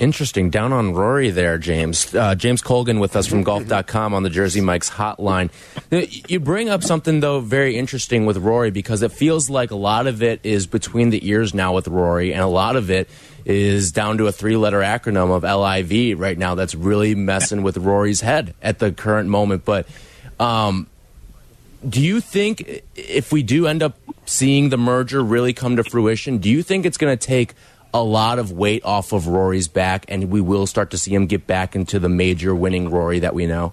Interesting. 0.00 0.48
Down 0.48 0.72
on 0.72 0.94
Rory 0.94 1.28
there, 1.28 1.58
James. 1.58 2.14
Uh, 2.14 2.34
James 2.34 2.62
Colgan 2.62 3.00
with 3.00 3.16
us 3.16 3.26
from 3.26 3.42
golf.com 3.42 4.14
on 4.14 4.22
the 4.22 4.30
Jersey 4.30 4.62
Mike's 4.62 4.88
hotline. 4.88 5.50
You 6.26 6.40
bring 6.40 6.70
up 6.70 6.82
something, 6.82 7.20
though, 7.20 7.40
very 7.40 7.76
interesting 7.76 8.24
with 8.24 8.38
Rory 8.38 8.70
because 8.70 9.02
it 9.02 9.12
feels 9.12 9.50
like 9.50 9.70
a 9.70 9.76
lot 9.76 10.06
of 10.06 10.22
it 10.22 10.40
is 10.42 10.66
between 10.66 11.10
the 11.10 11.28
ears 11.28 11.52
now 11.52 11.74
with 11.74 11.86
Rory, 11.86 12.32
and 12.32 12.40
a 12.40 12.46
lot 12.46 12.76
of 12.76 12.90
it 12.90 13.10
is 13.44 13.92
down 13.92 14.16
to 14.18 14.26
a 14.26 14.32
three 14.32 14.56
letter 14.56 14.80
acronym 14.80 15.30
of 15.30 15.42
LIV 15.42 16.18
right 16.18 16.38
now 16.38 16.54
that's 16.54 16.74
really 16.74 17.14
messing 17.14 17.62
with 17.62 17.76
Rory's 17.76 18.22
head 18.22 18.54
at 18.62 18.78
the 18.78 18.92
current 18.92 19.28
moment. 19.28 19.66
But 19.66 19.86
um, 20.38 20.86
do 21.86 22.00
you 22.00 22.22
think 22.22 22.84
if 22.96 23.32
we 23.32 23.42
do 23.42 23.66
end 23.66 23.82
up 23.82 23.98
seeing 24.24 24.70
the 24.70 24.78
merger 24.78 25.22
really 25.22 25.52
come 25.52 25.76
to 25.76 25.84
fruition, 25.84 26.38
do 26.38 26.48
you 26.48 26.62
think 26.62 26.86
it's 26.86 26.96
going 26.96 27.16
to 27.16 27.26
take 27.26 27.52
a 27.92 28.02
lot 28.02 28.38
of 28.38 28.52
weight 28.52 28.84
off 28.84 29.12
of 29.12 29.26
Rory's 29.26 29.68
back, 29.68 30.04
and 30.08 30.30
we 30.30 30.40
will 30.40 30.66
start 30.66 30.90
to 30.90 30.98
see 30.98 31.14
him 31.14 31.26
get 31.26 31.46
back 31.46 31.74
into 31.74 31.98
the 31.98 32.08
major 32.08 32.54
winning 32.54 32.90
Rory 32.90 33.20
that 33.20 33.34
we 33.34 33.46
know? 33.46 33.72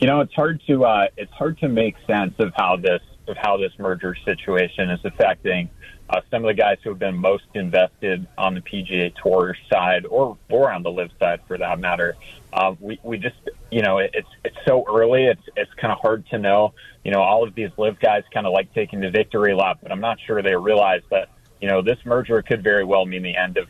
You 0.00 0.06
know, 0.06 0.20
it's 0.20 0.34
hard 0.34 0.60
to 0.66 0.84
uh, 0.84 1.08
it's 1.16 1.32
hard 1.32 1.58
to 1.58 1.68
make 1.68 1.96
sense 2.06 2.34
of 2.38 2.52
how 2.56 2.76
this 2.76 3.02
of 3.28 3.36
how 3.36 3.58
this 3.58 3.72
merger 3.78 4.14
situation 4.24 4.90
is 4.90 5.00
affecting 5.04 5.68
uh, 6.10 6.20
some 6.30 6.42
of 6.42 6.48
the 6.48 6.54
guys 6.54 6.78
who 6.82 6.90
have 6.90 6.98
been 6.98 7.16
most 7.16 7.44
invested 7.54 8.26
on 8.36 8.54
the 8.54 8.60
PGA 8.60 9.14
Tour 9.22 9.56
side, 9.70 10.06
or 10.06 10.36
or 10.48 10.72
on 10.72 10.82
the 10.82 10.90
LIV 10.90 11.10
side 11.18 11.40
for 11.46 11.56
that 11.56 11.78
matter. 11.78 12.16
Uh, 12.52 12.74
we 12.80 12.98
we 13.04 13.16
just 13.16 13.36
you 13.70 13.82
know 13.82 13.98
it's 13.98 14.28
it's 14.44 14.56
so 14.66 14.84
early. 14.88 15.24
It's 15.24 15.42
it's 15.56 15.72
kind 15.74 15.92
of 15.92 15.98
hard 16.00 16.26
to 16.30 16.38
know. 16.38 16.74
You 17.04 17.12
know, 17.12 17.22
all 17.22 17.44
of 17.46 17.54
these 17.54 17.70
LIV 17.76 18.00
guys 18.00 18.24
kind 18.32 18.46
of 18.46 18.52
like 18.52 18.74
taking 18.74 19.00
the 19.00 19.10
victory 19.10 19.54
lap, 19.54 19.78
but 19.82 19.92
I'm 19.92 20.00
not 20.00 20.18
sure 20.26 20.42
they 20.42 20.56
realize 20.56 21.02
that 21.10 21.28
you 21.60 21.68
know, 21.68 21.82
this 21.82 21.98
merger 22.04 22.42
could 22.42 22.62
very 22.62 22.84
well 22.84 23.04
mean 23.06 23.22
the 23.22 23.36
end 23.36 23.58
of, 23.58 23.68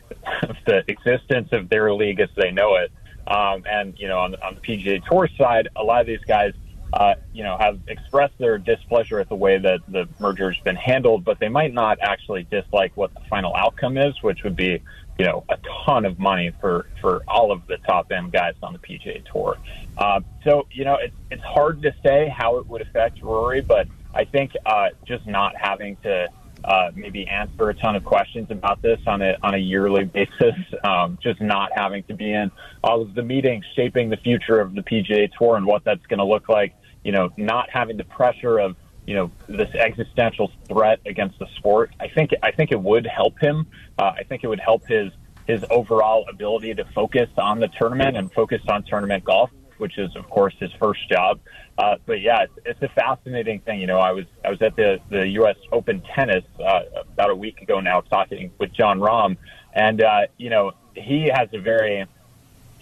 of 0.49 0.55
the 0.65 0.83
existence 0.87 1.49
of 1.51 1.69
their 1.69 1.93
league 1.93 2.19
as 2.19 2.29
they 2.35 2.51
know 2.51 2.75
it. 2.75 2.91
Um, 3.27 3.63
and, 3.69 3.93
you 3.97 4.07
know, 4.07 4.19
on, 4.19 4.35
on 4.35 4.55
the 4.55 4.61
PGA 4.61 5.03
Tour 5.07 5.29
side, 5.37 5.69
a 5.75 5.83
lot 5.83 6.01
of 6.01 6.07
these 6.07 6.23
guys, 6.27 6.53
uh, 6.93 7.13
you 7.33 7.43
know, 7.43 7.57
have 7.59 7.79
expressed 7.87 8.33
their 8.39 8.57
displeasure 8.57 9.19
at 9.19 9.29
the 9.29 9.35
way 9.35 9.57
that 9.57 9.79
the 9.87 10.07
merger 10.19 10.51
has 10.51 10.61
been 10.63 10.75
handled, 10.75 11.23
but 11.23 11.39
they 11.39 11.47
might 11.47 11.73
not 11.73 11.97
actually 12.01 12.47
dislike 12.49 12.91
what 12.95 13.13
the 13.13 13.21
final 13.29 13.55
outcome 13.55 13.97
is, 13.97 14.13
which 14.21 14.43
would 14.43 14.55
be, 14.55 14.81
you 15.17 15.25
know, 15.25 15.45
a 15.49 15.57
ton 15.85 16.05
of 16.05 16.17
money 16.19 16.51
for, 16.59 16.87
for 16.99 17.21
all 17.27 17.51
of 17.51 17.65
the 17.67 17.77
top 17.77 18.11
end 18.11 18.31
guys 18.31 18.55
on 18.63 18.73
the 18.73 18.79
PGA 18.79 19.23
Tour. 19.31 19.57
Uh, 19.97 20.19
so, 20.43 20.67
you 20.71 20.83
know, 20.83 20.97
it's, 21.01 21.15
it's 21.29 21.43
hard 21.43 21.81
to 21.83 21.93
say 22.03 22.33
how 22.35 22.57
it 22.57 22.67
would 22.67 22.81
affect 22.81 23.21
Rory, 23.21 23.61
but 23.61 23.87
I 24.13 24.25
think 24.25 24.51
uh, 24.65 24.89
just 25.05 25.25
not 25.27 25.53
having 25.55 25.95
to 25.97 26.27
uh, 26.63 26.91
maybe 26.95 27.27
answer 27.27 27.69
a 27.69 27.73
ton 27.73 27.95
of 27.95 28.03
questions 28.03 28.49
about 28.51 28.81
this 28.81 28.99
on 29.07 29.21
a 29.21 29.35
on 29.41 29.53
a 29.53 29.57
yearly 29.57 30.05
basis. 30.05 30.55
Um, 30.83 31.17
just 31.21 31.41
not 31.41 31.71
having 31.73 32.03
to 32.03 32.13
be 32.13 32.33
in 32.33 32.51
all 32.83 33.01
of 33.01 33.15
the 33.15 33.23
meetings 33.23 33.65
shaping 33.75 34.09
the 34.09 34.17
future 34.17 34.59
of 34.59 34.75
the 34.75 34.81
PGA 34.81 35.29
Tour 35.37 35.57
and 35.57 35.65
what 35.65 35.83
that's 35.83 36.05
going 36.07 36.19
to 36.19 36.25
look 36.25 36.49
like. 36.49 36.73
You 37.03 37.11
know, 37.11 37.29
not 37.37 37.69
having 37.69 37.97
the 37.97 38.03
pressure 38.03 38.59
of 38.59 38.75
you 39.07 39.15
know 39.15 39.31
this 39.47 39.73
existential 39.73 40.51
threat 40.67 40.99
against 41.05 41.39
the 41.39 41.47
sport. 41.57 41.91
I 41.99 42.07
think 42.07 42.31
I 42.43 42.51
think 42.51 42.71
it 42.71 42.81
would 42.81 43.07
help 43.07 43.39
him. 43.39 43.67
Uh, 43.97 44.11
I 44.17 44.23
think 44.23 44.43
it 44.43 44.47
would 44.47 44.59
help 44.59 44.87
his 44.87 45.11
his 45.47 45.65
overall 45.69 46.25
ability 46.29 46.73
to 46.75 46.85
focus 46.93 47.29
on 47.37 47.59
the 47.59 47.67
tournament 47.67 48.15
and 48.15 48.31
focus 48.31 48.61
on 48.67 48.83
tournament 48.83 49.23
golf, 49.23 49.49
which 49.81 49.97
is 49.97 50.15
of 50.15 50.29
course 50.29 50.53
his 50.59 50.71
first 50.79 51.09
job. 51.09 51.39
Uh, 51.77 51.95
but 52.05 52.21
yeah, 52.21 52.43
it's, 52.43 52.53
it's 52.65 52.81
a 52.83 52.87
fascinating 52.89 53.59
thing. 53.61 53.81
You 53.81 53.87
know, 53.87 53.99
I 53.99 54.11
was 54.11 54.25
I 54.45 54.49
was 54.51 54.61
at 54.61 54.75
the 54.75 54.99
the 55.09 55.27
U.S. 55.41 55.57
Open 55.71 56.03
tennis 56.15 56.45
uh, 56.63 56.81
about 57.13 57.31
a 57.31 57.35
week 57.35 57.61
ago 57.61 57.79
now, 57.79 58.01
talking 58.01 58.51
with 58.59 58.71
Jon 58.71 58.99
Rahm, 58.99 59.37
and 59.73 60.01
uh, 60.01 60.27
you 60.37 60.51
know 60.51 60.73
he 60.95 61.31
has 61.33 61.49
a 61.53 61.59
very 61.59 62.05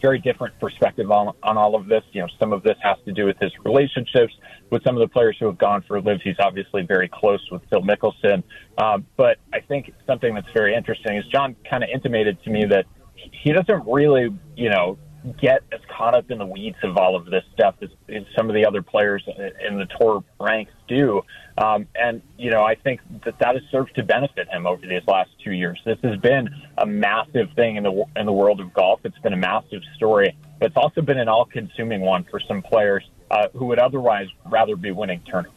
very 0.02 0.20
different 0.20 0.58
perspective 0.60 1.12
on, 1.12 1.34
on 1.44 1.58
all 1.58 1.76
of 1.76 1.88
this. 1.88 2.04
You 2.12 2.22
know, 2.22 2.28
some 2.40 2.54
of 2.54 2.64
this 2.64 2.78
has 2.82 2.98
to 3.06 3.12
do 3.12 3.26
with 3.26 3.38
his 3.38 3.52
relationships 3.64 4.34
with 4.70 4.84
some 4.84 4.96
of 4.96 5.02
the 5.02 5.08
players 5.08 5.38
who 5.40 5.46
have 5.48 5.58
gone 5.58 5.82
for 5.82 6.00
LIV. 6.02 6.22
He's 6.22 6.40
obviously 6.40 6.84
very 6.84 7.10
close 7.10 7.46
with 7.52 7.62
Phil 7.70 7.82
Mickelson. 7.82 8.44
Um, 8.78 9.06
but 9.18 9.40
I 9.54 9.60
think 9.60 9.94
something 10.08 10.34
that's 10.34 10.52
very 10.54 10.76
interesting 10.76 11.18
is 11.18 11.26
Jon 11.28 11.56
kind 11.70 11.84
of 11.84 11.90
intimated 11.94 12.42
to 12.44 12.50
me 12.50 12.66
that 12.66 12.86
he 13.16 13.52
doesn't 13.52 13.86
really, 13.86 14.30
you 14.56 14.70
know, 14.70 14.98
get 15.40 15.64
as 15.72 15.82
caught 15.90 16.16
up 16.16 16.32
in 16.32 16.38
the 16.38 16.46
weeds 16.46 16.78
of 16.84 16.98
all 16.98 17.16
of 17.16 17.26
this 17.26 17.44
stuff 17.54 17.76
as, 17.82 17.90
as 18.08 18.24
some 18.36 18.50
of 18.50 18.56
the 18.56 18.66
other 18.66 18.82
players 18.82 19.24
in 19.28 19.78
the 19.78 19.86
tour 20.00 20.24
ranks 20.40 20.72
do. 20.88 21.22
Um, 21.58 21.88
and, 21.96 22.22
you 22.38 22.52
know, 22.52 22.64
I 22.64 22.76
think 22.76 23.02
that 23.26 23.38
that 23.40 23.56
has 23.56 23.64
served 23.70 23.96
to 23.96 24.04
benefit 24.04 24.48
him 24.48 24.66
over 24.66 24.86
these 24.86 25.06
last 25.08 25.30
two 25.44 25.52
years. 25.52 25.80
This 25.86 26.00
has 26.04 26.18
been 26.20 26.50
a 26.78 26.86
massive 26.86 27.52
thing 27.56 27.76
in 27.76 27.84
the, 27.84 28.06
in 28.16 28.26
the 28.26 28.32
world 28.32 28.62
of 28.62 28.74
golf. 28.74 29.02
It's 29.04 29.18
been 29.20 29.34
a 29.34 29.38
massive 29.38 29.82
story, 29.96 30.38
but 30.58 30.68
it's 30.68 30.78
also 30.78 31.02
been 31.02 31.20
an 31.20 31.28
all 31.28 31.46
consuming 31.46 32.02
one 32.02 32.24
for 32.24 32.40
some 32.40 32.62
players 32.62 33.04
uh, 33.30 33.50
who 33.54 33.66
would 33.66 33.80
otherwise 33.80 34.28
rather 34.46 34.76
be 34.76 34.92
winning 34.92 35.22
tournaments. 35.22 35.56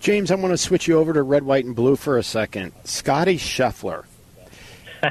James, 0.00 0.30
I 0.30 0.36
want 0.36 0.52
to 0.52 0.58
switch 0.58 0.86
you 0.86 0.98
over 0.98 1.12
to 1.12 1.22
red, 1.22 1.42
white, 1.42 1.64
and 1.64 1.74
blue 1.74 1.96
for 1.96 2.16
a 2.16 2.22
second. 2.22 2.72
Scotty 2.84 3.36
Scheffler 3.38 4.04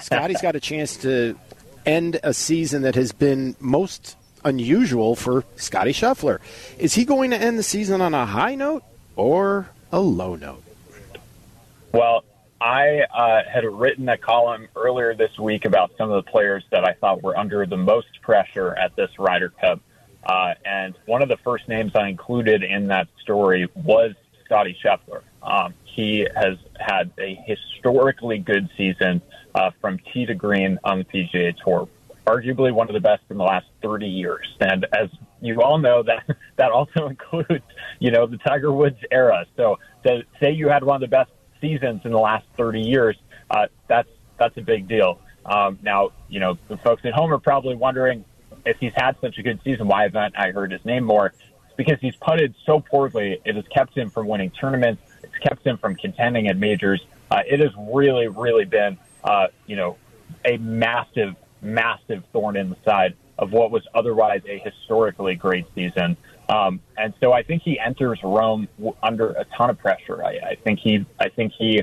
Scotty's 0.01 0.41
got 0.41 0.55
a 0.55 0.59
chance 0.59 0.97
to 0.97 1.37
end 1.85 2.19
a 2.23 2.33
season 2.33 2.83
that 2.83 2.95
has 2.95 3.11
been 3.11 3.55
most 3.59 4.17
unusual 4.43 5.15
for 5.15 5.43
Scotty 5.55 5.91
Scheffler. 5.91 6.39
Is 6.77 6.93
he 6.93 7.05
going 7.05 7.31
to 7.31 7.37
end 7.37 7.57
the 7.57 7.63
season 7.63 8.01
on 8.01 8.13
a 8.13 8.25
high 8.25 8.55
note 8.55 8.83
or 9.15 9.69
a 9.91 9.99
low 9.99 10.35
note? 10.35 10.63
Well, 11.91 12.23
I 12.59 13.01
uh, 13.13 13.41
had 13.49 13.65
written 13.65 14.07
a 14.09 14.17
column 14.17 14.67
earlier 14.75 15.13
this 15.13 15.37
week 15.37 15.65
about 15.65 15.91
some 15.97 16.11
of 16.11 16.23
the 16.23 16.31
players 16.31 16.63
that 16.71 16.83
I 16.83 16.93
thought 16.93 17.21
were 17.21 17.37
under 17.37 17.65
the 17.65 17.77
most 17.77 18.21
pressure 18.21 18.73
at 18.75 18.95
this 18.95 19.11
Ryder 19.19 19.49
Cup. 19.49 19.81
Uh, 20.23 20.55
and 20.65 20.95
one 21.05 21.21
of 21.21 21.29
the 21.29 21.37
first 21.37 21.67
names 21.67 21.91
I 21.95 22.07
included 22.07 22.63
in 22.63 22.87
that 22.87 23.07
story 23.21 23.69
was 23.75 24.15
Scotty 24.43 24.77
Scheffler. 24.83 25.21
Um, 25.43 25.73
he 25.83 26.27
has 26.35 26.57
had 26.79 27.11
a 27.19 27.35
historically 27.45 28.39
good 28.39 28.69
season 28.75 29.21
uh, 29.55 29.71
from 29.81 29.99
tee 30.13 30.25
to 30.25 30.35
green 30.35 30.77
on 30.83 30.99
the 30.99 31.05
PGA 31.05 31.55
Tour. 31.63 31.87
Arguably 32.27 32.73
one 32.73 32.87
of 32.89 32.93
the 32.93 32.99
best 32.99 33.23
in 33.29 33.37
the 33.37 33.43
last 33.43 33.65
30 33.81 34.07
years. 34.07 34.47
And 34.59 34.85
as 34.93 35.09
you 35.41 35.61
all 35.61 35.77
know, 35.77 36.03
that 36.03 36.25
that 36.57 36.71
also 36.71 37.07
includes, 37.09 37.63
you 37.99 38.11
know, 38.11 38.27
the 38.27 38.37
Tiger 38.37 38.71
Woods 38.71 38.99
era. 39.11 39.45
So 39.55 39.79
to 40.03 40.23
say 40.39 40.51
you 40.51 40.67
had 40.69 40.83
one 40.83 40.95
of 40.95 41.01
the 41.01 41.15
best 41.15 41.31
seasons 41.61 42.01
in 42.03 42.11
the 42.11 42.19
last 42.19 42.45
30 42.57 42.81
years, 42.81 43.17
uh, 43.49 43.67
that's 43.87 44.09
that's 44.37 44.57
a 44.57 44.61
big 44.61 44.87
deal. 44.87 45.19
Um, 45.45 45.79
now, 45.81 46.11
you 46.27 46.39
know, 46.39 46.57
the 46.67 46.77
folks 46.77 47.03
at 47.05 47.13
home 47.13 47.31
are 47.31 47.39
probably 47.39 47.75
wondering 47.75 48.25
if 48.65 48.77
he's 48.79 48.93
had 48.95 49.15
such 49.21 49.37
a 49.37 49.43
good 49.43 49.59
season, 49.63 49.87
why 49.87 50.03
haven't 50.03 50.35
I 50.37 50.51
heard 50.51 50.71
his 50.71 50.83
name 50.85 51.03
more? 51.03 51.33
Because 51.77 51.99
he's 52.01 52.15
putted 52.15 52.55
so 52.65 52.79
poorly. 52.79 53.39
It 53.45 53.55
has 53.55 53.65
kept 53.67 53.95
him 53.95 54.09
from 54.09 54.27
winning 54.27 54.49
tournaments. 54.49 55.03
It's 55.23 55.37
kept 55.37 55.65
him 55.65 55.77
from 55.77 55.95
contending 55.95 56.47
at 56.47 56.57
majors. 56.57 57.05
Uh, 57.29 57.41
it 57.45 57.59
has 57.59 57.71
really, 57.93 58.27
really 58.27 58.65
been 58.65 58.97
uh, 59.25 59.47
you 59.65 59.75
know, 59.75 59.97
a 60.45 60.57
massive, 60.57 61.35
massive 61.61 62.23
thorn 62.31 62.55
in 62.55 62.69
the 62.69 62.77
side 62.85 63.15
of 63.37 63.51
what 63.51 63.71
was 63.71 63.83
otherwise 63.93 64.41
a 64.47 64.59
historically 64.59 65.35
great 65.35 65.65
season. 65.75 66.15
Um, 66.47 66.79
and 66.97 67.13
so 67.19 67.33
I 67.33 67.43
think 67.43 67.63
he 67.63 67.79
enters 67.79 68.19
Rome 68.23 68.67
under 69.03 69.31
a 69.31 69.45
ton 69.57 69.71
of 69.71 69.79
pressure. 69.79 70.23
I, 70.23 70.37
I 70.51 70.57
think 70.63 70.79
he, 70.79 71.05
I 71.19 71.29
think 71.29 71.51
he 71.57 71.81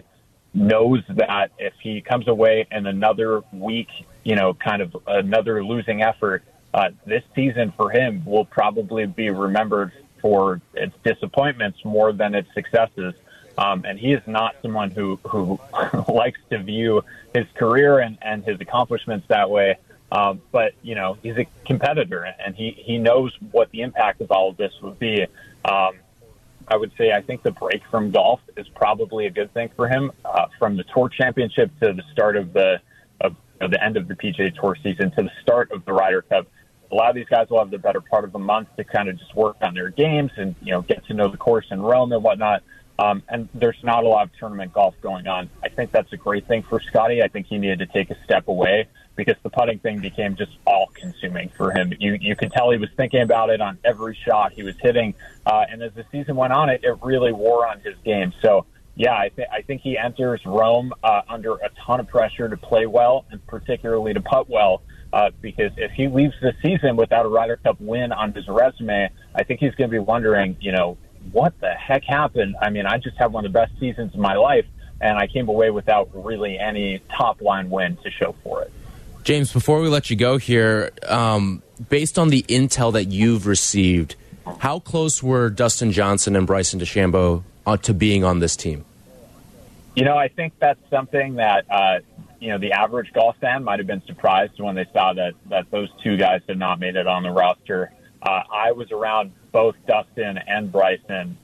knows 0.54 1.02
that 1.08 1.50
if 1.58 1.74
he 1.82 2.00
comes 2.00 2.28
away 2.28 2.66
in 2.70 2.86
another 2.86 3.42
week, 3.52 3.88
you 4.22 4.36
know, 4.36 4.54
kind 4.54 4.80
of 4.80 4.96
another 5.06 5.64
losing 5.64 6.02
effort, 6.02 6.44
uh, 6.74 6.88
this 7.06 7.22
season 7.34 7.72
for 7.76 7.90
him 7.90 8.24
will 8.24 8.44
probably 8.44 9.04
be 9.04 9.30
remembered 9.30 9.92
for 10.20 10.60
its 10.74 10.94
disappointments 11.04 11.78
more 11.84 12.12
than 12.12 12.34
its 12.34 12.48
successes. 12.54 13.14
Um, 13.58 13.84
and 13.84 13.98
he 13.98 14.12
is 14.12 14.22
not 14.26 14.56
someone 14.62 14.90
who, 14.90 15.18
who 15.24 15.58
likes 16.08 16.38
to 16.50 16.62
view 16.62 17.04
his 17.34 17.46
career 17.54 17.98
and, 17.98 18.18
and 18.22 18.44
his 18.44 18.60
accomplishments 18.60 19.26
that 19.28 19.50
way. 19.50 19.78
Um, 20.10 20.42
but, 20.50 20.72
you 20.82 20.94
know, 20.94 21.16
he's 21.22 21.36
a 21.38 21.46
competitor 21.64 22.22
and 22.44 22.54
he, 22.54 22.70
he 22.70 22.98
knows 22.98 23.32
what 23.50 23.70
the 23.70 23.80
impact 23.80 24.20
of 24.20 24.30
all 24.30 24.50
of 24.50 24.56
this 24.56 24.72
would 24.82 24.98
be. 24.98 25.26
Um, 25.64 25.94
I 26.68 26.76
would 26.76 26.92
say 26.96 27.12
I 27.12 27.20
think 27.20 27.42
the 27.42 27.50
break 27.50 27.82
from 27.90 28.10
golf 28.10 28.40
is 28.56 28.66
probably 28.74 29.26
a 29.26 29.30
good 29.30 29.52
thing 29.52 29.70
for 29.76 29.88
him. 29.88 30.12
Uh, 30.24 30.46
from 30.58 30.76
the 30.76 30.84
Tour 30.84 31.08
Championship 31.08 31.70
to 31.80 31.92
the 31.92 32.02
start 32.12 32.36
of 32.36 32.52
the 32.52 32.80
of, 33.20 33.36
of 33.60 33.70
the 33.70 33.82
end 33.82 33.96
of 33.96 34.08
the 34.08 34.14
PGA 34.14 34.54
Tour 34.54 34.76
season 34.82 35.10
to 35.12 35.22
the 35.22 35.32
start 35.42 35.72
of 35.72 35.84
the 35.84 35.92
Ryder 35.92 36.22
Cup, 36.22 36.46
a 36.90 36.94
lot 36.94 37.08
of 37.10 37.14
these 37.14 37.26
guys 37.26 37.48
will 37.50 37.58
have 37.58 37.70
the 37.70 37.78
better 37.78 38.00
part 38.00 38.24
of 38.24 38.34
a 38.34 38.38
month 38.38 38.68
to 38.76 38.84
kind 38.84 39.08
of 39.08 39.18
just 39.18 39.34
work 39.34 39.56
on 39.62 39.74
their 39.74 39.90
games 39.90 40.30
and 40.36 40.54
you 40.62 40.72
know 40.72 40.82
get 40.82 41.04
to 41.06 41.14
know 41.14 41.28
the 41.28 41.36
course 41.36 41.66
in 41.70 41.80
Rome 41.80 42.12
and 42.12 42.22
whatnot. 42.22 42.62
Um, 43.02 43.22
and 43.28 43.48
there's 43.52 43.82
not 43.82 44.04
a 44.04 44.08
lot 44.08 44.28
of 44.28 44.30
tournament 44.38 44.72
golf 44.72 44.94
going 45.00 45.26
on. 45.26 45.50
I 45.60 45.70
think 45.70 45.90
that's 45.90 46.12
a 46.12 46.16
great 46.16 46.46
thing 46.46 46.62
for 46.62 46.78
Scotty. 46.78 47.20
I 47.20 47.26
think 47.26 47.46
he 47.48 47.58
needed 47.58 47.80
to 47.80 47.86
take 47.86 48.10
a 48.10 48.16
step 48.22 48.46
away 48.46 48.86
because 49.16 49.34
the 49.42 49.50
putting 49.50 49.80
thing 49.80 49.98
became 49.98 50.36
just 50.36 50.52
all 50.66 50.88
consuming 50.94 51.48
for 51.48 51.72
him. 51.72 51.92
You 51.98 52.16
you 52.20 52.36
could 52.36 52.52
tell 52.52 52.70
he 52.70 52.78
was 52.78 52.90
thinking 52.96 53.22
about 53.22 53.50
it 53.50 53.60
on 53.60 53.78
every 53.84 54.16
shot 54.24 54.52
he 54.52 54.62
was 54.62 54.76
hitting, 54.80 55.14
uh, 55.44 55.64
and 55.68 55.82
as 55.82 55.92
the 55.94 56.04
season 56.12 56.36
went 56.36 56.52
on, 56.52 56.70
it, 56.70 56.84
it 56.84 56.96
really 57.02 57.32
wore 57.32 57.66
on 57.66 57.80
his 57.80 57.96
game. 58.04 58.32
So 58.40 58.66
yeah, 58.94 59.14
I 59.14 59.30
think 59.30 59.48
I 59.50 59.62
think 59.62 59.80
he 59.80 59.98
enters 59.98 60.40
Rome 60.46 60.92
uh, 61.02 61.22
under 61.28 61.54
a 61.54 61.70
ton 61.84 61.98
of 61.98 62.06
pressure 62.06 62.48
to 62.48 62.56
play 62.56 62.86
well 62.86 63.24
and 63.32 63.44
particularly 63.48 64.14
to 64.14 64.20
putt 64.20 64.48
well. 64.48 64.82
Uh, 65.12 65.30
because 65.42 65.72
if 65.76 65.90
he 65.90 66.06
leaves 66.06 66.34
the 66.40 66.54
season 66.62 66.96
without 66.96 67.26
a 67.26 67.28
Ryder 67.28 67.56
Cup 67.56 67.78
win 67.80 68.12
on 68.12 68.32
his 68.32 68.48
resume, 68.48 69.10
I 69.34 69.42
think 69.42 69.60
he's 69.60 69.74
going 69.74 69.90
to 69.90 69.94
be 69.94 69.98
wondering, 69.98 70.56
you 70.58 70.72
know, 70.72 70.96
what 71.30 71.58
the 71.60 71.70
heck 71.70 72.04
happened? 72.04 72.56
I 72.60 72.70
mean, 72.70 72.86
I 72.86 72.98
just 72.98 73.16
had 73.16 73.32
one 73.32 73.46
of 73.46 73.52
the 73.52 73.58
best 73.58 73.78
seasons 73.78 74.14
of 74.14 74.20
my 74.20 74.34
life, 74.34 74.66
and 75.00 75.18
I 75.18 75.26
came 75.26 75.48
away 75.48 75.70
without 75.70 76.10
really 76.12 76.58
any 76.58 77.00
top 77.16 77.40
line 77.40 77.70
win 77.70 77.96
to 77.98 78.10
show 78.10 78.34
for 78.42 78.62
it. 78.62 78.72
James, 79.24 79.52
before 79.52 79.80
we 79.80 79.88
let 79.88 80.10
you 80.10 80.16
go 80.16 80.36
here, 80.36 80.90
um, 81.06 81.62
based 81.88 82.18
on 82.18 82.30
the 82.30 82.42
intel 82.48 82.92
that 82.92 83.04
you've 83.04 83.46
received, 83.46 84.16
how 84.58 84.80
close 84.80 85.22
were 85.22 85.48
Dustin 85.48 85.92
Johnson 85.92 86.34
and 86.34 86.46
Bryson 86.46 86.80
DeChambeau 86.80 87.44
uh, 87.66 87.76
to 87.78 87.94
being 87.94 88.24
on 88.24 88.40
this 88.40 88.56
team? 88.56 88.84
You 89.94 90.04
know, 90.04 90.16
I 90.16 90.28
think 90.28 90.54
that's 90.58 90.80
something 90.90 91.36
that 91.36 91.66
uh, 91.70 92.00
you 92.40 92.48
know 92.48 92.58
the 92.58 92.72
average 92.72 93.12
golf 93.12 93.36
fan 93.36 93.62
might 93.62 93.78
have 93.78 93.86
been 93.86 94.02
surprised 94.06 94.58
when 94.58 94.74
they 94.74 94.86
saw 94.92 95.12
that 95.12 95.34
that 95.50 95.70
those 95.70 95.88
two 96.02 96.16
guys 96.16 96.40
had 96.48 96.58
not 96.58 96.80
made 96.80 96.96
it 96.96 97.06
on 97.06 97.22
the 97.22 97.30
roster. 97.30 97.92
Uh, 98.22 98.42
I 98.52 98.72
was 98.72 98.92
around 98.92 99.32
both 99.50 99.74
Dustin 99.86 100.38
and 100.38 100.70
Bryson 100.70 101.36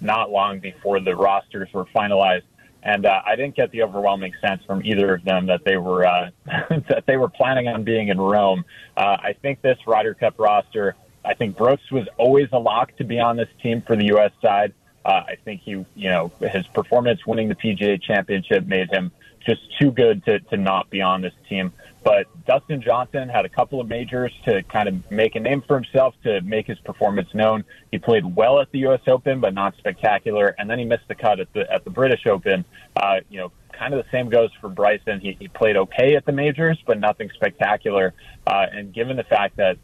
not 0.00 0.30
long 0.30 0.60
before 0.60 1.00
the 1.00 1.16
rosters 1.16 1.72
were 1.72 1.86
finalized, 1.86 2.42
and 2.82 3.06
uh, 3.06 3.22
I 3.26 3.34
didn't 3.34 3.56
get 3.56 3.70
the 3.70 3.82
overwhelming 3.82 4.34
sense 4.40 4.62
from 4.64 4.84
either 4.84 5.14
of 5.14 5.24
them 5.24 5.46
that 5.46 5.64
they 5.64 5.76
were 5.76 6.06
uh, 6.06 6.30
that 6.46 7.04
they 7.06 7.16
were 7.16 7.28
planning 7.28 7.68
on 7.68 7.82
being 7.82 8.08
in 8.08 8.20
Rome. 8.20 8.64
Uh, 8.96 9.16
I 9.20 9.34
think 9.40 9.62
this 9.62 9.78
Ryder 9.86 10.14
Cup 10.14 10.34
roster. 10.38 10.94
I 11.24 11.34
think 11.34 11.56
Brooks 11.56 11.90
was 11.90 12.06
always 12.16 12.48
a 12.52 12.58
lock 12.58 12.96
to 12.96 13.04
be 13.04 13.18
on 13.18 13.36
this 13.36 13.48
team 13.62 13.82
for 13.82 13.96
the 13.96 14.06
U.S. 14.06 14.30
side. 14.40 14.72
Uh, 15.04 15.24
I 15.26 15.36
think 15.44 15.62
he, 15.62 15.72
you 15.94 16.10
know, 16.10 16.30
his 16.40 16.66
performance 16.68 17.26
winning 17.26 17.48
the 17.48 17.54
PGA 17.54 18.00
Championship 18.00 18.66
made 18.66 18.90
him 18.90 19.10
just 19.44 19.60
too 19.80 19.90
good 19.90 20.24
to, 20.26 20.40
to 20.40 20.56
not 20.56 20.90
be 20.90 21.00
on 21.00 21.22
this 21.22 21.32
team. 21.48 21.72
But 22.04 22.26
Dustin 22.46 22.80
Johnson 22.80 23.28
had 23.28 23.44
a 23.44 23.48
couple 23.48 23.80
of 23.80 23.88
majors 23.88 24.32
to 24.44 24.62
kind 24.64 24.88
of 24.88 25.10
make 25.10 25.34
a 25.34 25.40
name 25.40 25.62
for 25.66 25.74
himself, 25.74 26.14
to 26.24 26.40
make 26.42 26.66
his 26.66 26.78
performance 26.78 27.28
known. 27.34 27.64
He 27.90 27.98
played 27.98 28.24
well 28.36 28.60
at 28.60 28.70
the 28.72 28.78
U.S. 28.80 29.00
Open, 29.06 29.40
but 29.40 29.52
not 29.52 29.76
spectacular. 29.78 30.54
And 30.58 30.70
then 30.70 30.78
he 30.78 30.84
missed 30.84 31.08
the 31.08 31.14
cut 31.14 31.40
at 31.40 31.52
the 31.52 31.70
at 31.72 31.84
the 31.84 31.90
British 31.90 32.26
Open. 32.26 32.64
Uh, 32.96 33.20
you 33.28 33.38
know, 33.38 33.52
kind 33.72 33.94
of 33.94 34.04
the 34.04 34.10
same 34.10 34.28
goes 34.28 34.50
for 34.60 34.68
Bryson. 34.68 35.20
He, 35.20 35.36
he 35.38 35.48
played 35.48 35.76
okay 35.76 36.16
at 36.16 36.24
the 36.24 36.32
majors, 36.32 36.78
but 36.86 36.98
nothing 36.98 37.30
spectacular. 37.34 38.14
Uh, 38.46 38.66
and 38.72 38.92
given 38.92 39.16
the 39.16 39.24
fact 39.24 39.56
that 39.56 39.78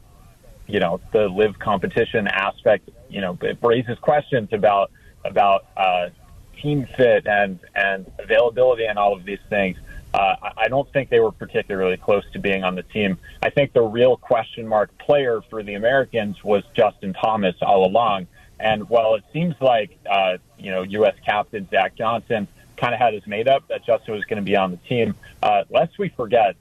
you 0.67 0.81
know 0.81 1.01
the 1.13 1.29
LIV 1.29 1.59
competition 1.59 2.27
aspect, 2.27 2.89
you 3.09 3.21
know, 3.21 3.39
it 3.43 3.59
raises 3.63 3.99
questions 3.99 4.49
about 4.53 4.91
about 5.25 5.67
uh, 5.77 6.09
team 6.61 6.87
fit 6.97 7.27
and 7.27 7.59
and 7.75 8.11
availability 8.19 8.87
and 8.87 8.99
all 8.99 9.15
of 9.15 9.25
these 9.25 9.39
things, 9.49 9.77
uh, 10.15 10.53
I 10.57 10.69
don't 10.69 10.91
think 10.93 11.11
they 11.11 11.19
were 11.19 11.33
particularly 11.33 11.97
close 11.97 12.23
to 12.35 12.39
being 12.39 12.63
on 12.63 12.77
the 12.77 12.85
team. 12.85 13.19
I 13.43 13.51
think 13.51 13.73
the 13.73 13.83
real 13.83 14.17
question 14.17 14.69
mark 14.69 14.97
player 14.97 15.43
for 15.51 15.65
the 15.65 15.75
Americans 15.75 16.43
was 16.45 16.63
Justin 16.73 17.15
Thomas 17.15 17.57
all 17.61 17.85
along. 17.85 18.29
And 18.61 18.89
while 18.89 19.17
it 19.17 19.25
seems 19.33 19.57
like 19.61 19.99
uh, 20.09 20.39
you 20.57 20.71
know 20.71 20.83
U.S. 20.83 21.17
captain 21.27 21.69
Zach 21.69 21.97
Johnson 21.97 22.47
kind 22.77 22.95
of 22.95 23.01
had 23.01 23.15
his 23.15 23.27
made 23.27 23.49
up 23.49 23.67
that 23.69 23.85
Justin 23.85 24.15
was 24.15 24.25
going 24.25 24.37
to 24.37 24.49
be 24.49 24.57
on 24.57 24.71
the 24.71 24.77
team, 24.89 25.17
uh, 25.43 25.65
lest 25.69 25.99
we 25.99 26.11
forget, 26.11 26.55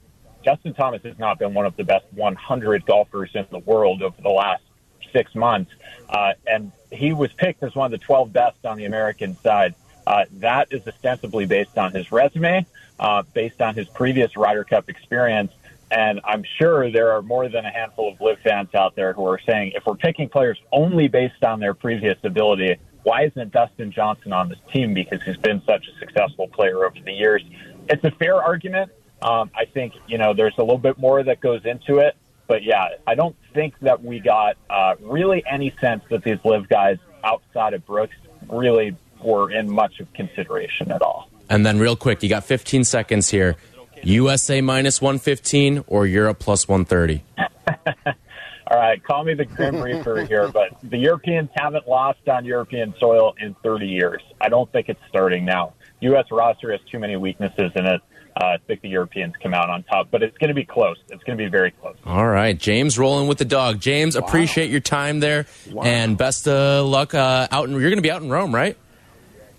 Justin 0.44 0.74
Thomas 0.74 1.02
has 1.04 1.16
not 1.20 1.38
been 1.38 1.54
one 1.54 1.64
of 1.64 1.76
the 1.76 1.84
best 1.84 2.06
100 2.10 2.84
golfers 2.84 3.30
in 3.34 3.46
the 3.52 3.60
world 3.60 4.02
over 4.02 4.20
the 4.20 4.30
last 4.30 4.64
six 5.12 5.32
months, 5.36 5.70
uh, 6.08 6.32
and 6.44 6.72
he 6.90 7.12
was 7.12 7.32
picked 7.32 7.62
as 7.62 7.72
one 7.76 7.86
of 7.86 8.00
the 8.00 8.04
12 8.04 8.32
best 8.32 8.66
on 8.66 8.78
the 8.78 8.84
American 8.84 9.36
side. 9.42 9.76
Uh, 10.06 10.24
that 10.32 10.68
is 10.70 10.86
ostensibly 10.86 11.46
based 11.46 11.78
on 11.78 11.92
his 11.92 12.10
resume, 12.12 12.66
uh, 12.98 13.22
based 13.32 13.60
on 13.60 13.74
his 13.74 13.88
previous 13.88 14.36
Ryder 14.36 14.64
Cup 14.64 14.88
experience. 14.88 15.52
And 15.90 16.20
I'm 16.24 16.44
sure 16.58 16.90
there 16.90 17.12
are 17.12 17.22
more 17.22 17.48
than 17.48 17.64
a 17.64 17.70
handful 17.70 18.12
of 18.12 18.20
LIV 18.20 18.38
fans 18.40 18.74
out 18.74 18.96
there 18.96 19.12
who 19.12 19.26
are 19.26 19.38
saying, 19.46 19.72
if 19.76 19.86
we're 19.86 19.96
picking 19.96 20.28
players 20.28 20.58
only 20.72 21.08
based 21.08 21.44
on 21.44 21.60
their 21.60 21.74
previous 21.74 22.18
ability, 22.24 22.76
why 23.04 23.26
isn't 23.26 23.52
Dustin 23.52 23.92
Johnson 23.92 24.32
on 24.32 24.48
this 24.48 24.58
team? 24.72 24.94
Because 24.94 25.22
he's 25.22 25.36
been 25.36 25.62
such 25.64 25.86
a 25.88 25.98
successful 25.98 26.48
player 26.48 26.84
over 26.84 26.96
the 27.04 27.12
years. 27.12 27.42
It's 27.88 28.02
a 28.02 28.10
fair 28.12 28.42
argument. 28.42 28.90
Um, 29.22 29.50
I 29.54 29.66
think, 29.66 29.94
you 30.08 30.18
know, 30.18 30.34
there's 30.34 30.54
a 30.58 30.62
little 30.62 30.78
bit 30.78 30.98
more 30.98 31.22
that 31.22 31.40
goes 31.40 31.64
into 31.64 31.98
it. 31.98 32.16
But 32.46 32.62
yeah, 32.62 32.88
I 33.06 33.14
don't 33.14 33.36
think 33.54 33.78
that 33.80 34.02
we 34.02 34.20
got 34.20 34.56
uh, 34.68 34.96
really 35.00 35.44
any 35.50 35.74
sense 35.80 36.02
that 36.10 36.24
these 36.24 36.38
LIV 36.44 36.68
guys 36.68 36.98
outside 37.22 37.74
of 37.74 37.86
Brooks 37.86 38.16
really 38.48 38.96
were 39.22 39.50
in 39.50 39.70
much 39.70 40.00
of 40.00 40.12
consideration 40.12 40.92
at 40.92 41.00
all. 41.00 41.30
And 41.48 41.64
then, 41.64 41.78
real 41.78 41.96
quick, 41.96 42.22
you 42.22 42.28
got 42.28 42.44
15 42.44 42.84
seconds 42.84 43.30
here. 43.30 43.56
USA 44.02 44.60
minus 44.60 45.00
115 45.00 45.84
or 45.86 46.06
Europe 46.06 46.38
plus 46.38 46.68
130? 46.68 47.22
All 48.66 48.78
right, 48.78 49.02
call 49.04 49.24
me 49.24 49.34
the 49.34 49.44
Grim 49.44 49.76
Reaper 49.80 50.24
here, 50.24 50.48
but 50.48 50.76
the 50.82 50.96
Europeans 50.96 51.50
haven't 51.54 51.86
lost 51.86 52.26
on 52.28 52.44
European 52.44 52.94
soil 52.98 53.34
in 53.38 53.54
30 53.62 53.86
years. 53.86 54.22
I 54.40 54.48
don't 54.48 54.70
think 54.72 54.88
it's 54.88 55.00
starting 55.08 55.44
now. 55.44 55.74
U.S. 56.00 56.26
roster 56.30 56.72
has 56.72 56.80
too 56.90 56.98
many 56.98 57.16
weaknesses 57.16 57.72
in 57.76 57.86
it. 57.86 58.00
Uh, 58.40 58.46
I 58.46 58.56
think 58.66 58.80
the 58.80 58.88
Europeans 58.88 59.34
come 59.40 59.54
out 59.54 59.70
on 59.70 59.84
top, 59.84 60.08
but 60.10 60.22
it's 60.22 60.36
going 60.38 60.48
to 60.48 60.54
be 60.54 60.64
close. 60.64 60.96
It's 61.08 61.22
going 61.22 61.38
to 61.38 61.44
be 61.44 61.48
very 61.48 61.70
close. 61.70 61.96
All 62.04 62.26
right, 62.26 62.58
James 62.58 62.98
rolling 62.98 63.28
with 63.28 63.38
the 63.38 63.44
dog. 63.44 63.80
James, 63.80 64.18
wow. 64.18 64.26
appreciate 64.26 64.70
your 64.70 64.80
time 64.80 65.20
there, 65.20 65.46
wow. 65.70 65.84
and 65.84 66.18
best 66.18 66.48
of 66.48 66.86
luck 66.86 67.14
uh, 67.14 67.46
out. 67.52 67.68
In, 67.68 67.72
you're 67.72 67.82
going 67.82 67.96
to 67.96 68.02
be 68.02 68.10
out 68.10 68.22
in 68.22 68.30
Rome, 68.30 68.52
right? 68.52 68.76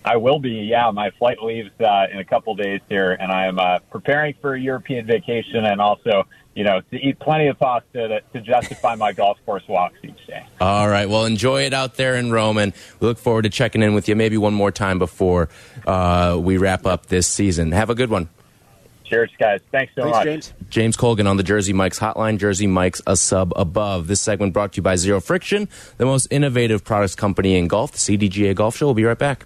I 0.06 0.18
will 0.18 0.40
be. 0.40 0.52
Yeah, 0.52 0.92
my 0.92 1.10
flight 1.18 1.42
leaves 1.42 1.72
uh, 1.80 2.06
in 2.12 2.20
a 2.20 2.24
couple 2.24 2.54
days 2.56 2.80
here, 2.88 3.12
and 3.12 3.32
I 3.32 3.48
am 3.48 3.58
uh, 3.58 3.80
preparing 3.90 4.36
for 4.40 4.54
a 4.54 4.60
European 4.60 5.08
vacation, 5.08 5.66
and 5.66 5.82
also, 5.82 6.28
you 6.54 6.64
know, 6.64 6.82
to 6.92 6.98
eat 6.98 7.20
plenty 7.20 7.48
of 7.48 7.58
pasta 7.58 8.08
to, 8.08 8.22
to 8.34 8.42
justify 8.42 8.94
my 8.94 9.14
golf 9.14 9.40
course 9.48 9.64
walks 9.68 9.98
each 10.04 10.28
day. 10.28 10.46
All 10.62 10.88
right. 10.88 11.10
Well, 11.10 11.26
enjoy 11.26 11.64
it 11.64 11.74
out 11.74 11.96
there 11.96 12.16
in 12.16 12.32
Rome, 12.32 12.60
and 12.60 12.74
we 13.00 13.08
look 13.08 13.18
forward 13.18 13.42
to 13.42 13.50
checking 13.50 13.82
in 13.82 13.96
with 13.96 14.08
you 14.08 14.16
maybe 14.16 14.38
one 14.38 14.54
more 14.54 14.72
time 14.72 15.00
before 15.00 15.50
uh, 15.88 16.38
we 16.40 16.58
wrap 16.58 16.86
up 16.86 17.08
this 17.08 17.28
season. 17.28 17.72
Have 17.72 17.90
a 17.90 17.96
good 17.96 18.12
one. 18.12 18.30
Cheers, 19.06 19.32
guys. 19.40 19.62
Thanks 19.72 19.94
so 19.96 20.04
Thanks, 20.04 20.18
much. 20.18 20.26
James. 20.26 20.54
James 20.70 20.98
Colgan 20.98 21.28
on 21.28 21.38
the 21.38 21.44
Jersey 21.44 21.74
Mike's 21.74 22.00
hotline. 22.00 22.38
Jersey 22.40 22.68
Mike's 22.68 23.02
a 23.08 23.16
sub 23.16 23.54
above. 23.56 24.08
This 24.08 24.22
segment 24.22 24.54
brought 24.54 24.74
to 24.74 24.78
you 24.78 24.84
by 24.84 24.96
Zero 24.96 25.20
Friction, 25.20 25.68
the 25.98 26.06
most 26.06 26.28
innovative 26.32 26.84
products 26.84 27.16
company 27.16 27.56
in 27.56 27.68
golf. 27.68 27.92
The 27.92 27.98
CDGA 27.98 28.56
Golf 28.56 28.78
Show 28.78 28.86
We'll 28.86 28.96
be 28.96 29.04
right 29.04 29.18
back. 29.18 29.46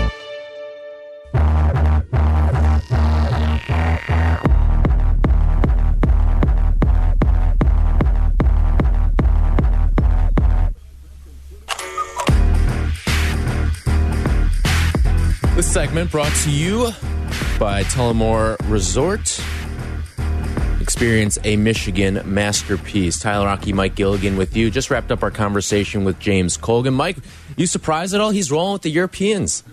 Segment 15.71 16.11
brought 16.11 16.33
to 16.43 16.51
you 16.51 16.91
by 17.57 17.83
Tullymore 17.83 18.57
Resort. 18.69 19.41
Experience 20.81 21.37
a 21.45 21.55
Michigan 21.55 22.21
masterpiece. 22.25 23.17
Tyler 23.17 23.45
Rocky, 23.45 23.71
Mike 23.71 23.95
Gilligan 23.95 24.35
with 24.35 24.57
you. 24.57 24.69
Just 24.69 24.91
wrapped 24.91 25.13
up 25.13 25.23
our 25.23 25.31
conversation 25.31 26.03
with 26.03 26.19
James 26.19 26.57
Colgan. 26.57 26.93
Mike, 26.93 27.19
you 27.55 27.67
surprised 27.67 28.13
at 28.13 28.19
all? 28.19 28.31
He's 28.31 28.51
rolling 28.51 28.73
with 28.73 28.81
the 28.81 28.89
Europeans. 28.89 29.63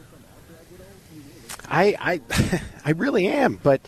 I, 1.69 1.97
I, 1.99 2.61
I 2.85 2.91
really 2.93 3.27
am. 3.27 3.59
But 3.61 3.81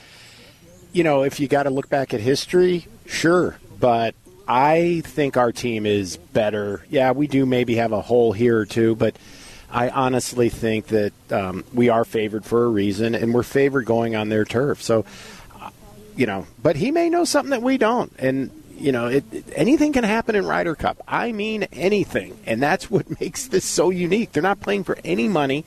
you 0.93 1.05
know, 1.05 1.23
if 1.23 1.39
you 1.39 1.47
got 1.47 1.63
to 1.63 1.71
look 1.71 1.89
back 1.89 2.13
at 2.13 2.19
history, 2.19 2.89
sure. 3.07 3.57
But 3.79 4.17
I 4.49 5.03
think 5.05 5.37
our 5.37 5.53
team 5.53 5.87
is 5.87 6.17
better. 6.17 6.85
Yeah, 6.91 7.13
we 7.13 7.29
do 7.29 7.47
maybe 7.47 7.77
have 7.77 7.93
a 7.93 8.01
hole 8.01 8.33
here 8.33 8.59
or 8.59 8.67
two, 8.67 8.97
but 8.97 9.15
I 9.73 9.89
honestly 9.91 10.49
think 10.49 10.89
that 10.89 11.13
um, 11.31 11.65
we 11.73 11.89
are 11.89 12.05
favored 12.05 12.45
for 12.45 12.65
a 12.65 12.69
reason, 12.69 13.15
and 13.15 13.33
we're 13.33 13.43
favored 13.43 13.85
going 13.85 14.17
on 14.17 14.29
their 14.29 14.45
turf. 14.45 14.83
So, 14.83 15.05
uh, 15.61 15.71
you 16.17 16.27
know, 16.27 16.47
but 16.63 16.77
he 16.77 16.91
may 16.91 17.09
know 17.09 17.25
something 17.25 17.51
that 17.51 17.63
we 17.63 17.79
don't, 17.79 18.13
and 18.19 18.51
you 18.77 18.93
know, 18.93 19.07
it, 19.07 19.25
anything 19.55 19.93
can 19.93 20.05
happen 20.05 20.35
in 20.35 20.47
Ryder 20.47 20.75
Cup. 20.75 21.03
I 21.07 21.33
mean, 21.33 21.65
anything, 21.73 22.37
and 22.47 22.63
that's 22.63 22.91
what 22.91 23.21
makes 23.21 23.47
this 23.47 23.65
so 23.65 23.91
unique. 23.91 24.33
They're 24.33 24.43
not 24.43 24.61
playing 24.61 24.85
for 24.85 24.99
any 25.05 25.29
money. 25.29 25.65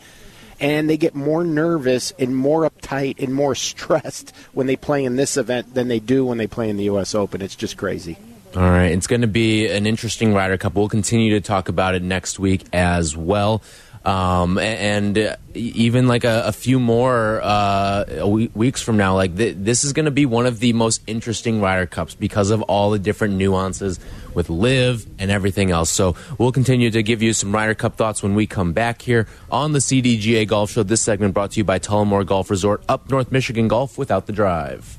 And 0.60 0.90
they 0.90 0.98
get 0.98 1.14
more 1.16 1.44
nervous 1.44 2.14
and 2.20 2.38
more 2.38 2.70
uptight 2.70 3.22
and 3.22 3.34
more 3.34 3.56
stressed 3.72 4.34
when 4.54 4.68
they 4.68 4.76
play 4.76 5.04
in 5.04 5.16
this 5.16 5.36
event 5.36 5.74
than 5.74 5.88
they 5.88 6.00
do 6.00 6.26
when 6.26 6.38
they 6.38 6.48
play 6.48 6.70
in 6.70 6.78
the 6.78 6.86
U.S. 6.86 7.16
Open. 7.16 7.42
It's 7.42 7.56
just 7.56 7.76
crazy. 7.76 8.18
All 8.56 8.62
right. 8.62 8.92
It's 8.92 9.08
going 9.08 9.22
to 9.22 9.28
be 9.28 9.68
an 9.68 9.88
interesting 9.88 10.34
Ryder 10.34 10.58
Cup. 10.60 10.76
We'll 10.76 10.88
continue 10.88 11.32
to 11.32 11.42
talk 11.42 11.70
about 11.70 11.96
it 11.96 12.04
next 12.04 12.40
week 12.40 12.64
as 12.72 13.18
well 13.18 13.62
um, 14.06 14.58
and 14.58 15.38
even 15.54 16.08
like 16.08 16.24
a, 16.24 16.44
a 16.48 16.52
few 16.52 16.80
more 16.80 17.42
uh, 17.42 18.26
weeks 18.54 18.82
from 18.82 18.98
now, 18.98 19.16
like 19.16 19.38
th 19.38 19.56
this 19.58 19.84
is 19.84 19.94
going 19.94 20.06
to 20.06 20.12
be 20.12 20.26
one 20.26 20.46
of 20.46 20.60
the 20.60 20.74
most 20.74 21.02
interesting 21.08 21.62
Ryder 21.62 21.86
Cups 21.86 22.16
because 22.16 22.50
of 22.52 22.62
all 22.64 22.92
the 22.92 23.00
different 23.00 23.36
nuances 23.36 24.00
with 24.34 24.50
LIV 24.50 25.06
and 25.20 25.32
everything 25.32 25.72
else. 25.72 25.90
So 25.90 26.16
we'll 26.38 26.52
continue 26.52 26.92
to 26.92 27.04
give 27.04 27.22
you 27.22 27.34
some 27.34 27.54
Ryder 27.54 27.76
Cup 27.76 27.96
thoughts 27.96 28.22
when 28.22 28.36
we 28.36 28.46
come 28.48 28.74
back 28.74 29.02
here 29.02 29.28
on 29.50 29.72
the 29.72 29.80
CDGA 29.80 30.48
Golf 30.48 30.72
Show. 30.72 30.84
This 30.84 31.02
segment 31.02 31.34
brought 31.34 31.52
to 31.52 31.60
you 31.60 31.64
by 31.64 31.80
Tullymore 31.80 32.26
Golf 32.26 32.50
Resort, 32.50 32.84
up 32.90 33.10
North 33.10 33.32
Michigan 33.32 33.68
Golf 33.68 33.98
without 33.98 34.26
the 34.26 34.34
drive. 34.34 34.98